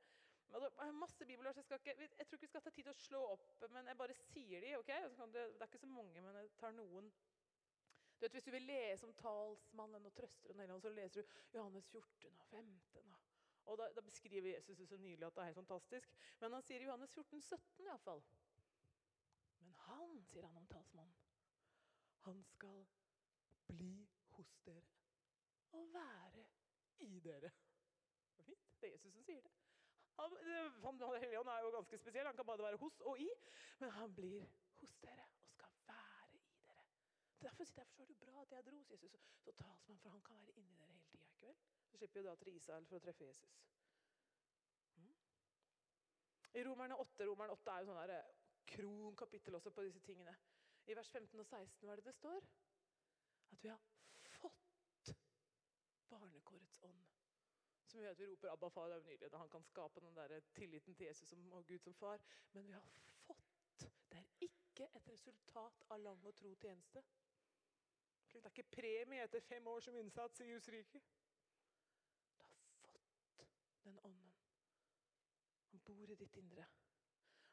Er 0.56 0.91
masse 0.95 1.26
bibelvers. 1.26 1.58
Jeg, 1.58 1.82
jeg 1.97 2.28
tror 2.28 2.38
ikke 2.38 2.45
vi 2.45 2.51
skal 2.51 2.64
ta 2.66 2.74
tid 2.74 2.88
til 2.88 2.93
å 2.93 3.06
slå 3.06 3.22
opp, 3.34 3.47
men 3.74 3.89
jeg 3.89 3.99
bare 3.99 4.18
sier 4.30 4.66
de. 4.66 4.76
ok? 4.80 4.91
Det, 5.34 5.45
det 5.56 5.64
er 5.64 5.72
ikke 5.72 5.82
så 5.82 5.89
mange, 5.91 6.22
men 6.22 6.38
jeg 6.39 6.51
tar 6.60 6.76
noen. 6.78 7.10
Du 8.16 8.24
vet, 8.24 8.32
Hvis 8.32 8.47
du 8.47 8.51
vil 8.51 8.68
lese 8.70 9.08
om 9.08 9.14
talsmannen 9.20 10.08
og 10.08 10.14
trøsteren, 10.16 10.82
så 10.82 10.91
leser 10.93 11.22
du 11.22 11.58
Johannes 11.58 11.89
14 11.91 12.30
og 12.39 12.45
15. 12.51 13.16
Og 13.66 13.78
da, 13.82 13.89
da 13.95 14.01
beskriver 14.01 14.53
Jesus 14.53 14.78
det 14.78 14.88
så 14.88 14.97
nydelig 14.97 15.26
at 15.26 15.36
det 15.36 15.41
er 15.41 15.45
helt 15.45 15.56
fantastisk. 15.56 16.18
Men 16.39 16.53
han 16.53 16.64
sier 16.64 16.82
i 16.82 16.88
Johannes 16.88 17.14
14, 17.14 17.41
17 17.41 17.89
iallfall. 17.89 18.22
Men 19.60 19.74
han, 19.88 20.20
sier 20.30 20.45
han 20.45 20.58
om 20.62 20.68
talsmannen, 20.70 21.16
han 22.26 22.43
skal 22.43 22.86
bli 23.68 24.14
hos 24.38 24.56
dere 24.66 24.84
og 25.76 25.94
være 25.94 26.46
i 27.06 27.20
dere. 27.20 27.52
Er 28.38 28.44
fint. 28.44 28.68
Det 28.82 28.90
er 28.90 28.94
Jesus 28.94 29.14
som 29.14 29.24
sier 29.24 29.42
det. 29.42 29.52
Han, 30.16 30.38
han, 30.84 31.02
han 31.02 31.48
er 31.54 31.60
jo 31.66 31.72
ganske 31.76 31.98
spesiell. 31.98 32.26
Han 32.26 32.36
kan 32.36 32.46
bare 32.46 32.64
være 32.64 32.78
hos 32.78 33.00
og 33.02 33.20
i. 33.20 33.30
Men 33.80 33.92
han 33.92 34.16
blir 34.16 34.46
hos 34.80 34.96
dere 35.04 35.26
og 35.26 35.50
skal 35.50 35.74
være 35.88 36.30
i 36.34 36.44
dere. 36.68 36.86
Derfor, 37.42 37.64
derfor 37.76 38.02
er 38.02 38.06
det 38.06 38.18
bra 38.18 38.42
at 38.42 38.52
jeg 38.52 38.66
dro, 38.66 38.84
sier 38.84 39.04
Jesus. 39.04 39.28
Så 39.44 39.52
talsmann, 39.52 40.00
for 40.00 40.10
han 40.10 40.22
kan 40.22 40.40
være 40.40 40.56
inni 40.60 40.76
dere 40.76 40.92
hele 40.94 41.06
tida. 41.12 41.28
Ikke 41.34 41.48
vel? 41.48 41.58
Så 41.92 41.98
slipper 41.98 42.20
jo 42.20 42.28
da 42.30 42.36
til 42.36 42.56
Israel 42.56 42.88
for 42.90 43.00
å 43.00 43.06
treffe 43.08 43.28
Jesus. 43.28 43.60
Mm. 44.96 45.14
I 46.54 46.66
Romerne 46.70 47.00
8 47.04 47.28
Romerne 47.32 47.58
8 47.60 47.72
er 47.76 47.84
jo 47.84 47.92
sånn 47.92 48.02
der 48.04 48.16
eh, 48.20 48.32
kronkapittel 48.72 49.60
også 49.60 49.72
på 49.76 49.84
disse 49.88 50.00
tingene. 50.08 50.36
I 50.86 50.96
vers 50.96 51.10
15 51.10 51.40
og 51.40 51.46
16 51.46 51.86
hva 51.86 51.94
er 51.94 52.02
det 52.02 52.12
det 52.12 52.18
står? 52.18 52.48
At 53.52 53.64
vi 53.64 53.70
har 53.70 53.95
ånd. 56.86 57.04
Som 57.86 58.00
gjør 58.00 58.16
at 58.16 58.20
vi 58.20 58.28
roper 58.32 58.52
'Abba, 58.52 58.70
far'. 58.70 58.88
Det 58.88 58.96
er 58.96 59.02
jo 59.02 59.10
nydelig 59.10 59.32
da 59.32 59.38
han 59.38 59.50
kan 59.50 59.64
skape 59.64 60.00
den 60.00 60.16
der 60.16 60.40
tilliten 60.54 60.96
til 60.96 61.08
Jesus 61.08 61.34
og 61.34 61.66
Gud 61.68 61.80
som 61.80 61.94
far. 61.94 62.20
Men 62.52 62.68
vi 62.68 62.72
har 62.72 62.88
fått. 63.28 63.92
Det 64.10 64.18
er 64.18 64.26
ikke 64.40 64.90
et 64.96 65.08
resultat 65.08 65.84
av 65.90 66.00
lang 66.00 66.26
og 66.26 66.36
tro 66.36 66.56
tjeneste. 66.56 67.04
Det 68.36 68.46
er 68.46 68.50
ikke 68.50 68.76
premie 68.76 69.24
etter 69.24 69.40
fem 69.40 69.68
år 69.68 69.80
som 69.80 69.96
innsats 69.96 70.40
i 70.40 70.48
Guds 70.50 70.68
rike. 70.70 71.02
Du 72.38 72.44
har 72.44 72.50
fått 72.82 73.06
den 73.84 74.00
ånden. 74.04 74.34
Han 75.72 75.80
bor 75.80 76.10
i 76.10 76.16
ditt 76.16 76.36
indre. 76.36 76.66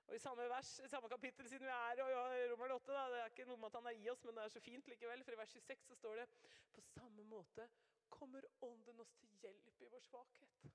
Og 0.06 0.14
I 0.14 0.18
samme 0.18 0.48
vers, 0.50 0.78
i 0.84 0.88
samme 0.88 1.08
kapittel, 1.08 1.48
siden 1.48 1.66
vi 1.66 1.70
er 1.70 2.00
i 2.00 2.48
Romer 2.50 2.74
8, 2.74 2.92
da, 2.92 3.04
det 3.12 3.20
er 3.20 3.30
ikke 3.30 3.46
noe 3.48 3.60
med 3.62 3.70
at 3.70 3.78
han 3.78 3.86
er 3.86 4.00
i 4.00 4.08
oss, 4.10 4.24
men 4.24 4.36
det 4.36 4.44
er 4.44 4.48
så 4.52 4.60
fint 4.60 4.88
likevel, 4.90 5.22
for 5.24 5.32
i 5.32 5.38
vers 5.38 5.54
26 5.54 5.86
så 5.88 5.94
står 5.94 6.16
det 6.20 6.26
på 6.74 6.80
samme 6.80 7.24
måte 7.24 7.68
kommer 8.14 8.46
Ånden 8.68 9.00
oss 9.04 9.12
til 9.20 9.34
hjelp 9.42 9.80
i 9.80 9.90
vår 9.92 10.04
svakhet. 10.06 10.66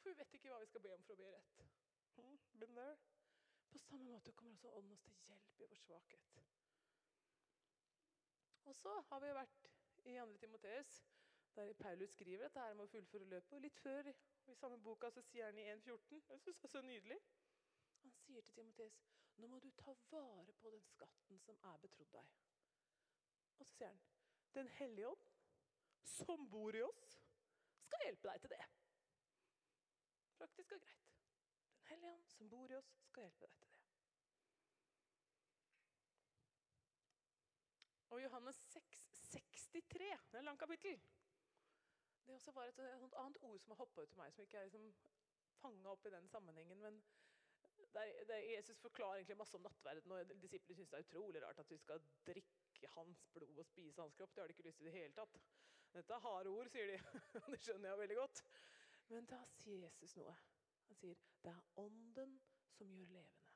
For 0.00 0.10
vi 0.10 0.18
vet 0.18 0.34
ikke 0.36 0.52
hva 0.52 0.60
vi 0.62 0.68
skal 0.70 0.84
be 0.86 0.92
om 0.94 1.02
for 1.06 1.16
å 1.16 1.22
be 1.22 1.32
rett. 1.34 1.62
There? 2.60 2.96
På 3.70 3.78
samme 3.78 4.10
måte 4.10 4.32
kommer 4.38 4.56
også 4.56 4.72
Ånden 4.78 4.96
oss 4.96 5.04
til 5.04 5.18
hjelp 5.28 5.60
i 5.60 5.68
vår 5.70 5.82
svakhet. 5.84 6.40
Og 8.70 8.76
så 8.76 8.92
har 9.10 9.22
vi 9.24 9.32
vært 9.34 9.70
i 10.04 10.16
2. 10.16 10.26
Timoteus, 10.42 10.90
der 11.56 11.72
Paulus 11.72 12.12
skriver 12.14 12.46
dette 12.46 12.62
her 12.62 12.76
om 12.76 12.84
å 12.84 12.90
fullføre 12.90 13.26
løpet. 13.32 13.56
Og 13.56 13.64
litt 13.64 13.78
før 13.82 14.10
i 14.12 14.54
samme 14.54 14.78
boka 14.84 15.10
så 15.10 15.22
sier 15.26 15.50
han 15.50 15.58
i 15.58 15.66
1,14 15.72 16.20
Jeg 16.30 16.44
syns 16.44 16.60
det 16.60 16.68
er 16.68 16.74
så 16.76 16.82
nydelig. 16.86 17.18
Han 18.04 18.14
sier 18.22 18.46
til 18.46 18.54
Timoteus 18.60 19.00
nå 19.40 19.48
må 19.48 19.58
du 19.64 19.70
ta 19.80 19.94
vare 20.10 20.52
på 20.60 20.70
den 20.70 20.82
skatten 20.84 21.38
som 21.40 21.58
er 21.72 21.78
betrodd 21.80 22.10
deg. 22.12 22.32
Og 23.58 23.66
så 23.66 23.72
sier 23.72 23.88
han 23.88 24.00
Den 24.54 24.68
hellige 24.76 25.08
ånd, 25.08 25.28
som 26.04 26.48
bor 26.50 26.76
i 26.76 26.82
oss, 26.82 27.06
skal 27.86 28.04
hjelpe 28.06 28.28
deg 28.28 28.40
til 28.44 28.54
det. 28.54 28.64
Praktisk 30.40 30.72
og 30.76 30.80
greit. 30.84 31.12
Den 31.74 31.92
hellige 31.92 32.12
ånd, 32.12 32.26
som 32.36 32.50
bor 32.50 32.70
i 32.70 32.78
oss, 32.78 32.90
skal 33.10 33.26
hjelpe 33.26 33.46
deg 33.46 33.54
til 33.58 33.66
det. 33.66 33.78
Og 38.10 38.22
Johannes 38.22 38.56
6, 38.74 39.00
63, 39.30 39.98
det 40.02 40.38
er 40.38 40.38
et 40.38 40.44
langt 40.44 40.60
kapittel. 40.60 41.00
Det 42.26 42.34
også 42.34 42.52
var 42.52 42.64
et, 42.70 42.78
et 42.78 43.14
annet 43.22 43.38
ord 43.40 43.58
som 43.58 43.70
har 43.70 43.82
hoppa 43.84 44.02
ut 44.02 44.08
til 44.10 44.18
meg, 44.18 44.32
som 44.32 44.42
ikke 44.42 44.58
er 44.58 44.68
liksom 44.68 44.90
fanga 45.60 45.92
opp 45.92 46.06
i 46.06 46.14
den 46.14 46.28
sammenhengen. 46.28 46.78
men 46.78 47.02
der, 47.94 48.24
der 48.26 48.36
Jesus 48.36 48.78
forklarer 48.78 49.14
egentlig 49.14 49.36
masse 49.36 49.56
om 49.56 49.62
nattverden, 49.62 50.12
og 50.12 50.42
disiplene 50.42 50.76
syns 50.76 50.90
det 50.90 50.98
er 50.98 51.06
utrolig 51.06 51.42
rart 51.42 51.58
at 51.58 51.70
vi 51.70 51.78
skal 51.78 52.02
drikke 52.26 52.88
hans 52.96 53.24
blod 53.34 53.58
og 53.58 53.66
spise 53.66 54.02
hans 54.02 54.14
kropp. 54.14 54.34
Det 54.34 54.42
har 54.42 54.46
de 54.46 54.52
ikke 54.56 54.68
lyst 54.68 54.78
til 54.78 54.86
i 54.86 54.90
det 54.90 54.98
hele 54.98 55.12
tatt. 55.12 55.38
Dette 55.92 56.14
er 56.14 56.22
harde 56.22 56.50
ord, 56.54 56.68
sier 56.70 56.86
de. 56.86 56.98
det 57.52 57.58
skjønner 57.60 57.88
jeg 57.90 57.98
veldig 57.98 58.16
godt. 58.16 58.42
Men 59.10 59.26
da 59.30 59.40
sier 59.58 59.82
Jesus 59.86 60.14
noe. 60.20 60.34
Han 60.86 60.98
sier 60.98 61.18
det 61.42 61.50
er 61.50 61.62
ånden 61.82 62.36
som 62.76 62.92
gjør 62.94 63.08
levende. 63.10 63.54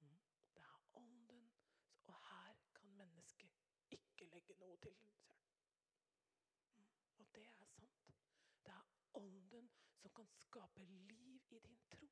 Mm. 0.00 0.18
Det 0.56 0.64
er 0.64 0.98
ånden, 1.00 1.46
og 2.06 2.18
her 2.28 2.60
kan 2.76 2.92
mennesket 3.00 3.56
ikke 3.96 4.28
legge 4.34 4.56
noe 4.60 4.76
til. 4.84 4.96
sier 5.08 5.24
han. 5.28 5.40
Mm. 6.76 6.90
Og 7.18 7.32
det 7.34 7.46
er 7.48 7.70
sant. 7.72 8.12
Det 8.66 8.74
er 8.76 8.92
ånden 9.22 9.70
som 10.02 10.14
kan 10.20 10.28
skape 10.36 10.84
liv 10.84 11.40
i 11.48 11.58
din 11.58 11.80
tro. 11.96 12.10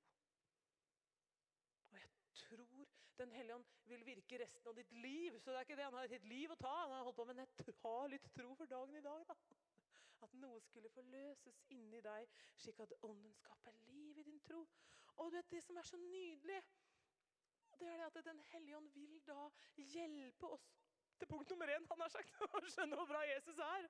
Og 1.90 2.00
jeg 2.00 2.10
tror 2.34 2.88
Den 3.18 3.32
hellige 3.34 3.54
ånd 3.54 3.64
vil 3.90 4.04
virke 4.06 4.38
resten 4.38 4.70
av 4.70 4.76
ditt 4.78 4.92
liv. 4.92 5.38
Så 5.38 5.50
det 5.50 5.58
er 5.58 5.66
ikke 5.66 5.78
det 5.78 5.86
han 5.88 5.96
har 5.98 6.06
et 6.06 6.14
helt 6.14 6.28
liv 6.30 6.52
å 6.54 6.58
ta. 6.60 6.74
Han 6.84 6.92
har 6.94 7.06
holdt 7.08 7.18
på, 7.18 7.24
Men 7.30 7.42
jeg 7.42 7.74
har 7.82 8.12
litt 8.12 8.28
tro 8.34 8.54
for 8.54 8.70
dagen 8.70 8.94
i 8.94 9.04
dag, 9.04 9.24
da. 9.26 9.36
At 10.24 10.34
noe 10.42 10.60
skulle 10.62 10.90
forløses 10.90 11.62
inni 11.74 12.00
deg, 12.02 12.30
slik 12.58 12.80
at 12.82 12.94
ånden 13.06 13.34
skaper 13.38 13.74
liv 13.94 14.18
i 14.18 14.26
din 14.26 14.40
tro. 14.46 14.64
Og 15.18 15.30
du 15.30 15.36
vet, 15.36 15.50
det 15.50 15.62
som 15.66 15.76
er 15.78 15.86
så 15.86 15.98
nydelig, 15.98 16.58
det 17.78 17.88
er 17.88 18.00
det 18.00 18.06
at 18.06 18.24
Den 18.26 18.40
hellige 18.50 18.76
ånd 18.76 18.90
vil 18.94 19.20
da 19.26 19.48
hjelpe 19.76 20.46
oss 20.46 20.68
til 21.18 21.28
punkt 21.30 21.50
nummer 21.50 21.66
én. 21.74 21.86
Han 21.90 22.00
har 22.00 22.10
sagt 22.14 22.34
å 22.58 22.62
skjønne 22.70 22.98
hvor 22.98 23.10
bra 23.10 23.22
Jesus 23.26 23.58
er. 23.58 23.86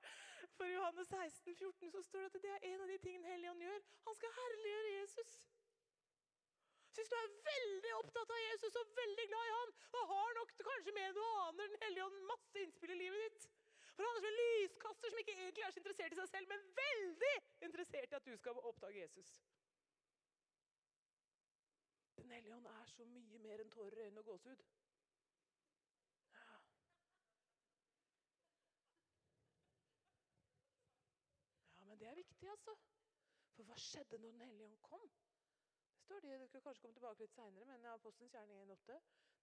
For 0.57 0.65
i 0.65 0.73
Johannes 0.73 1.09
16, 1.09 1.55
14 1.55 1.93
så 1.95 2.03
står 2.05 2.27
det 2.27 2.29
at 2.29 2.45
det 2.45 2.53
er 2.57 2.67
en 2.73 2.85
av 2.85 2.93
de 2.93 2.97
tingene 3.05 3.33
Helligånd 3.33 3.65
gjør. 3.65 3.89
Han 4.07 4.21
skal 4.21 4.37
herliggjøre 4.37 4.93
Jesus. 4.99 5.35
Hvis 6.99 7.11
du 7.11 7.15
er 7.15 7.35
veldig 7.45 7.91
opptatt 7.95 8.31
av 8.35 8.39
Jesus 8.41 8.73
og 8.75 8.89
veldig 8.97 9.25
glad 9.31 9.45
i 9.47 9.51
han, 9.55 9.69
og 9.95 10.09
har 10.09 10.33
nok 10.35 10.49
kanskje 10.67 10.93
mer 10.97 11.05
enn 11.07 11.15
noe 11.15 11.43
annet 11.45 11.61
Den 11.71 11.83
hellige 11.85 12.07
ånd 12.09 12.25
masse 12.27 12.63
innspill 12.63 12.91
i 12.91 12.97
livet 12.99 13.21
ditt 13.23 13.45
For 13.93 14.03
han 14.03 14.17
er 14.17 14.25
som 14.25 14.27
en 14.29 14.39
lyskaster 14.39 15.13
som 15.13 15.21
ikke 15.21 15.35
egentlig 15.37 15.63
er 15.63 15.71
så 15.75 15.79
interessert 15.79 16.15
i 16.15 16.19
seg 16.19 16.27
selv, 16.33 16.51
men 16.51 16.65
veldig 16.81 17.31
interessert 17.69 18.11
i 18.11 18.17
at 18.19 18.27
du 18.27 18.35
skal 18.41 18.59
oppdage 18.71 18.99
Jesus. 18.99 19.31
Den 22.19 22.35
hellige 22.35 22.57
ånd 22.57 22.67
er 22.73 22.91
så 22.91 23.07
mye 23.07 23.41
mer 23.47 23.63
enn 23.63 23.71
tårer 23.71 24.03
i 24.03 24.05
øynene 24.09 24.25
og 24.25 24.33
gåsehud. 24.33 24.67
Det 31.99 32.07
er 32.07 32.15
viktig, 32.15 32.47
altså. 32.47 32.75
For 33.55 33.67
hva 33.67 33.75
skjedde 33.75 34.19
når 34.19 34.31
Den 34.31 34.47
hellige 34.47 34.67
ånd 34.67 34.77
kom? 34.83 35.09
Står 36.09 36.21
det, 36.25 36.37
dere 36.41 36.61
kanskje 36.65 36.81
komme 36.81 36.95
tilbake 36.97 37.21
litt 37.21 37.33
senere, 37.35 37.65
men 37.69 37.83
Apostelens 37.85 38.33
gjerning 38.33 38.63
1,8. 38.63 38.95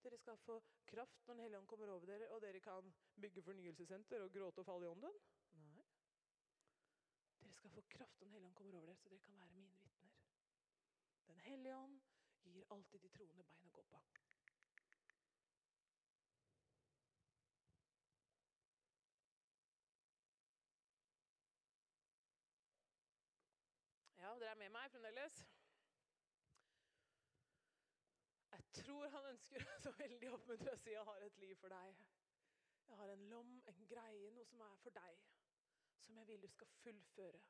Dere 0.03 0.17
skal 0.19 0.39
få 0.43 0.57
kraft 0.91 1.21
når 1.27 1.35
Den 1.35 1.43
hellige 1.45 1.59
ånd 1.61 1.69
kommer 1.71 1.93
over 1.95 2.11
dere, 2.11 2.31
og 2.35 2.41
dere 2.43 2.61
kan 2.61 2.89
bygge 3.23 3.43
fornyelsessenter 3.47 4.25
og 4.25 4.33
gråte 4.35 4.63
og 4.63 4.67
falle 4.67 4.89
i 4.89 4.91
ånden. 4.91 5.21
Nei. 5.61 5.85
Dere 7.43 7.55
skal 7.55 7.71
få 7.71 7.85
kraft 7.95 8.19
når 8.19 8.27
Den 8.27 8.35
hellige 8.35 8.51
ånd 8.51 8.59
kommer 8.59 8.79
over 8.79 8.91
dere, 8.91 8.99
så 8.99 9.13
dere 9.13 9.23
kan 9.29 9.39
være 9.39 9.55
mine 9.55 9.79
vitner. 9.85 10.17
Den 11.29 11.39
hellige 11.47 11.77
ånd 11.77 12.01
gir 12.43 12.67
alltid 12.71 13.01
de 13.01 13.13
troende 13.15 13.45
bein 13.45 13.71
å 13.71 13.75
gå 13.79 13.85
på. 13.93 14.03
Ja, 24.19 24.35
dere 24.35 24.57
er 24.57 24.59
med 24.65 24.75
meg 24.75 24.91
fremdeles? 24.91 25.45
Tror 28.83 29.09
han 29.09 29.27
ønsker 29.33 29.65
så 29.85 29.93
veldig 29.99 30.31
oppmuntre 30.37 30.73
å 30.75 30.81
si 30.81 30.95
jeg 30.95 31.05
har 31.09 31.27
et 31.27 31.43
liv 31.43 31.55
for 31.61 31.73
deg. 31.73 32.01
Jeg 32.87 32.99
har 33.01 33.13
en 33.13 33.25
lom, 33.31 33.53
en 33.71 33.87
greie, 33.91 34.31
noe 34.35 34.47
som 34.47 34.63
er 34.67 34.77
for 34.83 34.95
deg. 34.97 35.23
Som 36.07 36.19
jeg 36.21 36.29
vil 36.31 36.43
du 36.43 36.49
skal 36.53 36.71
fullføre. 36.83 37.41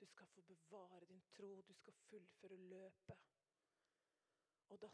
Du 0.00 0.06
skal 0.06 0.28
få 0.32 0.42
bevare 0.48 1.06
din 1.10 1.22
tro. 1.36 1.50
Du 1.66 1.72
skal 1.74 1.96
fullføre 2.08 2.58
løpet. 2.72 3.24
Og 4.70 4.80
da, 4.82 4.90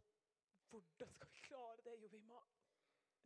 hvordan 0.71 1.12
skal 1.12 1.12
vi 1.35 1.43
klare 1.49 1.85
det? 1.85 1.99
Jo, 2.01 2.09
vi 2.09 2.23
må, 2.31 2.41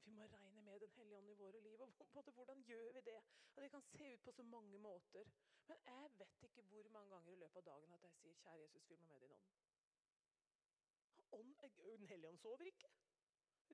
vi 0.04 0.16
må 0.16 0.26
regne 0.26 0.62
med 0.62 0.80
Den 0.80 0.96
hellige 0.98 1.18
ånd 1.18 1.30
i 1.30 1.38
våre 1.38 1.60
liv. 1.60 1.80
Og 1.80 2.08
både, 2.12 2.32
hvordan 2.32 2.62
gjør 2.66 2.92
vi 2.98 3.06
det? 3.12 3.20
Og 3.54 3.62
Det 3.62 3.70
kan 3.70 3.82
se 3.82 4.12
ut 4.14 4.22
på 4.22 4.32
så 4.32 4.42
mange 4.42 4.78
måter. 4.78 5.30
Men 5.66 5.78
jeg 5.86 6.10
vet 6.18 6.42
ikke 6.42 6.62
hvor 6.62 6.88
mange 6.88 7.14
ganger 7.14 7.32
i 7.32 7.42
løpet 7.44 7.56
av 7.56 7.68
dagen 7.72 7.92
at 7.92 8.02
jeg 8.02 8.12
sier 8.12 8.34
'Kjære 8.34 8.62
Jesus, 8.62 8.84
fyll 8.84 8.98
meg 9.00 9.20
med 9.20 9.20
din 9.20 9.32
ånd' 9.32 9.69
ånd, 11.32 11.54
Den 11.78 12.06
hellige 12.06 12.28
ånd 12.28 12.38
sover 12.38 12.66
ikke. 12.72 12.90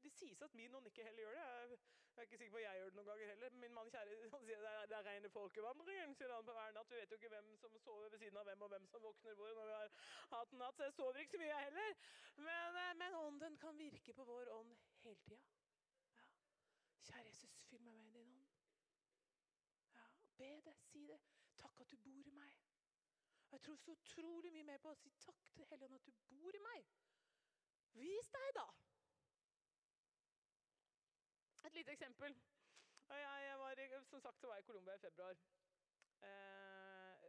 Det 0.02 0.12
sies 0.12 0.42
at 0.42 0.54
min 0.54 0.74
ånd 0.74 0.86
ikke 0.86 1.04
heller 1.04 1.22
gjør 1.22 1.66
det. 1.70 1.78
Jeg 2.16 2.22
er 2.22 2.26
ikke 2.26 2.36
sikker 2.38 2.52
på 2.52 2.56
at 2.56 2.62
jeg 2.62 2.78
gjør 2.78 2.90
det 2.90 2.96
noen 2.96 3.08
ganger 3.08 3.26
heller. 3.28 3.54
Min 3.62 3.74
mann 3.76 3.90
kjære 3.92 4.28
han 4.32 4.44
sier 4.48 4.60
det 4.64 4.68
er, 4.72 4.86
det 4.90 4.96
er 4.98 5.06
rene 5.06 5.30
folkevandringen. 5.30 6.14
sier 6.16 6.32
han 6.34 6.46
på 6.48 6.54
hver 6.56 6.70
natt. 6.76 6.90
Vi 6.90 7.00
vet 7.00 7.10
jo 7.10 7.18
ikke 7.20 7.32
hvem 7.32 7.50
som 7.62 7.78
sover 7.86 8.08
ved 8.12 8.22
siden 8.22 8.38
av 8.40 8.46
hvem, 8.48 8.62
og 8.62 8.70
hvem 8.72 8.86
som 8.92 9.02
våkner 9.02 9.34
hvor 9.40 9.50
når 9.58 9.66
vi 9.70 9.74
har 9.74 9.90
hatt 10.30 10.52
en 10.52 10.62
natt. 10.64 10.76
Så 10.76 10.88
jeg 10.88 10.94
sover 10.96 11.20
ikke 11.20 11.34
så 11.34 11.40
mye, 11.42 11.50
jeg 11.50 11.64
heller. 11.64 11.98
Men, 12.36 12.78
eh, 12.82 12.94
men 13.02 13.18
ånden 13.20 13.58
kan 13.64 13.78
virke 13.78 14.14
på 14.20 14.24
vår 14.30 14.52
ånd 14.58 14.72
hele 15.02 15.20
tida. 15.28 15.40
Ja. 16.14 16.24
Kjære 17.08 17.26
Jesus, 17.28 17.58
fyll 17.70 17.84
meg 17.88 17.98
med 18.04 18.12
din 18.20 18.32
ånd. 18.38 18.46
Ja. 19.98 20.06
Be 20.38 20.50
det, 20.70 20.76
si 20.92 21.06
det. 21.12 21.20
Takk 21.56 21.80
at 21.80 21.90
du 21.90 21.96
bor 22.08 22.32
i 22.32 22.36
meg. 22.40 22.56
Jeg 23.52 23.60
tror 23.60 23.76
så 23.76 23.92
utrolig 23.92 24.52
mye 24.52 24.64
mer 24.72 24.80
på 24.82 24.90
å 24.92 24.98
si 25.00 25.12
takk 25.20 25.52
til 25.54 25.68
Helligånd 25.68 26.00
at 26.00 26.08
du 26.08 26.12
bor 26.32 26.56
i 26.56 26.64
meg. 26.70 26.88
Vis 27.94 28.28
deg, 28.34 28.50
da! 28.54 28.66
Et 31.66 31.74
lite 31.74 31.92
eksempel. 31.92 32.36
Jeg, 33.08 33.58
var, 33.58 34.02
som 34.04 34.20
sagt 34.20 34.40
så 34.40 34.46
var 34.46 34.54
jeg 34.54 34.64
i 34.64 34.66
Colombia 34.66 34.94
i 34.94 34.98
februar. 34.98 35.36
Eh, 36.22 37.24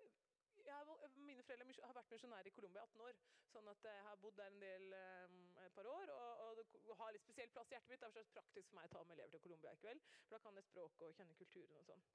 jeg, 0.66 1.10
mine 1.16 1.44
foreldre 1.44 1.86
har 1.86 1.94
vært 1.94 2.12
misjonærer 2.12 2.50
i 2.50 2.54
Colombia 2.58 2.82
i 2.82 2.86
18 2.86 3.02
år. 3.08 3.20
Sånn 3.52 3.70
at 3.72 3.88
jeg 3.90 4.06
har 4.08 4.22
bodd 4.22 4.38
der 4.38 4.54
en 4.54 4.62
del 4.62 4.94
eh, 4.94 5.36
et 5.66 5.76
par 5.78 5.90
år 5.90 6.14
og, 6.14 6.64
og 6.84 6.96
har 7.02 7.14
litt 7.16 7.26
spesiell 7.26 7.52
plass 7.54 7.72
i 7.72 7.78
hjertet 7.78 7.94
mitt. 7.94 8.02
Derfor 8.06 8.22
er 8.22 8.30
det 8.30 8.36
praktisk 8.38 8.70
for 8.70 8.80
meg 8.80 8.90
å 8.90 8.94
ta 8.96 9.04
med 9.04 9.18
elever 9.18 9.36
til 9.36 9.46
Colombia 9.48 9.74
i 9.74 9.82
kveld. 9.84 10.08
For 10.28 10.38
da 10.38 10.42
kan 10.46 10.60
jeg 10.60 10.70
språket 10.70 11.08
og 11.08 11.20
kjenne 11.20 11.40
kulturen 11.42 11.82
og 11.82 11.92
sånn. 11.92 12.08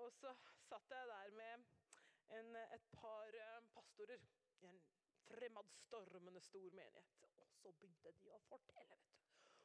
Og 0.00 0.12
så 0.18 0.32
satt 0.68 0.90
jeg 0.90 1.10
der 1.12 1.36
med 1.38 1.66
en, 2.38 2.56
et 2.64 2.88
par 2.96 3.36
pastorer 3.76 4.24
i 4.64 4.66
en 4.66 4.80
fremadstormende 5.28 6.40
stor 6.40 6.70
menighet. 6.78 7.12
Og 7.24 7.30
så 7.32 7.72
begynte 7.72 8.12
de 8.20 8.30
å 8.34 8.40
fortelle, 8.48 8.98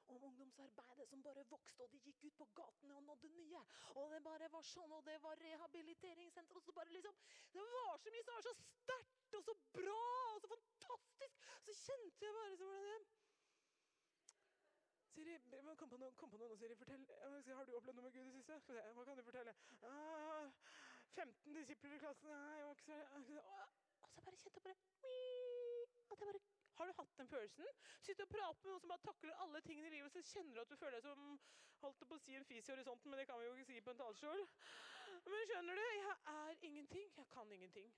vet 0.10 0.22
du 0.22 0.28
om 0.28 0.42
ungdomsarbeidet 0.42 1.08
som 1.10 1.24
bare 1.24 1.46
vokste, 1.52 1.84
og 1.84 1.92
de 1.94 2.00
gikk 2.06 2.24
ut 2.26 2.38
på 2.42 2.48
gatene 2.60 2.96
og 2.98 3.04
nådde 3.04 3.30
nye. 3.36 3.62
Og 4.02 4.12
det 4.14 4.22
bare 4.26 4.50
var 4.54 4.66
sånn, 4.66 4.92
og 4.98 5.06
det 5.06 5.20
var 5.24 5.42
rehabiliteringssenter, 5.44 6.58
og 6.58 6.66
så 6.66 6.76
bare 6.80 6.96
liksom 6.96 7.16
Det 7.54 7.66
var 7.76 7.98
så 8.04 8.14
mye 8.16 8.26
som 8.28 8.36
var 8.40 8.48
så 8.48 8.56
sterkt 8.60 9.40
og 9.40 9.48
så 9.50 9.58
bra 9.78 10.04
og 10.34 10.42
så 10.44 10.54
fantastisk! 10.56 11.42
Så 11.68 11.78
kjente 11.84 12.26
jeg 12.26 12.38
bare 12.40 12.62
så 12.64 12.72
Siri, 15.20 15.36
kom 15.76 15.90
på 15.90 15.98
noe, 16.00 16.14
kom 16.16 16.30
på 16.32 16.38
noe 16.40 16.56
Siri. 16.58 16.76
Fortell. 16.80 17.02
Har 17.58 17.66
du 17.68 17.74
opplevd 17.76 17.98
noe 17.98 18.06
med 18.06 18.14
Gud 18.16 18.30
i 18.30 18.30
det 18.30 18.38
siste? 18.38 18.76
Hva 18.96 19.04
kan 19.08 19.20
du 19.20 19.24
fortelle? 19.28 19.56
Ah, 19.90 20.48
15 21.18 21.58
disipler 21.58 21.98
i 21.98 22.00
klassen 22.00 22.32
Nei, 22.32 22.60
jeg 22.60 22.68
var 22.70 22.78
ikke 22.78 23.00
så 23.28 23.89
Og 24.16 24.22
så 24.22 24.26
bare 24.26 24.40
kjente 24.42 24.60
jeg 24.60 24.66
bare 24.70 24.78
At 26.10 26.20
jeg 26.22 26.28
bare 26.32 26.42
har 26.80 26.88
du 26.88 26.94
hatt 26.96 27.18
den 27.20 27.28
følelsen? 27.28 27.66
Sitte 28.00 28.24
og 28.24 28.30
prater 28.32 28.64
med 28.64 28.72
noen 28.72 28.84
som 28.84 28.92
bare 28.94 29.04
takler 29.04 29.42
alle 29.44 29.60
tingene 29.66 29.90
i 29.90 29.96
livet, 29.98 30.14
så 30.14 30.22
kjenner 30.24 30.56
du 30.56 30.62
at 30.62 30.70
du 30.72 30.78
føler 30.80 30.96
deg 30.96 31.10
som 31.10 31.26
holdt 31.82 32.06
på 32.08 32.16
å 32.16 32.22
si 32.24 32.38
en 32.40 32.48
fis 32.48 32.70
i 32.70 32.72
horisonten, 32.72 33.12
men 33.12 33.20
det 33.20 33.26
kan 33.28 33.42
vi 33.42 33.50
jo 33.50 33.56
ikke 33.58 33.68
si 33.68 33.82
på 33.84 33.92
en 33.92 34.00
talerstol. 34.00 34.46
Men 35.28 35.50
skjønner 35.50 35.82
du, 35.82 35.84
jeg 35.98 36.16
er 36.36 36.64
ingenting. 36.70 37.12
Jeg 37.20 37.28
kan 37.36 37.52
ingenting. 37.52 37.92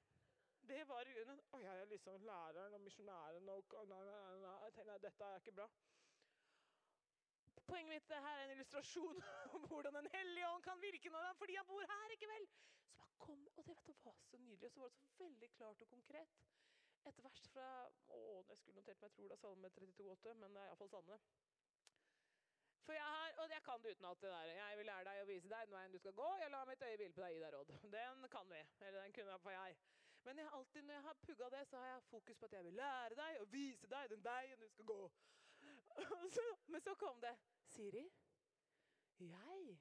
Det 0.71 0.81
var 0.89 1.05
grunnen 1.13 1.39
Å, 1.51 1.61
jeg 1.61 1.83
er 1.83 1.93
liksom 1.93 2.25
læreren 2.25 2.73
og 2.77 2.81
misjonæren 2.87 3.49
og 3.53 3.73
og- 3.77 3.87
nei, 3.89 4.01
nei, 4.07 4.83
nei, 4.89 4.97
dette 5.05 5.29
er 5.29 5.39
ikke 5.41 5.55
bra. 5.61 5.69
Poenget 7.71 7.93
mitt 7.93 8.07
det 8.11 8.19
her 8.25 8.37
er 8.37 8.45
en 8.45 8.53
illustrasjon 8.55 9.21
om 9.55 9.67
hvordan 9.71 9.95
en 10.01 10.09
hellige 10.15 10.47
ånd 10.53 10.63
kan 10.65 10.81
virke 10.81 11.11
når 11.13 11.27
han, 11.27 11.37
fordi 11.41 11.55
han 11.59 11.69
bor 11.69 11.85
her, 11.93 12.15
ikke 12.15 12.27
vel? 12.31 12.47
Så 12.87 12.97
bare 12.97 13.13
kom, 13.25 13.45
og 13.55 13.67
det 13.67 13.77
vet 13.77 13.87
du 13.87 14.09
var 14.09 14.17
så 14.31 14.39
nydelig, 14.47 14.65
og 14.67 14.73
så 14.73 14.81
var 14.81 14.89
det 14.89 14.99
så 14.99 15.13
veldig 15.23 15.49
klart 15.55 15.85
og 15.85 15.93
konkret. 15.93 16.41
Et 17.09 17.23
vers 17.25 17.45
fra 17.53 17.69
å, 18.17 18.19
jeg 18.49 18.57
skulle 18.59 18.81
notert 18.81 18.99
meg, 19.01 19.07
jeg 19.07 19.15
tror 19.15 19.29
det 19.31 19.37
er 19.37 19.41
Salme 19.45 19.71
32,8, 19.77 20.35
men 20.43 20.57
det 20.57 20.65
er 20.65 20.69
iallfall 20.73 20.91
Sanne. 20.91 21.17
For 22.85 22.97
jeg 22.97 23.07
har, 23.15 23.33
og 23.41 23.55
jeg 23.55 23.63
kan 23.63 23.81
det 23.81 23.95
utenat. 23.95 24.27
Jeg 24.57 24.77
vil 24.77 24.89
lære 24.89 25.07
deg 25.07 25.21
å 25.21 25.25
vise 25.29 25.49
deg 25.49 25.67
den 25.69 25.75
veien 25.77 25.95
du 25.95 25.99
skal 26.01 26.15
gå. 26.17 26.29
Jeg 26.41 26.51
lar 26.51 26.69
mitt 26.69 26.85
øye 26.85 26.97
hvile 26.97 27.15
på 27.15 27.23
deg, 27.23 27.35
gi 27.35 27.43
deg 27.43 27.53
råd. 27.55 27.73
Den 27.95 28.29
kan 28.35 28.51
vi. 28.51 28.61
Eller 28.81 29.03
den 29.05 29.15
kunne 29.15 29.37
for 29.45 29.55
jeg. 29.55 29.77
Men 30.25 30.41
jeg, 30.41 30.49
alltid 30.57 30.83
når 30.85 30.97
jeg 30.97 31.03
har 31.07 31.19
pugga 31.25 31.49
det, 31.55 31.61
så 31.69 31.77
har 31.77 31.87
jeg 31.93 32.03
fokus 32.09 32.37
på 32.37 32.49
at 32.49 32.57
jeg 32.57 32.65
vil 32.67 32.77
lære 32.77 33.17
deg 33.21 33.39
å 33.41 33.47
vise 33.53 33.89
deg 33.89 34.11
den 34.11 34.25
veien 34.25 34.59
du 34.59 34.67
skal 34.69 34.89
gå. 34.91 34.99
Så, 36.35 36.43
men 36.73 36.81
så 36.81 36.93
kom 36.97 37.21
det. 37.21 37.35
Siri, 37.71 38.11
jeg 39.19 39.79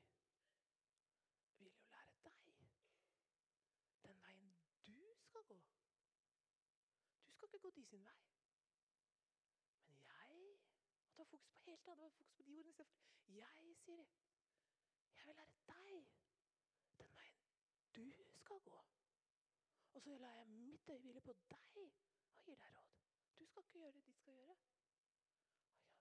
vil 1.59 1.65
jo 1.65 1.83
lære 1.93 2.31
deg 2.47 2.69
den 4.05 4.21
veien 4.23 4.53
du 4.87 5.17
skal 5.25 5.43
gå. 5.49 5.59
Du 7.25 7.33
skal 7.33 7.49
ikke 7.49 7.59
gå 7.59 7.71
de 7.71 7.85
sin 7.87 8.05
vei. 8.05 8.21
Men 9.89 9.99
jeg 10.05 10.07
Og 10.07 10.55
var 11.17 11.25
fokus 11.25 11.49
på 11.49 11.61
helt 11.65 11.89
annet. 11.89 12.15
Fokus 12.15 12.33
på 12.37 12.43
de 12.43 12.53
ordene 12.61 12.71
istedenfor. 12.71 12.87
Jeg, 13.29 13.77
Siri, 13.85 14.09
jeg 15.17 15.27
vil 15.27 15.35
lære 15.35 15.57
deg 15.67 16.07
den 16.99 17.17
veien 17.17 17.45
du 17.97 18.25
skal 18.39 18.61
gå. 18.71 18.85
Og 19.93 20.03
så 20.03 20.19
lar 20.19 20.35
jeg 20.39 20.49
mitt 20.49 20.89
øye 20.89 21.21
på 21.21 21.33
deg 21.33 21.83
og 22.39 22.45
gir 22.45 22.55
deg 22.55 22.75
råd. 22.77 22.91
Du 23.39 23.47
skal 23.47 23.63
ikke 23.63 23.79
gjøre 23.79 23.93
det 23.93 24.07
de 24.07 24.15
skal 24.15 24.35
gjøre. 24.35 24.57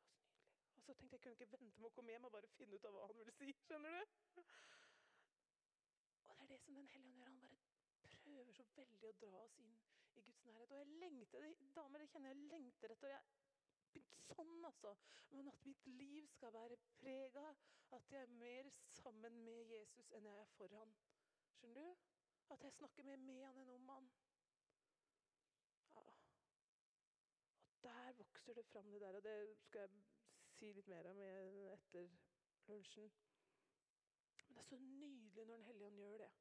Oi, 0.09 0.19
ja, 0.19 0.75
det 0.75 0.75
var 0.75 0.78
så. 0.89 0.95
Tenkte 0.97 1.15
jeg 1.15 1.21
kunne 1.21 1.37
ikke 1.37 1.51
vente 1.51 1.81
med 1.81 1.89
å 1.91 1.95
komme 1.95 2.13
hjem 2.13 2.25
og 2.25 2.31
bare 2.33 2.49
finne 2.55 2.77
ut 2.77 2.85
av 2.89 2.95
hva 2.95 3.07
han 3.09 3.19
ville 3.19 3.33
si. 3.35 3.51
skjønner 3.65 3.95
du? 3.95 4.15
Og 6.25 6.31
det 6.31 6.35
er 6.35 6.49
det 6.49 6.59
som 6.63 6.79
Den 6.79 6.89
hellige 6.95 7.25
ånd 7.25 7.43
gjør. 7.43 7.59
Han 7.89 7.99
bare 7.99 8.17
prøver 8.23 8.57
så 8.57 8.65
veldig 8.77 9.09
å 9.09 9.17
dra 9.21 9.43
oss 9.43 9.57
inn 9.61 9.75
i 10.17 10.23
Guds 10.25 10.45
nærhet. 10.49 10.71
Og 10.71 10.79
jeg 10.79 10.97
lengter, 11.03 11.45
damer, 11.75 12.01
det 12.01 12.09
kjenner 12.13 12.33
jeg 12.33 12.49
lengter 12.53 12.95
etter. 12.95 13.13
jeg 13.17 14.01
Sånn, 14.29 14.65
altså. 14.65 14.95
Men 15.33 15.49
at 15.51 15.65
mitt 15.65 15.85
liv 15.89 16.27
skal 16.29 16.53
være 16.53 16.77
prega 16.99 17.45
at 17.97 18.11
jeg 18.13 18.21
er 18.21 18.35
mer 18.41 18.69
sammen 18.93 19.39
med 19.45 19.73
Jesus 19.73 20.11
enn 20.13 20.27
jeg 20.29 20.41
er 20.41 20.51
for 20.57 20.73
han. 20.77 20.93
Skjønner 21.57 21.89
du? 21.89 22.05
At 22.53 22.65
jeg 22.65 22.77
snakker 22.77 23.05
mer 23.05 23.21
med 23.25 23.43
han 23.45 23.57
enn 23.63 23.73
om 23.73 23.89
han. 23.93 24.09
Ja. 25.97 26.05
Og 26.05 27.83
der 27.85 28.13
vokser 28.21 28.57
det 28.57 28.65
fram, 28.69 28.89
det 28.93 29.01
der. 29.01 29.17
Og 29.17 29.25
det 29.25 29.37
skal 29.65 29.85
jeg 29.85 30.18
si 30.59 30.73
litt 30.75 30.87
mer 30.91 31.07
om 31.07 31.19
etter 31.71 32.09
lunsjen. 32.67 33.11
Men 34.45 34.55
det 34.55 34.61
er 34.61 34.67
så 34.67 34.77
nydelig 34.77 35.45
når 35.45 35.55
Den 35.55 35.63
hellige 35.63 35.87
ånd 35.87 35.99
gjør 36.01 36.17
det. 36.23 36.31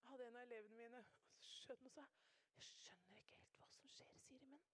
Jeg 0.00 0.08
hadde 0.10 0.26
en 0.26 0.38
av 0.38 0.46
elevene 0.46 0.78
mine 0.80 1.02
skjønn 1.48 1.86
og 1.86 1.92
sa 1.94 2.06
Jeg 2.56 2.64
skjønner 2.66 3.20
ikke 3.20 3.38
helt 3.42 3.60
hva 3.60 3.68
som 3.76 3.92
skjer, 3.92 4.18
Siri, 4.24 4.48
men 4.50 4.64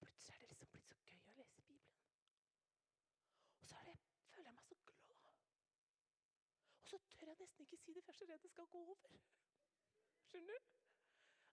plutselig 0.00 0.34
er 0.34 0.42
det 0.42 0.48
liksom 0.50 0.72
blitt 0.72 0.88
så 0.88 0.98
gøy 1.04 1.30
å 1.30 1.36
lese 1.38 1.62
Bibelen. 1.68 2.02
Og 3.60 3.70
så 3.70 3.84
det, 3.90 3.94
føler 4.32 4.50
jeg 4.50 4.56
meg 4.58 4.68
så 4.70 4.80
glad. 4.90 5.30
Og 6.80 6.90
så 6.90 7.02
tør 7.14 7.30
jeg 7.30 7.40
nesten 7.44 7.68
ikke 7.68 7.82
si 7.84 7.94
det, 7.94 8.02
for 8.02 8.12
jeg 8.12 8.16
er 8.16 8.20
så 8.24 8.30
redd 8.32 8.46
det 8.48 8.54
skal 8.56 8.72
gå 8.74 8.82
over. 8.96 9.20
Skjønner 10.32 10.58
du? 10.58 10.74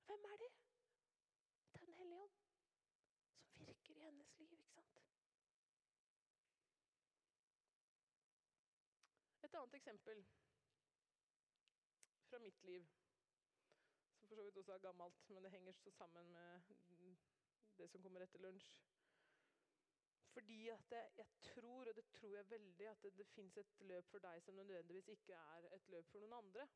Hvem 0.10 0.28
er? 0.32 0.42
Det 0.42 0.52
er 1.82 1.86
Den 1.86 1.98
hellige 2.02 2.24
ånd 2.26 2.36
som 3.56 3.68
virker 3.68 3.96
i 3.96 4.06
hennes 4.08 4.38
liv, 4.40 4.52
ikke 4.52 4.74
sant? 4.74 4.96
Et 9.46 9.55
annet 9.66 9.76
eksempel 9.80 10.26
fra 12.30 12.40
mitt 12.40 12.64
liv, 12.64 12.86
som 14.20 14.30
for 14.30 14.36
så 14.36 14.44
vidt 14.44 14.58
også 14.58 14.74
er 14.74 14.84
gammelt, 14.84 15.30
men 15.30 15.44
det 15.44 15.52
henger 15.52 15.72
så 15.74 15.92
sammen 15.92 16.32
med 16.32 16.62
det 17.78 17.88
som 17.90 18.04
kommer 18.04 18.22
etter 18.22 18.44
lunsj. 18.44 18.68
Fordi 20.34 20.68
at 20.70 20.92
jeg, 20.92 21.12
jeg 21.18 21.26
tror, 21.42 21.88
og 21.90 21.96
det 21.96 22.06
tror 22.14 22.36
jeg 22.36 22.50
veldig, 22.50 22.88
at 22.90 23.02
det, 23.04 23.18
det 23.18 23.28
fins 23.28 23.58
et 23.58 23.80
løp 23.80 24.10
for 24.12 24.20
deg 24.20 24.44
som 24.44 24.56
nødvendigvis 24.56 25.08
ikke 25.08 25.34
er 25.34 25.70
et 25.78 25.88
løp 25.88 26.12
for 26.12 26.22
noen 26.22 26.38
andre. 26.42 26.68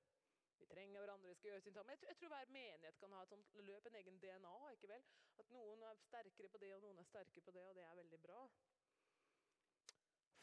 Vi 0.59 0.65
trenger 0.65 1.03
hverandre, 1.03 1.35
skal 1.35 1.51
gjøre 1.51 1.61
sin 1.61 1.73
sammen. 1.73 1.91
Jeg, 1.93 2.07
jeg 2.07 2.17
tror 2.17 2.33
hver 2.33 2.53
menighet 2.55 2.97
kan 2.99 3.13
ha 3.13 3.21
et 3.21 3.35
sånt 3.35 3.53
løp, 3.67 3.85
en 3.85 3.99
egen 4.01 4.17
DNA. 4.23 4.55
ikke 4.71 4.89
vel? 4.93 5.05
At 5.43 5.53
noen 5.53 5.83
er 5.91 6.01
sterkere 6.07 6.49
på 6.49 6.63
det, 6.63 6.73
og 6.75 6.81
noen 6.87 7.03
er 7.03 7.11
sterkere 7.11 7.45
på 7.45 7.51
det, 7.51 7.67
og 7.67 7.75
det 7.75 7.85
er 7.85 8.01
veldig 8.01 8.21
bra. 8.25 8.41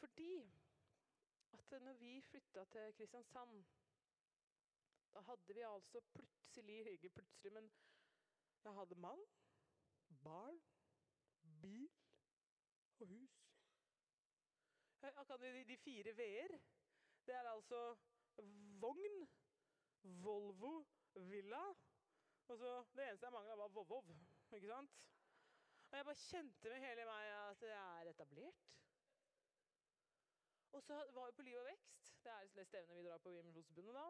Fordi 0.05 0.30
at 1.57 1.82
når 1.82 1.92
vi 2.00 2.20
flytta 2.20 2.64
til 2.64 2.94
Kristiansand, 2.98 3.64
da 5.14 5.20
hadde 5.20 5.54
vi 5.54 5.61
altså 5.61 6.00
plutselig, 6.00 6.92
ikke 6.92 7.09
plutselig, 7.11 7.52
men 7.52 7.70
jeg 8.64 8.72
hadde 8.74 8.94
mann, 8.94 9.22
barn, 10.24 10.61
bil 11.62 11.90
og 13.00 13.07
hus. 13.07 13.36
Jeg 15.02 15.12
jeg 15.16 15.48
jo 15.48 15.64
de, 15.68 15.76
fire 15.76 16.16
v-er. 16.16 16.59
Det 17.26 17.34
er 17.34 17.48
altså 17.48 17.96
vogn, 18.80 19.28
Volvo, 20.02 20.86
villa. 21.14 21.64
Og 22.48 22.59
så 22.59 22.84
Det 22.94 23.09
eneste 23.09 23.26
jeg 23.26 23.32
mangla, 23.32 23.54
var 23.54 23.68
vovvov. 23.68 24.16
Ikke 24.52 24.66
sant? 24.66 24.90
Og 25.90 25.96
jeg 25.96 26.04
bare 26.04 26.14
kjente 26.14 26.70
med 26.70 26.80
hele 26.80 27.04
meg 27.04 27.30
at 27.34 27.61
det 27.61 27.70
er 27.70 28.11
etablert. 28.11 28.66
Og 30.77 30.83
så 30.83 30.97
var 31.16 31.27
vi 31.27 31.33
på 31.37 31.43
Liv 31.43 31.59
og 31.59 31.66
vekst. 31.66 32.09
Det 32.24 32.33
er 32.33 32.49
det 32.57 32.66
stevnet 32.66 32.97
vi 32.97 33.05
drar 33.09 33.18
på 33.18 33.31
i 33.31 33.43
da. 33.99 34.09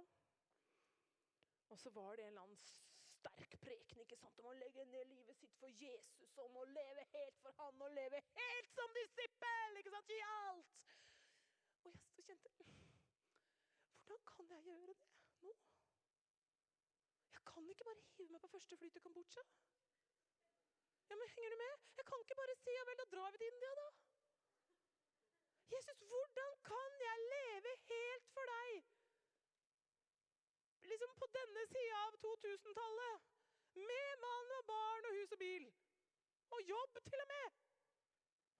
Og 1.69 1.79
så 1.79 1.91
var 1.91 2.17
det 2.17 2.23
en 2.23 2.29
eller 2.29 2.43
annen 2.43 2.59
sterk 2.59 3.55
preken 3.61 4.01
ikke 4.03 4.17
sant? 4.17 4.41
om 4.41 4.49
å 4.51 4.55
legge 4.63 4.85
ned 4.85 5.07
livet 5.13 5.39
sitt 5.39 5.55
for 5.61 5.71
Jesus, 5.83 6.33
om 6.39 6.57
å 6.57 6.65
leve 6.65 7.05
helt 7.13 7.39
for 7.45 7.55
han, 7.61 7.83
og 7.87 7.95
leve 7.99 8.23
helt 8.39 8.75
som 8.75 8.99
disippel! 8.99 9.79
ikke 9.79 9.95
sant? 9.95 10.11
Gi 10.11 10.19
alt! 10.31 10.83
Og 11.85 11.95
jeg 11.95 12.11
så 12.17 12.27
kjente 12.31 12.53
Hvordan 14.03 14.27
kan 14.33 14.51
jeg 14.57 14.67
gjøre 14.67 14.91
det 14.91 14.99
nå? 15.47 15.55
Jeg 17.37 17.47
kan 17.53 17.71
ikke 17.77 17.89
bare 17.93 18.07
hive 18.19 18.35
meg 18.35 18.43
på 18.43 18.53
første 18.57 18.83
fly 18.83 18.91
til 18.91 19.07
Kambodsja. 19.07 19.47
Ja, 21.11 21.15
men 21.15 21.35
Henger 21.37 21.55
du 21.55 21.63
med? 21.63 21.89
Jeg 22.03 22.11
kan 22.11 22.27
ikke 22.27 22.41
bare 22.43 22.61
si 22.65 22.75
ja 22.75 22.87
vel, 22.91 23.03
da 23.05 23.11
drar 23.15 23.31
vi 23.31 23.45
til 23.45 23.55
India, 23.55 23.75
da. 23.83 23.89
Jesus, 25.75 25.99
hvordan 26.11 26.53
kan 26.71 26.91
jeg 27.07 27.19
leve 27.35 27.73
helt 27.91 28.27
for 28.35 28.53
deg? 28.53 28.85
Liksom 30.91 31.15
på 31.21 31.27
denne 31.39 31.67
sida 31.73 32.03
av 32.07 32.19
2000-tallet. 32.25 33.25
Med 33.89 34.11
mann 34.25 34.53
og 34.59 34.65
barn 34.71 35.09
og 35.11 35.17
hus 35.19 35.33
og 35.37 35.39
bil. 35.39 35.67
Og 36.55 36.61
jobb, 36.73 37.01
til 37.11 37.25
og 37.25 37.29
med. 37.35 37.57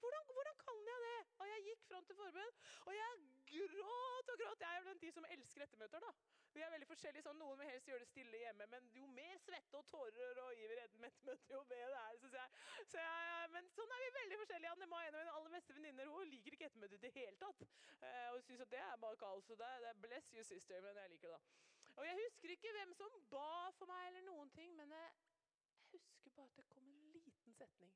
Hvordan, 0.01 0.33
hvordan 0.37 0.57
kan 0.65 0.81
jeg 0.91 1.03
det? 1.07 1.19
Og 1.41 1.49
jeg 1.53 1.67
gikk 1.69 1.85
fram 1.91 2.07
til 2.09 2.17
forbund, 2.21 2.65
og 2.87 2.93
jeg 2.95 3.11
gråt 3.53 4.33
og 4.33 4.39
gråt. 4.43 4.65
Jeg 4.67 4.81
er 4.81 4.89
den 4.89 5.03
de 5.05 5.13
som 5.13 5.29
elsker 5.37 5.65
ettermøter, 5.67 6.01
da. 6.07 6.13
Vi 6.57 6.63
er 6.65 6.71
veldig 6.73 6.89
forskjellige. 6.89 7.23
sånn, 7.27 7.37
Noen 7.39 7.59
vil 7.61 7.69
helst 7.69 7.89
gjøre 7.91 8.05
det 8.05 8.09
stille 8.09 8.39
hjemme, 8.41 8.67
men 8.73 8.87
jo 8.97 9.07
mer 9.13 9.41
svette 9.45 9.77
og 9.77 9.85
tårer 9.91 10.39
og 10.45 10.63
iver 10.63 10.81
i 10.81 10.85
ettermøter, 10.87 11.43
jo 11.53 11.61
bedre 11.73 11.91
det 11.93 11.99
er. 12.03 12.21
Synes 12.23 12.37
jeg. 12.39 12.63
Så 12.93 13.03
jeg. 13.03 13.51
Men 13.57 13.69
sånn 13.77 13.93
er 13.97 14.05
vi 14.05 14.09
veldig 14.15 14.39
forskjellige. 14.43 14.73
Anne 14.77 14.89
Mai, 14.93 15.03
en 15.03 15.19
av 15.19 15.21
mine 15.21 15.35
aller 15.41 15.55
beste 15.57 15.77
venninner, 15.77 16.13
hun 16.17 16.33
liker 16.33 16.57
ikke 16.57 16.71
ettermøter 16.71 16.97
i 16.97 17.05
det 17.05 17.13
hele 17.19 17.37
tatt. 17.43 17.67
Eh, 18.01 18.29
og 18.33 18.43
syns 18.49 18.65
at 18.65 18.73
det 18.73 18.81
er 18.87 19.05
bare 19.05 19.21
kaos. 19.21 19.51
Det, 19.53 19.59
det 19.61 19.91
er 19.93 20.03
bless 20.07 20.33
you, 20.33 20.45
sister, 20.49 20.81
men 20.87 20.97
jeg 21.03 21.13
liker 21.13 21.35
det, 21.35 21.41
da. 21.41 21.93
Og 21.97 22.05
jeg 22.09 22.21
husker 22.25 22.53
ikke 22.57 22.73
hvem 22.77 22.97
som 22.97 23.21
ba 23.33 23.51
for 23.77 23.93
meg, 23.93 24.09
eller 24.09 24.25
noen 24.31 24.51
ting, 24.57 24.73
men 24.81 24.97
jeg, 24.97 25.13
jeg 25.93 26.01
husker 26.01 26.33
bare 26.41 26.53
at 26.53 26.57
det 26.63 26.67
kom 26.73 26.89
en 26.89 27.13
liten 27.13 27.61
setning. 27.61 27.93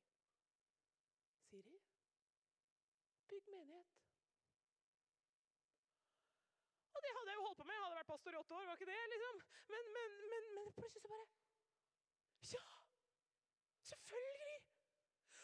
Siri, 1.49 1.81
bygg 3.31 3.49
menighet. 3.55 3.89
Og 6.95 6.99
det 7.05 7.13
hadde 7.17 7.31
jeg 7.31 7.39
jo 7.39 7.45
holdt 7.47 7.61
på 7.61 7.67
med. 7.69 7.77
Jeg 7.77 7.85
hadde 7.85 7.99
vært 7.99 8.11
pastor 8.13 8.35
i 8.35 8.41
åtte 8.41 8.57
år. 8.59 8.65
var 8.69 8.79
ikke 8.79 8.91
det, 8.93 9.01
liksom? 9.13 9.43
Men, 9.73 9.93
men, 9.97 10.17
men, 10.33 10.49
men 10.57 10.73
plutselig 10.79 11.05
så 11.05 11.13
bare 11.15 11.27
Ja! 12.53 12.65
Selvfølgelig! 13.91 14.59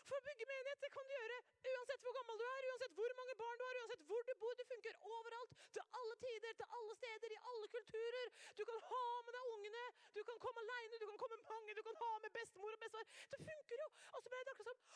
For 0.07 0.19
å 0.19 0.25
bygge 0.25 0.47
menighet 0.49 0.83
det 0.83 0.91
kan 0.95 1.07
du 1.07 1.13
gjøre 1.13 1.39
uansett 1.71 2.03
hvor 2.05 2.15
gammel 2.15 2.39
du 2.39 2.45
er, 2.47 2.67
uansett 2.71 2.93
hvor 2.97 3.13
mange 3.19 3.35
barn 3.41 3.59
du 3.59 3.63
har, 3.65 3.79
uansett 3.81 4.03
hvor 4.09 4.23
du 4.27 4.33
bor. 4.41 4.53
Det 4.59 4.65
funker 4.71 4.99
overalt, 5.11 5.55
til 5.75 5.83
alle 5.99 6.15
tider, 6.23 6.55
til 6.59 6.75
alle 6.79 6.95
steder, 6.99 7.35
i 7.35 7.41
alle 7.51 7.69
kulturer. 7.75 8.33
Du 8.59 8.63
kan 8.69 8.83
ha 8.91 9.03
med 9.27 9.37
deg 9.37 9.51
ungene, 9.55 9.85
du 10.17 10.21
kan 10.29 10.41
komme 10.45 10.63
aleine, 10.63 10.99
du 11.01 11.07
kan 11.11 11.21
komme 11.23 11.39
mange, 11.51 11.77
du 11.79 11.83
kan 11.89 12.01
ha 12.03 12.11
med 12.25 12.35
bestemor 12.39 12.77
og 12.77 12.83
bestefar. 12.85 13.11
Det 13.33 13.41
funker 13.49 13.83
jo! 13.83 13.89
Og 14.13 14.23
så 14.23 14.33
ble 14.33 14.43
det 14.43 14.55
akkurat 14.55 14.83
sånn 14.83 14.93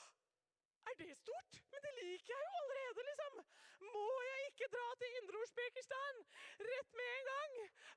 er 0.89 0.97
det 1.01 1.17
stort? 1.19 1.59
Men 1.71 1.86
det 1.86 1.91
liker 1.99 2.34
jeg 2.34 2.47
jo 2.47 2.55
allerede, 2.61 3.05
liksom. 3.09 3.43
Må 3.95 4.07
jeg 4.29 4.47
ikke 4.49 4.71
dra 4.75 4.88
til 5.01 5.19
Indre 5.19 5.43
Osbekerstan 5.43 6.23
rett 6.71 6.97
med 6.99 7.13
en 7.17 7.29
gang 7.32 7.55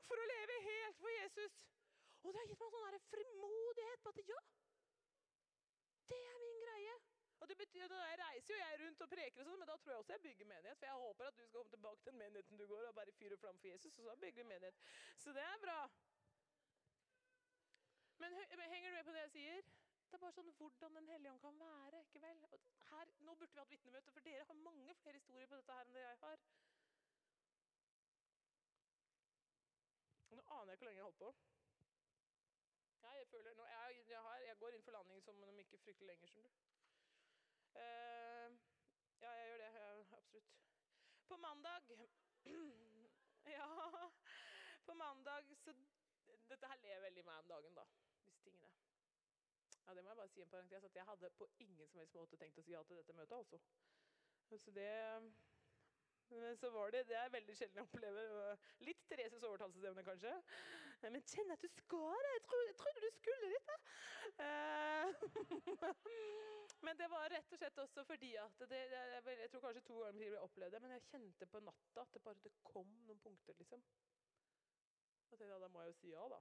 for 0.08 0.20
å 0.20 0.28
leve 0.32 0.60
helt 0.68 1.00
for 1.00 1.16
Jesus? 1.20 1.64
Og 2.24 2.32
det 2.32 2.40
har 2.40 2.50
gitt 2.50 2.62
meg 2.62 2.76
sånn 2.76 2.86
der 2.88 3.08
frimodighet 3.10 4.04
på 4.04 4.14
at 4.14 4.22
ja, 4.30 4.40
det 6.12 6.20
er 6.30 6.38
min 6.40 6.62
greie. 6.64 6.94
Og 7.44 7.48
det 7.50 7.56
betyr, 7.60 7.88
da 7.92 7.96
Jeg 8.08 8.18
reiser 8.20 8.54
jo 8.54 8.60
jeg 8.60 8.80
rundt 8.80 9.02
og 9.04 9.10
preker, 9.10 9.40
og 9.42 9.46
sånt, 9.48 9.58
men 9.60 9.68
da 9.68 9.76
tror 9.76 9.92
jeg 9.92 10.02
også 10.02 10.12
jeg 10.14 10.22
bygger 10.26 10.46
menighet. 10.48 10.78
For 10.78 10.86
jeg 10.88 11.00
håper 11.04 11.28
at 11.28 11.36
du 11.36 11.42
skal 11.42 11.58
komme 11.58 11.74
tilbake 11.74 12.00
til 12.00 12.12
den 12.12 12.20
menigheten 12.22 12.60
du 12.60 12.66
går 12.66 12.88
og 12.88 12.94
bare 12.94 13.12
fyre 13.20 13.36
flam 13.36 13.58
for 13.58 13.68
Jesus. 13.68 13.98
og 13.98 14.04
så 14.04 14.16
bygger 14.16 14.42
vi 14.42 14.48
menighet. 14.48 14.78
Så 15.24 15.32
det 15.36 15.42
er 15.42 15.58
bra. 15.66 15.80
Men 18.18 18.70
henger 18.72 18.90
du 18.90 18.96
med 18.96 19.04
på 19.04 19.12
det 19.12 19.24
jeg 19.26 19.34
sier? 19.36 19.74
Det 20.08 20.16
er 20.16 20.22
bare 20.22 20.36
sånn 20.36 20.52
hvordan 20.58 20.98
Den 20.98 21.08
hellige 21.12 21.32
ånd 21.32 21.40
kan 21.42 21.58
være. 21.60 22.02
ikke 22.06 22.20
vel? 22.22 22.44
Her, 22.90 23.10
nå 23.28 23.34
burde 23.40 23.52
vi 23.52 23.62
hatt 23.62 23.72
vitnemøte, 23.74 24.12
for 24.12 24.28
dere 24.28 24.44
har 24.50 24.60
mange 24.66 24.94
flere 25.00 25.20
historier 25.20 25.50
på 25.50 25.58
dette 25.60 25.78
her 25.78 25.88
enn 25.88 25.96
det 25.96 26.04
jeg 26.04 26.20
har. 26.26 26.44
Nå 30.34 30.44
aner 30.58 30.72
jeg 30.72 30.76
ikke 30.76 30.84
hvor 30.84 30.90
lenge 30.90 31.02
jeg 31.02 31.08
holdt 31.08 31.22
på. 31.24 31.32
Ja, 33.04 33.10
jeg, 33.18 33.26
føler, 33.32 33.54
nå, 33.54 33.64
jeg, 33.66 34.04
jeg, 34.08 34.20
har, 34.26 34.38
jeg, 34.48 34.56
går 34.58 34.76
inn 34.76 34.86
for 34.86 34.96
landing 34.96 35.22
som 35.22 35.42
om 35.48 35.58
ikke 35.64 35.82
fryktelig 35.86 36.08
lenger, 36.12 36.30
skjønner 36.32 36.54
du. 36.54 36.62
Uh, 37.74 38.48
ja, 39.20 39.30
jeg 39.38 39.48
gjør 39.50 39.62
det. 39.64 39.70
Ja, 39.78 39.90
absolutt. 40.18 40.54
På 41.28 41.36
mandag 41.36 41.80
Ja, 43.56 43.66
på 44.86 44.94
mandag 44.94 45.56
så 45.64 45.72
Dette 46.48 46.66
her 46.66 46.76
lever 46.76 47.00
veldig 47.00 47.24
meg 47.24 47.38
om 47.38 47.48
dagen, 47.48 47.74
da. 47.76 47.84
Ja, 49.86 49.94
det 49.94 50.04
må 50.04 50.10
jeg 50.10 50.16
bare 50.16 50.32
si 50.32 50.42
en 50.42 50.52
parentes, 50.52 50.84
at 50.84 50.96
jeg 50.96 51.04
hadde 51.04 51.30
på 51.38 51.48
ingen 51.58 51.88
som 51.88 52.00
helst 52.00 52.14
måte 52.16 52.40
tenkt 52.40 52.58
å 52.58 52.64
si 52.64 52.72
ja 52.72 52.82
til 52.88 53.00
dette 53.00 53.16
møtet, 53.16 53.36
altså. 53.36 53.60
Så 54.58 54.70
det 54.70 54.92
men 56.28 56.56
så 56.56 56.70
var 56.70 56.90
det 56.90 57.08
Det 57.08 57.16
er 57.16 57.28
veldig 57.28 57.56
sjelden 57.56 57.76
jeg 57.76 57.86
opplever. 57.86 58.56
Litt 58.86 59.02
Thereses 59.08 59.42
overtalelsesevne, 59.42 60.04
kanskje. 60.06 60.32
Men 61.02 61.22
kjenn 61.28 61.52
at 61.52 61.62
du 61.62 61.68
skal 61.68 62.22
det! 62.24 62.32
Jeg, 62.36 62.42
trodde, 62.46 62.66
jeg 62.66 62.76
trodde 62.80 63.02
du 63.04 63.10
skulle 63.18 63.50
da. 63.68 63.76
Eh, 64.44 65.06
men 66.86 66.98
det 66.98 67.10
var 67.12 67.28
rett 67.30 67.52
og 67.52 67.60
slett 67.60 67.82
også 67.84 68.04
fordi 68.08 68.32
at 68.40 68.64
det, 68.70 68.80
jeg, 68.90 69.50
tror 69.52 69.66
kanskje 69.66 69.84
to 69.84 69.98
ganger 70.00 70.24
jeg 70.24 70.40
opplevde 70.40 70.76
det, 70.76 70.82
men 70.82 70.96
jeg 70.96 71.06
kjente 71.10 71.46
på 71.52 71.60
natta 71.60 72.06
at 72.06 72.16
det 72.16 72.22
bare 72.24 72.40
det 72.46 72.54
kom 72.64 72.88
noen 73.04 73.20
punkter, 73.20 73.58
liksom. 73.60 73.84
Og 75.30 75.38
da 75.40 75.68
må 75.68 75.84
jeg 75.84 75.92
jo 75.92 75.98
si 76.00 76.14
ja, 76.14 76.24
da. 76.32 76.40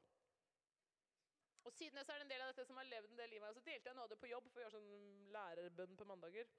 Og 1.64 1.74
siden 1.74 2.06
så 2.06 2.12
er 2.12 2.20
det 2.20 2.26
en 2.28 2.34
del 2.34 2.44
av 2.44 2.52
dette 2.52 2.66
som 2.68 2.80
har 2.80 2.88
levd 2.90 3.12
en 3.12 3.20
del 3.22 3.34
i 3.38 3.40
meg. 3.40 3.56
Så 3.56 3.64
delte 3.64 3.90
jeg 3.90 3.96
noe 3.96 4.08
av 4.08 4.12
det 4.12 4.20
på 4.20 4.32
jobb, 4.32 4.50
for 4.52 4.60
å 4.60 4.66
gjøre 4.66 4.76
sånn 4.76 5.32
lærerbønn 5.36 5.98
på 6.00 6.08
mandager. 6.10 6.52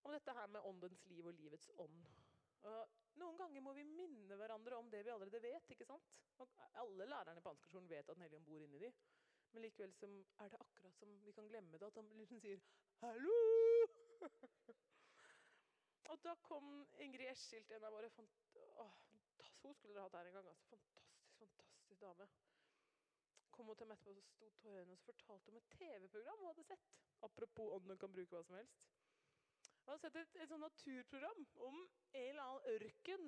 Om 0.00 0.14
dette 0.16 0.34
her 0.38 0.52
med 0.54 0.64
åndens 0.64 1.04
liv 1.10 1.26
og 1.28 1.36
livets 1.36 1.68
ånd. 1.84 2.06
Og 2.70 3.20
noen 3.20 3.36
ganger 3.40 3.64
må 3.64 3.74
vi 3.76 3.84
minne 3.84 4.36
hverandre 4.40 4.78
om 4.80 4.88
det 4.92 5.02
vi 5.04 5.12
allerede 5.12 5.42
vet. 5.44 5.72
ikke 5.74 5.88
sant? 5.88 6.08
Og 6.40 6.54
alle 6.80 7.08
lærerne 7.08 7.42
på 7.44 7.52
Ansgarskolen 7.52 7.90
vet 7.90 8.08
at 8.08 8.16
Den 8.16 8.24
hellige 8.24 8.44
bor 8.46 8.64
inni 8.64 8.80
de. 8.80 8.92
Men 9.52 9.62
likevel 9.66 9.92
er 10.38 10.48
det 10.48 10.60
akkurat 10.60 10.96
som 10.96 11.12
vi 11.24 11.32
kan 11.36 11.48
glemme 11.48 11.78
det, 11.78 11.86
at 11.86 11.94
han 11.94 12.08
liksom 12.16 12.40
sier 12.40 12.60
'hallo'. 13.00 13.88
og 16.10 16.22
da 16.22 16.34
kom 16.34 16.86
Ingrid 16.98 17.30
Eskilt, 17.30 17.70
en 17.70 17.84
av 17.84 17.92
våre 17.92 18.10
fant 18.10 18.30
Åh, 18.76 18.92
Hun 19.62 19.74
skulle 19.74 19.94
dere 19.94 20.02
hatt 20.02 20.14
her 20.14 20.26
en 20.26 20.32
gang. 20.32 20.48
altså. 20.48 20.76
Fantastisk, 20.94 21.56
fantastisk 21.56 22.00
dame 22.00 22.28
kom 23.60 23.68
hun 23.68 23.76
til 23.76 23.90
etterpå 23.92 24.12
og 24.16 24.24
sto 24.24 24.46
tårene 24.62 24.94
og 24.96 25.00
fortalte 25.04 25.52
om 25.52 25.56
et 25.58 25.72
TV-program 25.76 26.38
hun 26.40 26.48
hadde 26.48 26.64
sett. 26.64 26.92
Apropos 27.26 27.74
ånden 27.76 27.98
kan 28.00 28.12
bruke 28.14 28.32
hva 28.32 28.40
som 28.46 28.56
helst. 28.56 28.86
Hun 29.84 29.90
hadde 29.92 30.04
sett 30.06 30.16
et, 30.20 30.38
et 30.40 30.48
sånt 30.48 30.64
naturprogram 30.64 31.42
om 31.68 31.76
en 31.80 32.22
eller 32.22 32.46
annen 32.46 32.78
ørken 32.78 33.26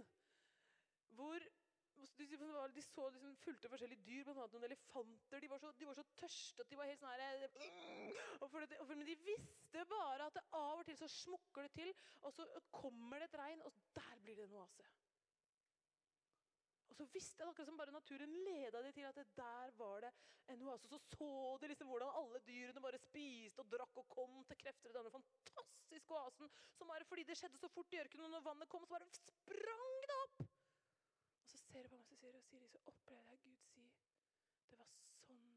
hvor 1.13 1.45
de, 2.03 2.27
så 2.89 3.11
de 3.13 3.35
fulgte 3.45 3.69
forskjellige 3.69 4.05
dyr, 4.07 4.25
bl.a. 4.25 4.47
noen 4.55 4.65
elefanter. 4.65 5.43
De 5.45 5.51
var, 5.53 5.61
så, 5.61 5.75
de 5.77 5.87
var, 5.87 5.99
så, 6.01 6.07
tørste 6.17 6.65
at 6.65 6.73
de 6.73 6.79
var 6.81 6.89
helt 6.89 7.05
sånn 7.05 7.13
her 7.13 7.45
og 8.41 8.49
for 8.49 8.65
det, 8.65 8.81
Men 8.89 9.05
de 9.07 9.19
visste 9.29 9.85
bare 9.93 10.31
at 10.31 10.41
det 10.41 10.47
av 10.57 10.81
og 10.81 10.89
til 10.89 10.97
så 10.99 11.11
smukker 11.13 11.69
det 11.69 11.75
til, 11.77 11.93
og 12.25 12.33
så 12.35 12.49
kommer 12.73 13.21
det 13.21 13.29
et 13.29 13.39
regn, 13.45 13.63
og 13.69 13.77
der 14.01 14.25
blir 14.25 14.41
det 14.41 14.49
en 14.49 14.57
oase. 14.63 14.89
Og 16.93 16.97
så 16.97 17.07
visste 17.09 17.41
jeg 17.41 17.49
akkurat 17.49 17.69
som 17.71 17.79
bare 17.81 17.93
naturen 17.95 18.33
leda 18.45 18.81
de 18.85 18.91
til 18.93 19.07
at 19.09 19.17
det 19.17 19.31
der 19.37 19.71
var 19.79 20.03
det 20.05 20.11
en 20.53 20.65
oase. 20.69 20.89
Så 20.89 20.99
så 21.13 21.29
de 21.63 21.71
liksom 21.71 21.89
hvordan 21.89 22.19
alle 22.21 22.41
dyrene 22.49 22.83
bare 22.85 22.99
spiste 23.01 23.65
og 23.65 23.71
drakk 23.73 24.01
og 24.03 24.09
kom 24.13 24.35
til 24.51 24.59
krefter 24.61 24.91
i 24.91 24.97
denne 24.99 25.13
fantastiske 25.15 26.19
oasen. 26.19 26.51
Som 26.77 26.93
bare 26.93 27.09
fordi 27.09 27.25
det 27.31 27.39
skjedde 27.41 27.63
så 27.63 27.71
fort 27.73 27.97
i 27.97 28.01
ørkenen, 28.03 28.27
og 28.27 28.31
når 28.35 28.45
vannet 28.49 28.69
kom, 28.69 28.85
så 28.85 28.93
bare 28.93 29.09
sprang 29.09 29.97
det 30.11 30.19
opp. 30.25 30.45
Og 31.41 31.49
så 31.55 31.63
ser 31.65 31.89
de 31.89 31.89
på 31.89 31.97
meg 31.97 32.13
og 32.13 32.21
sier, 32.21 32.37
og 32.37 32.45
Siri, 32.51 32.69
så 32.69 32.85
opplever 32.93 33.33
jeg 33.33 33.43
Gud 33.47 33.65
si 33.73 33.89
det 34.69 34.79
var 34.79 34.93
sånn 35.25 35.49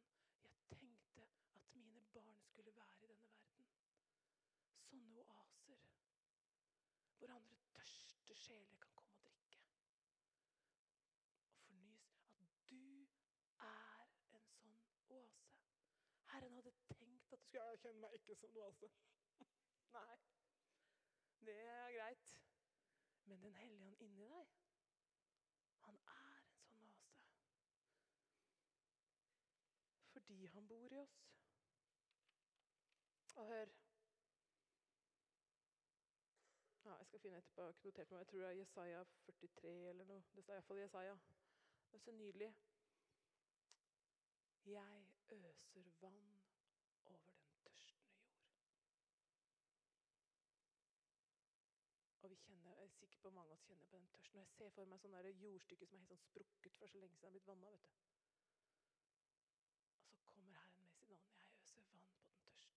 jeg 0.45 0.79
tenkte 0.79 1.27
at 1.59 1.75
mine 1.75 2.07
barn 2.15 2.39
skulle 2.47 2.75
være 2.79 3.03
i 3.03 3.11
denne 3.11 3.35
verden. 3.35 3.69
Sånne 4.87 5.27
oaser 5.35 5.83
hvor 7.19 7.35
andre 7.35 7.59
tørste 7.75 8.39
sjeler 8.39 8.79
kan 8.87 8.95
Herren 16.35 16.55
hadde 16.59 16.71
tenkt 16.91 17.33
at 17.33 17.39
du 17.39 17.45
skulle 17.47 17.63
Jeg 17.63 17.74
kjenner 17.85 18.01
meg 18.01 18.17
ikke 18.17 18.35
som 18.41 18.53
noe 18.55 18.65
altså. 18.65 18.89
Nei. 19.95 20.17
Det 21.45 21.57
er 21.61 21.91
greit. 21.97 22.35
Men 23.25 23.41
Den 23.41 23.53
hellige 23.53 23.85
ånd 23.85 24.01
inni 24.05 24.27
deg, 24.29 24.53
han 25.85 25.97
er 26.13 26.35
en 26.41 26.51
sånn 26.65 26.81
oase. 26.81 27.15
Fordi 30.13 30.45
han 30.53 30.67
bor 30.69 30.93
i 30.93 31.01
oss. 31.01 31.17
Og 33.35 33.49
hør 33.51 33.73
ja, 36.85 36.97
Jeg 36.97 37.05
skal 37.05 37.19
finne 37.19 37.37
etterpå. 37.37 37.65
Jeg 37.65 37.75
meg. 38.11 38.19
Jeg 38.23 38.27
tror 38.27 38.39
det 38.39 38.47
er 38.47 38.59
Jesaja 38.61 39.03
43 39.25 39.73
eller 39.89 40.05
noe. 40.05 40.23
Det 40.35 40.43
står 40.45 40.57
iallfall 40.57 40.81
Jesaja. 40.81 41.17
Det 41.91 41.99
er 41.99 42.05
så 42.07 42.11
nydelig. 42.11 42.55
Jeg 44.65 45.07
øser 45.31 45.91
vann 46.01 46.41
over 47.05 47.33
den 47.33 47.55
tørstende 47.63 48.03
jord. 48.03 48.31
Og 52.21 52.29
vi 52.29 52.35
kjenner, 52.35 52.69
Jeg 52.69 52.83
er 52.83 52.87
sikker 52.87 53.14
på 53.25 53.33
mange 53.37 53.55
oss 53.57 53.65
kjenner 53.67 53.87
på 53.91 53.97
den 53.97 54.09
tørsten. 54.13 54.39
Og 54.39 54.45
jeg 54.45 54.53
ser 54.55 54.73
for 54.77 54.91
meg 54.91 55.01
sånn 55.01 55.15
der 55.17 55.29
jordstykke 55.43 55.87
som 55.89 55.97
er 55.97 56.03
helt 56.03 56.13
sånn 56.13 56.25
sprukket 56.25 56.79
for 56.81 56.91
så 56.91 57.01
lenge 57.01 57.17
siden 57.17 57.25
det 57.25 57.31
er 57.31 57.37
blitt 57.37 57.49
vanna. 57.51 57.71
vet 57.73 57.85
du. 57.85 57.93
Og 60.05 60.19
så 60.19 60.27
kommer 60.35 60.59
Herren 60.61 60.85
med 60.85 60.99
sin 61.07 61.21
ånd. 61.23 61.39
Jeg 61.39 61.57
øser 61.57 61.81
vann 61.89 62.05
på 62.05 62.05
den 62.05 62.15
tørstende 62.21 62.53
jord. 62.53 62.71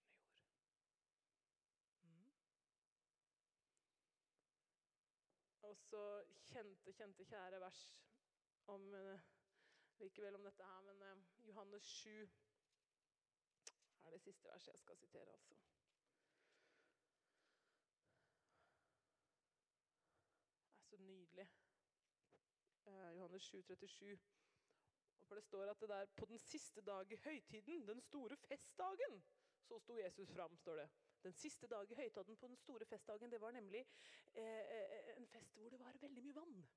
Mm. 2.03 2.33
Og 5.71 5.77
så 5.91 6.05
kjente, 6.53 6.93
kjente, 6.93 7.25
kjære 7.33 7.61
vers 7.61 7.83
om 8.75 8.95
eh, 8.95 9.31
likevel 10.01 10.35
om 10.41 10.45
dette 10.49 10.65
her, 10.65 10.81
men 10.91 11.03
eh, 11.03 11.25
Johannes 11.49 11.83
7 11.83 12.29
er 14.09 14.11
det 14.11 14.21
siste 14.21 14.49
verset 14.49 14.73
jeg 14.73 14.81
skal 14.81 14.97
sitere, 14.97 15.33
altså. 15.33 15.55
Det 20.73 20.81
er 20.81 20.89
så 20.89 20.97
nydelig. 20.97 21.49
Eh, 22.87 23.18
Johannes 23.29 23.43
7, 23.43 23.62
37. 23.62 24.18
For 25.22 25.35
det 25.35 25.45
står 25.45 25.70
at 25.70 25.81
det 25.81 25.89
der 25.89 26.07
på 26.16 26.24
den 26.24 26.39
siste 26.39 26.81
dag 26.81 27.12
i 27.12 27.16
høytiden, 27.16 27.89
den 27.89 28.01
store 28.01 28.37
festdagen, 28.37 29.22
så 29.61 29.79
sto 29.79 29.97
Jesus 29.97 30.31
fram, 30.33 30.57
står 30.57 30.76
det. 30.76 30.89
Den 31.22 31.33
siste 31.33 31.66
dag 31.66 31.91
i 31.91 31.95
høytiden 31.95 32.37
på 32.37 32.47
den 32.47 32.57
store 32.57 32.87
festdagen, 32.87 33.31
det 33.33 33.41
var 33.41 33.51
nemlig 33.51 33.87
eh, 34.35 35.16
en 35.16 35.26
fest 35.26 35.57
hvor 35.57 35.68
det 35.68 35.81
var 35.81 35.99
veldig 36.01 36.22
mye 36.22 36.35
vann. 36.35 36.68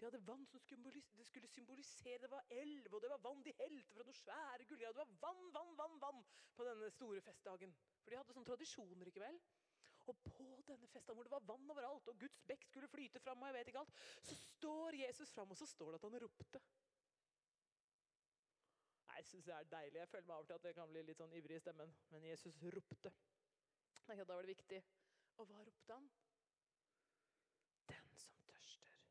De 0.00 0.04
hadde 0.04 0.26
vann 0.26 0.46
som 0.46 0.60
skulle 0.60 1.48
symbolisere 1.48 2.18
Det 2.22 2.30
var 2.30 2.44
elv, 2.50 2.94
og 2.94 3.02
det 3.02 3.10
var 3.10 3.18
vann 3.18 3.42
de 3.44 3.52
helte 3.58 3.94
fra 3.94 4.04
noen 4.04 4.14
svære 4.14 4.64
gullgreier. 4.64 4.92
Det 4.92 4.98
var 4.98 5.16
vann, 5.20 5.52
vann, 5.52 5.76
vann 5.78 6.00
vann 6.00 6.24
på 6.54 6.64
denne 6.64 6.90
store 6.90 7.20
festdagen. 7.20 7.74
For 8.02 8.10
de 8.10 8.16
hadde 8.16 8.32
sånne 8.32 8.50
tradisjoner. 8.52 9.06
ikke 9.06 9.24
vel? 9.24 9.40
Og 10.06 10.18
på 10.22 10.48
denne 10.68 10.88
festen 10.90 11.14
hvor 11.14 11.26
det 11.26 11.32
var 11.32 11.46
vann 11.48 11.70
overalt, 11.70 12.08
og 12.08 12.18
Guds 12.20 12.42
bekk 12.46 12.66
skulle 12.68 12.90
flyte 12.90 13.20
fram, 13.20 13.42
og 13.42 13.48
jeg 13.48 13.56
vet 13.56 13.70
ikke 13.72 13.82
alt, 13.82 14.02
så 14.28 14.36
står 14.40 14.98
Jesus 15.00 15.32
fram, 15.34 15.50
og 15.50 15.58
så 15.58 15.66
står 15.66 15.90
det 15.92 16.00
at 16.00 16.06
han 16.08 16.20
ropte. 16.22 16.62
Nei, 19.06 19.16
Jeg 19.16 19.26
syns 19.30 19.48
det 19.48 19.54
er 19.54 19.72
deilig. 19.72 19.98
Jeg 19.98 20.08
føler 20.12 20.28
meg 20.28 20.36
av 20.36 20.44
og 20.44 20.46
til 20.46 20.58
at 20.58 20.68
jeg 20.68 20.78
kan 20.78 20.92
bli 20.92 21.02
litt 21.08 21.22
sånn 21.22 21.34
ivrig 21.40 21.58
i 21.58 21.64
stemmen. 21.64 21.96
Men 22.12 22.28
Jesus 22.30 22.62
ropte. 22.76 23.12
Da 24.06 24.24
var 24.28 24.46
det 24.46 24.54
viktig. 24.54 24.82
Og 25.42 25.48
hva 25.50 25.62
ropte 25.66 25.96
han? 25.98 26.08
Den 27.90 28.12
som 28.22 28.46
tørster. 28.50 29.02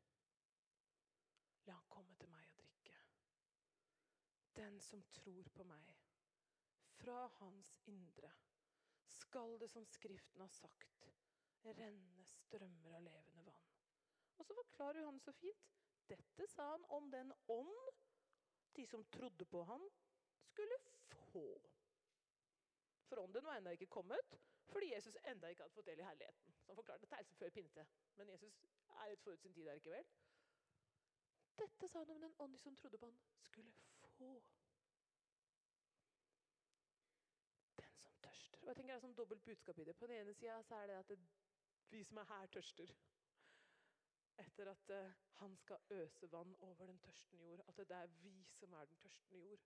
La 1.68 1.76
han 1.76 1.88
komme 1.92 2.16
til 2.20 2.32
meg 2.32 2.48
og 2.48 2.64
drikke. 2.64 2.96
Den 4.56 4.80
som 4.80 5.04
tror 5.18 5.52
på 5.52 5.68
meg, 5.68 5.92
fra 6.96 7.26
hans 7.40 7.74
indre 7.92 8.32
skal 9.08 9.58
det, 9.60 9.68
som 9.70 9.86
Skriften 9.86 10.40
har 10.40 10.52
sagt, 10.52 11.08
renne 11.64 12.24
strømmer 12.24 12.98
av 12.98 13.04
levende 13.06 13.44
vann. 13.46 13.70
Og 14.36 14.46
så 14.46 14.54
forklarer 14.54 15.00
Johannes 15.00 15.26
så 15.26 15.32
fint. 15.32 15.72
Dette 16.06 16.46
sa 16.46 16.70
han 16.70 16.84
om 16.94 17.10
den 17.10 17.32
ånd 17.50 17.72
de 18.76 18.86
som 18.86 19.04
trodde 19.04 19.44
på 19.44 19.62
han, 19.64 19.88
skulle 20.50 20.78
få. 21.08 21.46
For 23.08 23.18
ånden 23.18 23.44
var 23.44 23.56
ennå 23.56 23.70
ikke 23.70 23.86
kommet, 23.86 24.38
fordi 24.68 24.92
Jesus 24.92 25.16
enda 25.24 25.48
ikke 25.48 25.62
hadde 25.62 25.74
fått 25.74 25.86
del 25.86 25.98
i 25.98 26.06
herligheten. 26.06 26.54
Så 26.60 26.72
han 26.72 26.76
forklarte 26.76 27.06
dette 27.06 27.16
er 27.16 27.24
før 27.38 27.50
pinte, 27.50 27.86
men 28.14 28.28
Jesus 28.28 28.62
er 28.88 29.10
litt 29.10 29.22
forut 29.22 29.42
sin 29.42 29.54
tid 29.54 29.66
er 29.66 29.80
ikke 29.80 29.94
vel. 29.94 30.08
Dette 31.56 31.88
sa 31.88 31.98
han 31.98 32.10
om 32.10 32.20
den 32.20 32.34
ånd 32.38 32.52
de 32.52 32.58
som 32.60 32.76
trodde 32.76 32.98
på 32.98 33.06
han, 33.06 33.18
skulle 33.40 33.72
få. 34.18 34.32
Den 37.80 37.96
som 38.02 38.18
tørster. 38.22 38.55
Og 38.66 38.70
jeg 38.70 38.76
tenker 38.76 38.94
Det 38.94 38.98
er 38.98 39.02
sånn 39.04 39.12
dobbelt 39.14 39.44
budskap 39.46 39.76
i 39.78 39.84
det. 39.86 39.92
På 39.94 40.06
den 40.10 40.16
ene 40.18 40.32
sida 40.34 40.56
er 40.74 40.88
det 40.90 40.94
at 40.98 41.10
det, 41.12 41.16
vi 41.92 42.00
som 42.02 42.18
er 42.18 42.24
her, 42.26 42.46
tørster. 42.50 42.92
Etter 44.42 44.70
at 44.72 44.88
uh, 44.90 45.12
han 45.38 45.52
skal 45.60 45.92
øse 45.94 46.26
vann 46.32 46.54
over 46.66 46.88
den 46.90 46.98
tørstende 47.04 47.44
jord. 47.46 47.62
At 47.70 47.78
det 47.78 47.94
er 47.94 48.10
vi 48.24 48.32
som 48.56 48.72
er 48.74 48.88
den 48.90 48.98
tørstende 49.04 49.38
jord. 49.38 49.62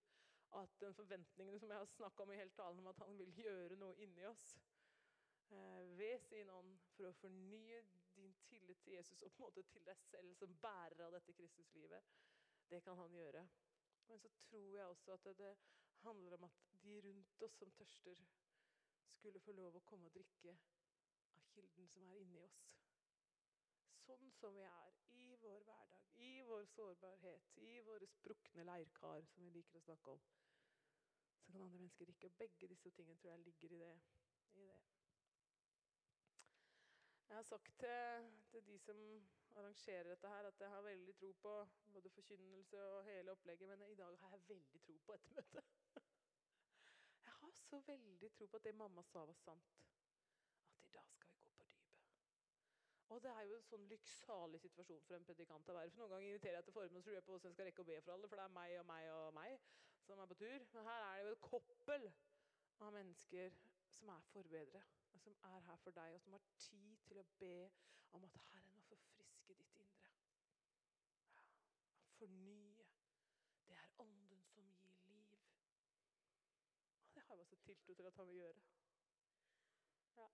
At 0.60 0.74
den 0.82 0.94
forventningen 0.98 1.56
som 1.62 1.72
jeg 1.72 1.80
har 1.80 1.88
snakka 1.94 2.26
om 2.26 2.32
i 2.34 2.36
hele 2.36 2.52
talen, 2.58 2.82
om 2.82 2.90
at 2.92 3.00
han 3.00 3.16
vil 3.22 3.32
gjøre 3.38 3.78
noe 3.80 3.96
inni 4.04 4.26
oss 4.28 4.44
uh, 5.54 5.80
ved 5.96 6.20
sin 6.26 6.52
ånd 6.58 6.76
for 6.92 7.08
å 7.08 7.14
fornye 7.22 7.80
din 8.18 8.36
tillit 8.50 8.84
til 8.84 8.98
Jesus 8.98 9.22
og 9.22 9.32
på 9.32 9.46
en 9.46 9.46
måte 9.46 9.64
til 9.72 9.86
deg 9.88 10.04
selv 10.10 10.36
som 10.42 10.58
bærer 10.60 11.06
av 11.06 11.16
dette 11.16 11.32
Kristuslivet, 11.40 12.12
det 12.68 12.82
kan 12.84 13.00
han 13.00 13.16
gjøre. 13.16 13.46
Men 14.12 14.20
så 14.20 14.28
tror 14.44 14.68
jeg 14.76 14.92
også 14.92 15.16
at 15.16 15.32
det 15.40 15.54
handler 16.04 16.36
om 16.36 16.44
at 16.50 16.60
de 16.84 17.00
rundt 17.08 17.48
oss 17.48 17.56
som 17.62 17.72
tørster, 17.80 18.20
skulle 19.14 19.40
få 19.40 19.52
lov 19.52 19.76
å 19.76 19.86
komme 19.90 20.10
og 20.10 20.14
drikke 20.14 20.56
av 21.38 21.48
kilden 21.54 21.88
som 21.88 22.06
er 22.08 22.20
inni 22.20 22.40
oss. 22.42 22.60
Sånn 24.04 24.30
som 24.38 24.54
vi 24.56 24.64
er 24.66 24.94
i 25.16 25.26
vår 25.42 25.64
hverdag, 25.66 26.06
i 26.26 26.30
vår 26.46 26.64
sårbarhet, 26.74 27.50
i 27.62 27.80
våre 27.86 28.06
sprukne 28.10 28.64
leirkar, 28.66 29.26
som 29.32 29.44
vi 29.44 29.52
liker 29.58 29.78
å 29.78 29.84
snakke 29.84 30.14
om. 30.16 30.22
Så 31.44 31.52
kan 31.52 31.62
andre 31.66 31.78
mennesker 31.78 32.08
drikke. 32.08 32.30
Og 32.30 32.38
begge 32.38 32.70
disse 32.72 32.90
tingene 32.96 33.18
tror 33.20 33.32
jeg 33.32 33.44
ligger 33.46 33.76
i 33.76 33.82
det. 33.84 33.92
I 34.54 34.66
det. 34.66 34.78
Jeg 37.30 37.36
har 37.36 37.42
sagt 37.46 37.78
til, 37.78 38.30
til, 38.50 38.64
de 38.66 38.78
som 38.82 39.02
arrangerer 39.56 40.08
dette 40.08 40.28
her, 40.28 40.48
at 40.48 40.60
jeg 40.60 40.68
har 40.68 40.82
veldig 40.82 41.14
tro 41.14 41.32
på 41.42 41.52
både 41.92 42.10
forkynnelse 42.10 42.82
og 42.82 43.04
hele 43.06 43.30
opplegget, 43.30 43.68
men 43.68 43.90
i 43.90 43.94
dag 43.94 44.18
har 44.18 44.30
jeg 44.34 44.48
veldig 44.48 44.80
tro 44.86 44.98
på 45.06 45.14
et. 45.14 45.30
Så 47.54 47.80
veldig 47.86 48.30
tro 48.32 48.46
på 48.46 48.56
at 48.56 48.64
det 48.64 48.74
mamma 48.74 49.02
sa, 49.02 49.24
var 49.26 49.34
sant. 49.34 49.76
At 50.70 50.84
i 50.86 50.90
dag 50.94 51.10
skal 51.14 51.30
vi 51.30 51.40
gå 51.40 51.50
på 51.58 51.64
dypet. 51.64 52.00
Og 53.08 53.22
det 53.22 53.30
er 53.30 53.42
jo 53.48 53.56
en 53.58 53.66
sånn 53.66 53.86
lykksalig 53.90 54.60
situasjon 54.62 55.02
for 55.06 55.18
en 55.18 55.26
predikant 55.26 55.70
å 55.70 55.76
være. 55.76 55.90
For 55.90 56.02
Noen 56.02 56.14
ganger 56.14 56.28
inviterer 56.28 56.60
jeg 56.60 56.68
til 56.68 56.76
formen, 56.78 57.02
så 57.02 57.10
lurer 57.10 57.18
jeg 57.18 57.26
på 57.26 57.34
hvordan 57.34 57.50
jeg 57.50 57.58
skal 57.58 57.70
rekke 57.70 57.84
å 57.84 57.90
be 57.90 58.00
for 58.04 58.14
alle, 58.14 58.30
for 58.30 58.40
det 58.40 58.46
er 58.46 58.56
meg 58.58 58.76
og 58.80 58.86
meg 58.92 59.10
og 59.16 59.34
meg 59.40 59.58
som 60.06 60.22
er 60.22 60.30
på 60.30 60.38
tur. 60.42 60.66
Men 60.74 60.88
her 60.90 61.06
er 61.08 61.16
det 61.18 61.26
jo 61.26 61.36
et 61.36 61.44
koppel 61.48 62.08
av 62.80 62.94
mennesker 62.96 63.60
som 63.98 64.14
er 64.16 64.26
forbedre. 64.32 64.82
som 65.20 65.34
er 65.44 65.60
her 65.60 65.76
for 65.76 65.90
deg, 65.90 66.14
og 66.14 66.20
som 66.20 66.32
har 66.32 66.44
tid 66.56 66.96
til 67.08 67.18
å 67.20 67.24
be 67.38 67.54
om 68.16 68.24
at 68.24 68.36
Herren 68.46 68.70
må 68.72 68.80
forfriske 68.88 69.56
ditt 69.58 69.74
indre. 69.82 70.12
Ja, 71.34 71.42
fornye. 72.18 72.86
Det 73.68 73.76
er 73.76 73.90
ånden 73.98 74.42
som 74.54 74.72
gir 74.80 74.96
liv. 75.04 75.40
Tiltro 77.90 78.02
til 78.02 78.06
at 78.06 78.16
han 78.16 78.26
vil 78.26 78.34
gjøre. 78.34 78.54
Ja. 80.16 80.26